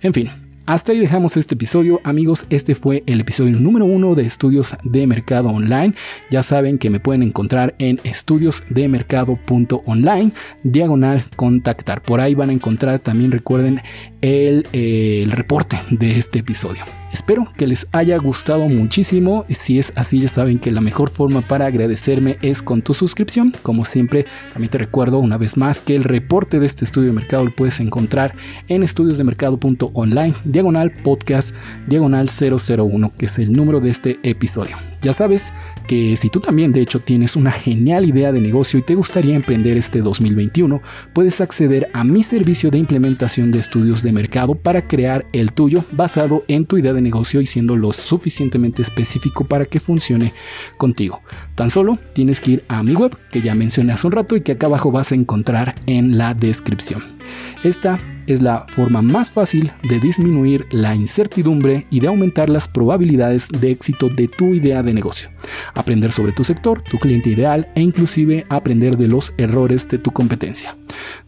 En 0.00 0.12
fin, 0.12 0.30
hasta 0.66 0.92
ahí 0.92 0.98
dejamos 0.98 1.36
este 1.36 1.54
episodio, 1.54 2.00
amigos. 2.02 2.46
Este 2.50 2.74
fue 2.74 3.04
el 3.06 3.20
episodio 3.20 3.56
número 3.58 3.84
uno 3.84 4.16
de 4.16 4.24
Estudios 4.24 4.76
de 4.82 5.06
Mercado 5.06 5.48
Online. 5.48 5.94
Ya 6.30 6.42
saben 6.42 6.78
que 6.78 6.90
me 6.90 7.00
pueden 7.00 7.22
encontrar 7.22 7.74
en 7.78 8.00
estudiosdemercado.online, 8.02 10.32
diagonal 10.64 11.22
contactar. 11.36 12.02
Por 12.02 12.20
ahí 12.20 12.34
van 12.34 12.50
a 12.50 12.54
encontrar 12.54 12.98
también, 12.98 13.30
recuerden, 13.30 13.80
el, 14.20 14.66
eh, 14.72 15.20
el 15.22 15.30
reporte 15.30 15.78
de 15.90 16.18
este 16.18 16.40
episodio. 16.40 16.82
Espero 17.16 17.48
que 17.56 17.66
les 17.66 17.88
haya 17.92 18.18
gustado 18.18 18.68
muchísimo. 18.68 19.46
Si 19.48 19.78
es 19.78 19.90
así, 19.96 20.20
ya 20.20 20.28
saben 20.28 20.58
que 20.58 20.70
la 20.70 20.82
mejor 20.82 21.08
forma 21.08 21.40
para 21.40 21.64
agradecerme 21.64 22.36
es 22.42 22.60
con 22.60 22.82
tu 22.82 22.92
suscripción. 22.92 23.54
Como 23.62 23.86
siempre, 23.86 24.26
también 24.52 24.70
te 24.70 24.76
recuerdo 24.76 25.18
una 25.20 25.38
vez 25.38 25.56
más 25.56 25.80
que 25.80 25.96
el 25.96 26.04
reporte 26.04 26.60
de 26.60 26.66
este 26.66 26.84
estudio 26.84 27.08
de 27.08 27.14
mercado 27.14 27.46
lo 27.46 27.56
puedes 27.56 27.80
encontrar 27.80 28.34
en 28.68 28.82
estudiosdemercado.online, 28.82 30.34
diagonal 30.44 30.90
podcast, 30.90 31.54
diagonal 31.86 32.28
001, 32.28 33.10
que 33.18 33.24
es 33.24 33.38
el 33.38 33.50
número 33.50 33.80
de 33.80 33.88
este 33.88 34.18
episodio. 34.22 34.76
Ya 35.00 35.14
sabes 35.14 35.54
que 35.86 36.16
si 36.16 36.30
tú 36.30 36.40
también 36.40 36.72
de 36.72 36.80
hecho 36.80 37.00
tienes 37.00 37.36
una 37.36 37.52
genial 37.52 38.06
idea 38.06 38.32
de 38.32 38.40
negocio 38.40 38.78
y 38.78 38.82
te 38.82 38.94
gustaría 38.94 39.36
emprender 39.36 39.76
este 39.76 40.00
2021, 40.00 40.80
puedes 41.12 41.40
acceder 41.40 41.88
a 41.92 42.04
mi 42.04 42.22
servicio 42.22 42.70
de 42.70 42.78
implementación 42.78 43.52
de 43.52 43.60
estudios 43.60 44.02
de 44.02 44.12
mercado 44.12 44.54
para 44.54 44.86
crear 44.86 45.26
el 45.32 45.52
tuyo 45.52 45.84
basado 45.92 46.44
en 46.48 46.66
tu 46.66 46.78
idea 46.78 46.92
de 46.92 47.00
negocio 47.00 47.40
y 47.40 47.46
siendo 47.46 47.76
lo 47.76 47.92
suficientemente 47.92 48.82
específico 48.82 49.44
para 49.44 49.66
que 49.66 49.80
funcione 49.80 50.32
contigo. 50.76 51.20
Tan 51.54 51.70
solo 51.70 51.98
tienes 52.12 52.40
que 52.40 52.52
ir 52.52 52.64
a 52.68 52.82
mi 52.82 52.94
web 52.94 53.16
que 53.30 53.42
ya 53.42 53.54
mencioné 53.54 53.92
hace 53.92 54.06
un 54.06 54.12
rato 54.12 54.36
y 54.36 54.42
que 54.42 54.52
acá 54.52 54.66
abajo 54.66 54.90
vas 54.90 55.12
a 55.12 55.14
encontrar 55.14 55.74
en 55.86 56.18
la 56.18 56.34
descripción. 56.34 57.15
Esta 57.64 57.98
es 58.26 58.42
la 58.42 58.66
forma 58.68 59.02
más 59.02 59.30
fácil 59.30 59.72
de 59.88 60.00
disminuir 60.00 60.66
la 60.70 60.94
incertidumbre 60.94 61.86
y 61.90 62.00
de 62.00 62.08
aumentar 62.08 62.48
las 62.48 62.68
probabilidades 62.68 63.48
de 63.48 63.70
éxito 63.70 64.08
de 64.08 64.28
tu 64.28 64.54
idea 64.54 64.82
de 64.82 64.92
negocio. 64.92 65.30
Aprender 65.74 66.12
sobre 66.12 66.32
tu 66.32 66.44
sector, 66.44 66.82
tu 66.82 66.98
cliente 66.98 67.30
ideal 67.30 67.68
e 67.74 67.80
inclusive 67.80 68.46
aprender 68.48 68.96
de 68.96 69.08
los 69.08 69.32
errores 69.38 69.88
de 69.88 69.98
tu 69.98 70.10
competencia. 70.10 70.76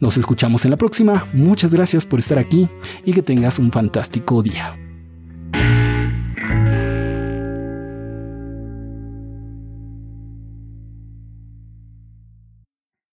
Nos 0.01 0.17
escuchamos 0.17 0.65
en 0.65 0.73
la 0.73 0.77
próxima, 0.77 1.27
muchas 1.33 1.73
gracias 1.73 2.05
por 2.05 2.19
estar 2.19 2.39
aquí 2.39 2.69
y 3.05 3.13
que 3.13 3.23
tengas 3.23 3.59
un 3.59 3.71
fantástico 3.71 4.43
día. 4.43 4.88